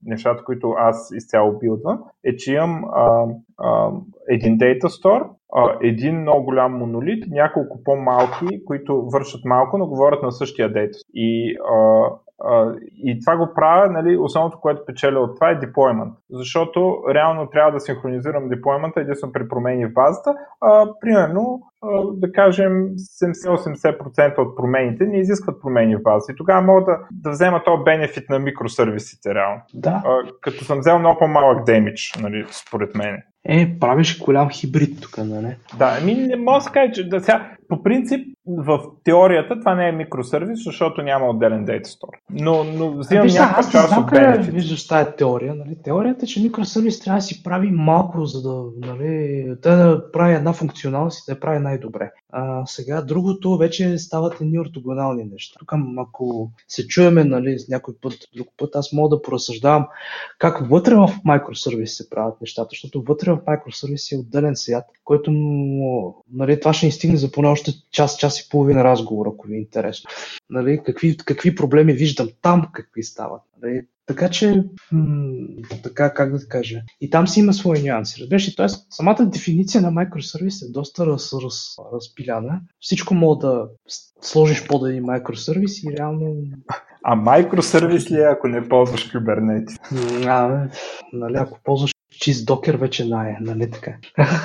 нещата, 0.05 0.45
които 0.45 0.75
аз 0.79 1.11
изцяло 1.15 1.59
билдвам, 1.59 2.03
е, 2.25 2.37
че 2.37 2.53
имам 2.53 2.85
един 4.29 4.59
Data 4.59 4.85
Store, 4.85 5.29
един 5.83 6.21
много 6.21 6.45
голям 6.45 6.79
монолит, 6.79 7.25
няколко 7.31 7.83
по-малки, 7.85 8.65
които 8.65 9.03
вършат 9.13 9.45
малко, 9.45 9.79
но 9.79 9.87
говорят 9.87 10.23
на 10.23 10.33
същия 10.33 10.73
Data. 10.73 11.01
И 11.15 11.57
а, 11.71 12.11
Uh, 12.41 12.79
и 12.81 13.21
това 13.21 13.37
го 13.37 13.55
правя, 13.55 13.91
нали, 13.91 14.17
основното, 14.17 14.59
което 14.61 14.85
печеля 14.87 15.21
от 15.21 15.35
това 15.35 15.51
е 15.51 15.61
deployment. 15.61 16.13
Защото 16.31 17.03
реално 17.15 17.51
трябва 17.51 17.73
да 17.73 17.81
синхронизирам 17.81 18.51
deployment 18.51 18.97
единствено 18.97 19.33
при 19.33 19.49
промени 19.49 19.87
в 19.87 19.93
базата. 19.93 20.35
А, 20.61 20.87
примерно, 21.01 21.63
да 22.13 22.33
кажем, 22.33 22.73
70-80% 22.73 24.39
от 24.39 24.57
промените 24.57 25.07
не 25.07 25.19
изискват 25.19 25.63
промени 25.63 25.97
в 25.97 26.03
базата. 26.03 26.33
И 26.33 26.37
тогава 26.37 26.63
мога 26.63 26.85
да, 26.85 26.99
да 27.13 27.31
взема 27.31 27.63
този 27.65 27.85
бенефит 27.85 28.31
на 28.31 28.39
микросервисите 28.39 29.35
реално. 29.35 29.61
Да. 29.75 30.03
А, 30.05 30.19
като 30.41 30.65
съм 30.65 30.79
взел 30.79 30.99
много 30.99 31.19
по-малък 31.19 31.65
демидж, 31.65 32.13
нали, 32.23 32.47
според 32.51 32.95
мен. 32.95 33.23
Е, 33.49 33.79
правиш 33.81 34.19
голям 34.19 34.51
хибрид 34.51 35.01
тук, 35.01 35.19
нали? 35.19 35.57
Да, 35.79 35.99
ами 36.01 36.15
не 36.15 36.37
мога 36.37 36.65
да 36.65 36.71
кажа, 36.71 36.93
че 36.93 37.09
да 37.09 37.21
сега, 37.21 37.51
по 37.69 37.83
принцип, 37.83 38.27
в 38.47 38.81
теорията 39.05 39.59
това 39.59 39.75
не 39.75 39.89
е 39.89 39.93
микросервис, 39.93 40.65
защото 40.65 41.03
няма 41.03 41.27
отделен 41.27 41.67
Data 41.67 41.85
Store. 41.85 42.19
Но, 42.31 42.65
но 42.65 42.99
взимам 42.99 43.27
някаква 43.27 43.71
част 43.71 43.97
от 43.97 44.11
бенефит. 44.11 44.55
Виждаш 44.55 44.87
тази 44.87 45.11
теория. 45.19 45.55
Нали? 45.55 45.77
Теорията 45.85 46.25
е, 46.25 46.29
че 46.29 46.43
микросервис 46.43 47.01
трябва 47.01 47.19
да 47.19 47.23
си 47.23 47.43
прави 47.43 47.71
малко, 47.71 48.25
за 48.25 48.43
да, 48.43 48.65
нали, 48.77 49.47
да 49.63 50.05
прави 50.13 50.35
една 50.35 50.53
функционалност 50.53 51.19
и 51.19 51.23
да 51.29 51.37
я 51.37 51.41
прави 51.41 51.59
най-добре. 51.59 52.11
А, 52.33 52.67
сега 52.67 53.03
другото 53.03 53.57
вече 53.57 53.99
стават 53.99 54.41
едни 54.41 54.59
ортогонални 54.59 55.25
неща. 55.25 55.59
Тук 55.59 55.73
ако 55.99 56.51
се 56.69 56.87
чуеме 56.87 57.25
нали, 57.25 57.57
някой 57.69 57.95
път, 58.03 58.15
друг 58.37 58.49
път, 58.59 58.77
аз 58.77 58.93
мога 58.93 59.17
да 59.17 59.23
поразсъждавам 59.23 59.87
как 60.39 60.71
вътре 60.71 60.95
в 60.95 61.11
микросервис 61.25 61.97
се 61.97 62.11
правят 62.11 62.41
нещата, 62.41 62.69
защото 62.71 63.03
вътре 63.03 63.33
в 63.33 63.41
микросервис 63.51 64.13
е 64.13 64.17
отделен 64.17 64.57
свят, 64.57 64.85
който 65.05 65.31
нали, 66.33 66.61
това 66.61 66.73
ще 66.73 66.87
ни 66.87 66.93
стигне 66.93 67.17
за 67.17 67.31
поне 67.31 67.49
още 67.55 67.73
час, 67.91 68.17
час 68.17 68.41
и 68.41 68.49
половина 68.49 68.85
разговор, 68.85 69.27
ако 69.27 69.47
ви 69.47 69.55
е 69.55 69.59
интересно. 69.59 70.11
Нали, 70.51 70.81
какви, 70.87 71.17
какви 71.17 71.55
проблеми 71.55 71.93
виждам 71.93 72.29
там, 72.43 72.69
какви 72.73 73.03
стават. 73.03 73.43
Нали, 73.63 73.83
така 74.07 74.29
че, 74.31 74.65
м- 74.93 75.47
така 75.83 76.15
как 76.15 76.33
да 76.33 76.49
кажа, 76.49 76.83
и 77.01 77.11
там 77.11 77.29
си 77.29 77.41
има 77.41 77.53
свои 77.53 77.83
нюанси. 77.83 78.21
Разбираш 78.21 78.57
т.е. 78.57 78.67
самата 78.91 79.27
дефиниция 79.27 79.83
на 79.83 79.91
микросервис 79.91 80.63
е 80.63 80.73
доста 80.73 81.07
раз, 81.07 81.33
раз, 81.45 81.77
разпиляна. 81.95 82.61
Всичко 82.81 83.15
мога 83.15 83.47
да 83.47 83.69
сложиш 84.21 84.67
под 84.67 84.89
един 84.89 85.05
микросервис 85.13 85.83
и 85.83 85.97
реално... 85.99 86.37
А 87.03 87.17
микросервис 87.17 88.11
ли 88.11 88.21
е, 88.21 88.25
ако 88.25 88.49
не 88.49 88.69
ползваш 88.69 89.13
Kubernetes? 89.13 89.79
А, 90.27 90.69
нали, 91.13 91.37
ако 91.37 91.59
ползваш 91.65 91.95
чист 92.21 92.47
докер 92.47 92.75
вече 92.75 93.05
нае, 93.05 93.37
нали 93.41 93.71
така? 93.71 93.93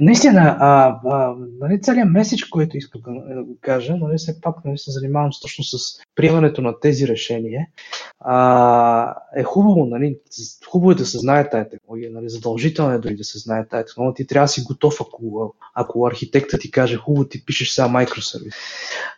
Наистина, 0.00 0.56
а, 0.60 1.00
а, 1.04 1.34
нали, 1.60 1.80
целият 1.80 2.10
меседж, 2.10 2.44
който 2.44 2.76
искам 2.76 3.00
да 3.04 3.44
го 3.44 3.56
кажа, 3.60 3.96
нали, 3.96 4.18
все 4.18 4.40
пак 4.40 4.64
нали, 4.64 4.78
се 4.78 4.90
занимавам 4.90 5.30
точно 5.42 5.64
с 5.64 5.78
приемането 6.14 6.62
на 6.62 6.80
тези 6.80 7.08
решения. 7.08 7.66
А, 8.20 9.14
е 9.36 9.42
хубаво, 9.42 9.86
нали, 9.86 10.18
хубаво 10.70 10.90
е 10.90 10.94
да 10.94 11.06
се 11.06 11.18
знае 11.18 11.50
тази 11.50 11.70
технология, 11.70 12.10
нали, 12.10 12.28
задължително 12.28 12.92
е 12.92 12.98
дори 12.98 13.16
да 13.16 13.24
се 13.24 13.38
знае 13.38 13.68
тази 13.68 13.84
технология. 13.86 14.14
Ти 14.14 14.26
трябва 14.26 14.44
да 14.44 14.48
си 14.48 14.62
готов, 14.62 15.00
ако, 15.00 15.54
ако 15.74 16.06
архитекта 16.06 16.58
ти 16.58 16.70
каже, 16.70 16.96
хубаво 16.96 17.28
ти 17.28 17.44
пишеш 17.44 17.70
сега 17.70 17.88
микросервис. 17.88 18.54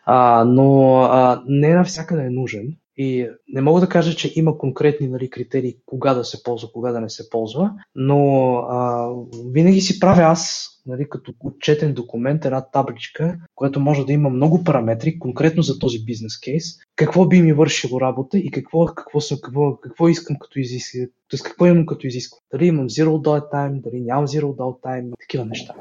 А, 0.04 0.44
но 0.44 0.98
а, 1.00 1.42
не 1.46 1.74
навсякъде 1.74 2.22
е 2.22 2.30
нужен. 2.30 2.76
И 3.02 3.30
не 3.48 3.60
мога 3.60 3.80
да 3.80 3.88
кажа, 3.88 4.16
че 4.16 4.32
има 4.36 4.58
конкретни 4.58 5.08
нали, 5.08 5.30
критерии 5.30 5.76
кога 5.86 6.14
да 6.14 6.24
се 6.24 6.42
ползва, 6.42 6.72
кога 6.72 6.92
да 6.92 7.00
не 7.00 7.10
се 7.10 7.30
ползва, 7.30 7.70
но 7.94 8.54
а, 8.54 9.08
винаги 9.52 9.80
си 9.80 10.00
правя 10.00 10.22
аз, 10.22 10.68
нали, 10.86 11.06
като 11.08 11.32
отчетен 11.40 11.94
документ, 11.94 12.44
една 12.44 12.70
табличка, 12.70 13.36
която 13.54 13.80
може 13.80 14.04
да 14.04 14.12
има 14.12 14.30
много 14.30 14.64
параметри, 14.64 15.18
конкретно 15.18 15.62
за 15.62 15.78
този 15.78 16.04
бизнес 16.04 16.40
кейс, 16.40 16.64
какво 16.96 17.26
би 17.26 17.42
ми 17.42 17.52
вършило 17.52 18.00
работа 18.00 18.38
и 18.38 18.50
какво, 18.50 18.86
какво, 18.86 19.20
съм, 19.20 19.38
какво, 19.42 19.76
какво 19.76 20.08
искам 20.08 20.36
като 20.40 20.58
изискване, 20.58 21.06
т.е. 21.30 21.40
какво 21.44 21.66
имам 21.66 21.86
като 21.86 22.06
изискване. 22.06 22.42
Дали 22.52 22.66
имам 22.66 22.88
zero 22.88 23.08
downtime, 23.08 23.80
дали 23.80 24.00
нямам 24.00 24.26
zero 24.26 24.44
downtime, 24.44 25.12
такива 25.20 25.44
неща. 25.44 25.74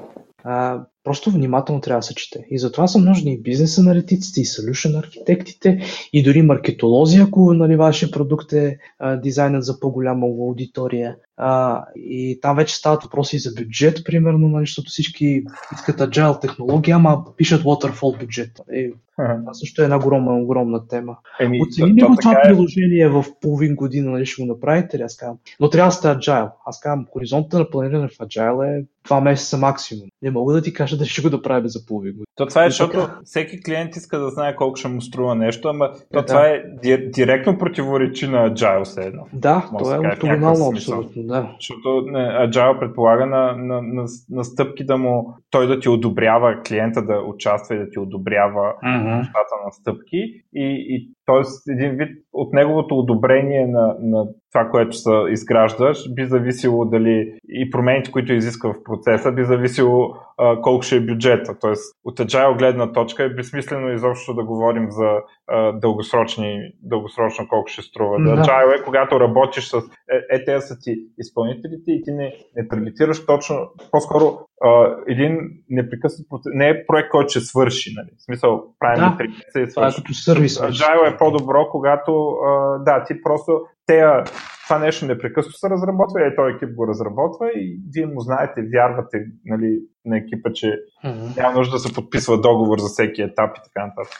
А, 0.43 0.85
просто 1.03 1.31
внимателно 1.31 1.81
трябва 1.81 1.99
да 1.99 2.03
се 2.03 2.15
чете. 2.15 2.45
И 2.49 2.59
затова 2.59 2.87
са 2.87 2.99
нужни 2.99 3.33
и 3.33 3.41
бизнес 3.41 3.77
аналитиците, 3.77 4.41
и 4.41 4.45
solution 4.45 4.99
архитектите, 4.99 5.81
и 6.13 6.23
дори 6.23 6.41
маркетолози, 6.41 7.19
ако 7.19 7.53
нали, 7.53 7.75
вашия 7.75 8.11
продукт 8.11 8.53
е 8.53 8.77
а, 8.99 9.15
дизайнът 9.15 9.63
за 9.63 9.79
по-голяма 9.79 10.27
аудитория. 10.27 11.15
А, 11.37 11.85
и 11.95 12.39
там 12.41 12.55
вече 12.55 12.75
стават 12.75 13.03
въпроси 13.03 13.39
за 13.39 13.51
бюджет, 13.51 14.01
примерно, 14.05 14.47
нали, 14.47 14.63
защото 14.63 14.89
всички 14.89 15.43
искат 15.73 15.99
agile 15.99 16.41
технология, 16.41 16.95
ама 16.95 17.23
пишат 17.37 17.63
waterfall 17.63 18.19
бюджет. 18.19 18.61
Нали. 18.67 18.93
Това 19.17 19.53
също 19.53 19.81
е 19.81 19.83
една 19.83 19.97
огромна, 19.97 20.41
огромна 20.41 20.87
тема. 20.87 21.17
Еми, 21.39 21.61
Оцени 21.61 22.01
го 22.01 22.15
това 22.21 22.31
е... 22.31 22.41
приложение 22.43 23.09
в 23.09 23.25
половин 23.41 23.75
година, 23.75 24.11
нали, 24.11 24.25
ще 24.25 24.41
го 24.41 24.47
направите 24.47 24.97
ли? 24.97 25.01
Аз 25.01 25.17
казвам. 25.17 25.37
Но 25.59 25.69
трябва 25.69 25.89
да 25.89 25.91
сте 25.91 26.07
agile. 26.07 26.51
Аз 26.65 26.79
казвам, 26.79 27.07
хоризонта 27.13 27.59
на 27.59 27.69
планиране 27.69 28.07
в 28.07 28.17
agile 28.17 28.79
е 28.79 28.85
два 29.05 29.21
месеца 29.21 29.57
максимум. 29.57 30.09
Не 30.21 30.31
мога 30.31 30.53
да 30.53 30.61
ти 30.61 30.73
кажа 30.73 30.90
дали 30.97 31.07
ще 31.07 31.21
го 31.21 31.29
направим 31.29 31.67
за 31.67 31.85
половин 31.85 32.11
година. 32.11 32.25
То 32.35 32.45
това 32.45 32.65
е, 32.65 32.69
защото 32.69 32.91
така... 32.91 33.19
всеки 33.23 33.63
клиент 33.63 33.95
иска 33.95 34.19
да 34.19 34.29
знае 34.29 34.55
колко 34.55 34.75
ще 34.75 34.87
му 34.87 35.01
струва 35.01 35.35
нещо, 35.35 35.67
ама 35.67 35.91
то 36.13 36.19
е, 36.19 36.25
това 36.25 36.41
да. 36.41 36.93
е 36.93 36.97
директно 36.97 37.57
противоречи 37.57 38.27
на 38.27 38.51
Agile 38.51 38.83
все 38.83 39.01
едно. 39.01 39.27
Да, 39.33 39.69
то 39.79 39.95
е 39.95 39.99
ортогонално 39.99 40.67
абсолютно, 40.67 41.23
да. 41.23 41.51
Защото 41.59 42.03
не, 42.05 42.19
Agile 42.19 42.79
предполага 42.79 43.25
на, 43.25 43.55
на, 43.57 43.81
на, 43.81 44.05
на, 44.29 44.43
стъпки 44.43 44.85
да 44.85 44.97
му, 44.97 45.37
той 45.49 45.67
да 45.67 45.79
ти 45.79 45.89
одобрява, 45.89 46.61
клиента 46.67 47.01
да 47.01 47.19
участва 47.19 47.75
и 47.75 47.79
да 47.79 47.89
ти 47.89 47.99
одобрява 47.99 48.73
uh-huh. 48.83 49.17
нещата 49.17 49.55
на 49.65 49.71
стъпки 49.71 50.17
и, 50.53 50.85
и 50.89 51.09
Тоест, 51.31 51.67
един 51.69 51.91
вид 51.91 52.09
от 52.33 52.53
неговото 52.53 52.99
одобрение 52.99 53.67
на, 53.67 53.95
на 53.99 54.27
това, 54.51 54.69
което 54.69 54.95
се 54.95 55.09
изграждаш, 55.29 56.13
би 56.13 56.25
зависело 56.25 56.85
дали 56.85 57.33
и 57.49 57.69
промените, 57.69 58.11
които 58.11 58.33
изисква 58.33 58.73
в 58.73 58.83
процеса, 58.83 59.31
би 59.31 59.43
зависело 59.43 60.13
а, 60.37 60.61
колко 60.61 60.81
ще 60.81 60.95
е 60.95 61.05
бюджета. 61.05 61.57
Тоест, 61.61 61.95
от 62.05 62.19
agile 62.19 62.57
гледна 62.57 62.91
точка 62.91 63.23
е 63.23 63.29
безсмислено 63.29 63.93
изобщо 63.93 64.33
да 64.33 64.43
говорим 64.43 64.87
за 64.89 65.09
а, 65.47 65.71
дългосрочни, 65.71 66.71
дългосрочно 66.83 67.47
колко 67.49 67.67
ще 67.67 67.81
струва. 67.81 68.17
Да. 68.19 68.43
Agile 68.43 68.79
е 68.79 68.83
когато 68.83 69.19
работиш 69.19 69.69
с 69.69 69.77
е, 70.11 70.35
е 70.35 70.45
те 70.45 70.61
са 70.61 70.79
ти 70.81 70.95
изпълнителите 71.17 71.91
и 71.91 72.01
ти 72.03 72.11
не, 72.11 72.33
не 72.55 72.67
таргетираш 72.67 73.25
точно, 73.25 73.55
по-скоро 73.91 74.39
а, 74.63 74.95
един 75.07 75.37
непрекъснат 75.69 76.29
процес, 76.29 76.51
не 76.55 76.69
е 76.69 76.85
проект, 76.85 77.09
който 77.09 77.29
ще 77.29 77.39
свърши. 77.39 77.93
Нали? 77.95 78.07
В 78.17 78.23
смисъл, 78.23 78.63
правим 78.79 78.99
Да, 78.99 79.17
да, 79.17 79.23
и 79.23 79.27
Това 79.53 79.63
е 79.63 79.69
свърши. 79.69 79.95
като 79.97 80.13
сервис. 80.13 80.57
Agile 80.59 81.13
е 81.13 81.17
по-добро, 81.17 81.67
когато 81.71 82.27
а, 82.29 82.77
да, 82.79 83.03
ти 83.03 83.21
просто 83.23 83.61
тея, 83.85 84.23
това 84.67 84.79
нещо 84.79 85.05
непрекъснато 85.05 85.57
се 85.57 85.69
разработва 85.69 86.21
и 86.21 86.35
този 86.35 86.55
екип 86.55 86.75
го 86.75 86.87
разработва 86.87 87.49
и 87.55 87.79
вие 87.93 88.05
му 88.05 88.19
знаете, 88.19 88.61
вярвате 88.73 89.17
нали, 89.45 89.79
на 90.05 90.17
екипа, 90.17 90.51
че 90.53 90.79
Мгм. 91.03 91.25
няма 91.37 91.57
нужда 91.57 91.71
да 91.75 91.79
се 91.79 91.93
подписва 91.93 92.41
договор 92.41 92.79
за 92.79 92.87
всеки 92.87 93.21
етап 93.21 93.51
и 93.57 93.61
така 93.63 93.85
нататък. 93.85 94.19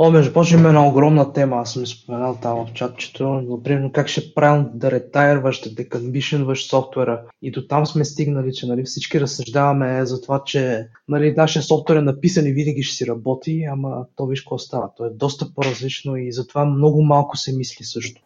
О, 0.00 0.10
между 0.10 0.32
прочим, 0.32 0.66
една 0.66 0.86
огромна 0.86 1.32
тема, 1.32 1.56
аз 1.56 1.72
съм 1.72 1.86
споменал 1.86 2.38
там 2.42 2.66
в 2.66 2.72
чатчето, 2.72 3.28
например, 3.28 3.92
как 3.92 4.08
ще 4.08 4.34
правим 4.34 4.66
да 4.74 4.90
ретайрваш, 4.90 5.60
да 5.60 5.74
декомбишенваш 5.74 6.68
софтуера. 6.68 7.22
И 7.42 7.50
до 7.50 7.66
там 7.66 7.86
сме 7.86 8.04
стигнали, 8.04 8.52
че 8.52 8.66
нали, 8.66 8.82
всички 8.84 9.20
разсъждаваме 9.20 10.06
за 10.06 10.20
това, 10.20 10.42
че 10.46 10.88
нали, 11.08 11.34
нашия 11.36 11.62
софтуер 11.62 11.96
е 11.96 12.02
написан 12.02 12.46
и 12.46 12.52
винаги 12.52 12.82
ще 12.82 12.96
си 12.96 13.06
работи, 13.06 13.64
ама 13.72 14.04
то 14.16 14.26
виж 14.26 14.40
какво 14.40 14.58
става. 14.58 14.90
То 14.96 15.04
е 15.04 15.10
доста 15.10 15.46
по-различно 15.54 16.16
и 16.16 16.32
затова 16.32 16.64
много 16.64 17.02
малко 17.02 17.36
се 17.36 17.56
мисли 17.56 17.84
също. 17.84 18.22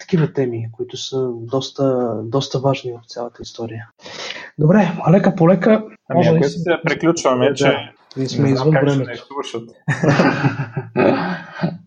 Такива 0.00 0.32
теми, 0.32 0.68
които 0.72 0.96
са 0.96 1.28
доста, 1.32 2.14
доста 2.24 2.58
важни 2.58 2.92
в 2.92 3.00
цялата 3.06 3.42
история. 3.42 3.88
Добре, 4.58 4.92
лека 5.10 5.34
по 5.34 5.48
лека. 5.48 5.84
Ами 6.08 6.16
може 6.16 6.30
ако 6.30 6.38
да 6.38 6.48
се 6.48 6.80
приключваме, 6.84 7.54
че 7.54 7.92
ние 8.16 8.28
сме 8.28 8.50
извън 8.50 8.70
времето. 8.70 9.10
не 9.10 9.16
слушат. 9.16 9.70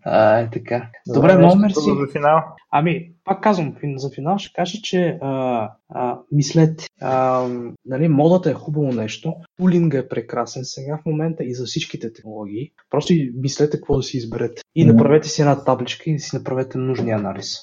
а, 0.04 0.38
е 0.38 0.50
така. 0.50 0.88
Добре, 1.06 1.38
много 1.38 1.56
мерси. 1.56 1.80
За 1.80 2.12
финал. 2.12 2.42
Ами, 2.70 3.10
пак 3.24 3.42
казвам, 3.42 3.74
за 3.96 4.10
финал 4.10 4.38
ще 4.38 4.52
кажа, 4.54 4.78
че 4.82 5.18
а, 5.22 5.70
а, 5.94 6.18
мислете, 6.32 6.86
а, 7.00 7.46
нали, 7.86 8.08
модата 8.08 8.50
е 8.50 8.54
хубаво 8.54 8.92
нещо, 8.92 9.34
тулинга 9.58 9.98
е 9.98 10.08
прекрасен 10.08 10.64
сега 10.64 10.98
в 11.02 11.06
момента 11.06 11.44
и 11.44 11.54
за 11.54 11.64
всичките 11.64 12.12
технологии. 12.12 12.70
Просто 12.90 13.12
мислете 13.34 13.76
какво 13.76 13.96
да 13.96 14.02
си 14.02 14.16
изберете. 14.16 14.62
И 14.74 14.84
направете 14.84 15.28
си 15.28 15.42
една 15.42 15.64
табличка 15.64 16.10
и 16.10 16.18
си 16.18 16.36
направете 16.36 16.78
нужния 16.78 17.16
анализ. 17.16 17.56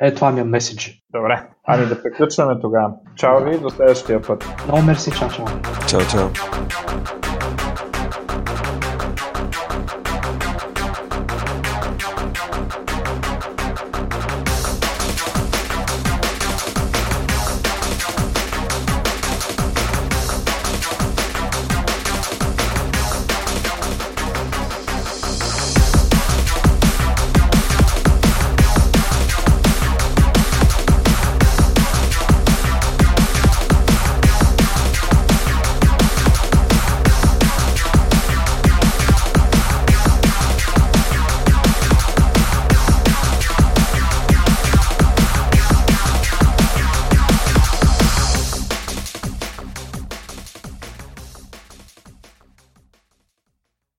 Е, 0.00 0.14
това 0.14 0.32
ми 0.32 0.40
е 0.40 0.44
меседж. 0.44 1.02
Добре. 1.12 1.48
Ами 1.64 1.86
да 1.86 2.02
приключваме 2.02 2.60
тогава. 2.60 2.92
Чао 3.16 3.44
ви, 3.44 3.58
до 3.58 3.70
следващия 3.70 4.22
път. 4.22 4.44
Много 4.66 4.82
мерси, 4.82 5.10
чао, 5.10 5.28
чао. 5.30 5.46
Чао, 5.88 6.00
чао. 6.00 6.28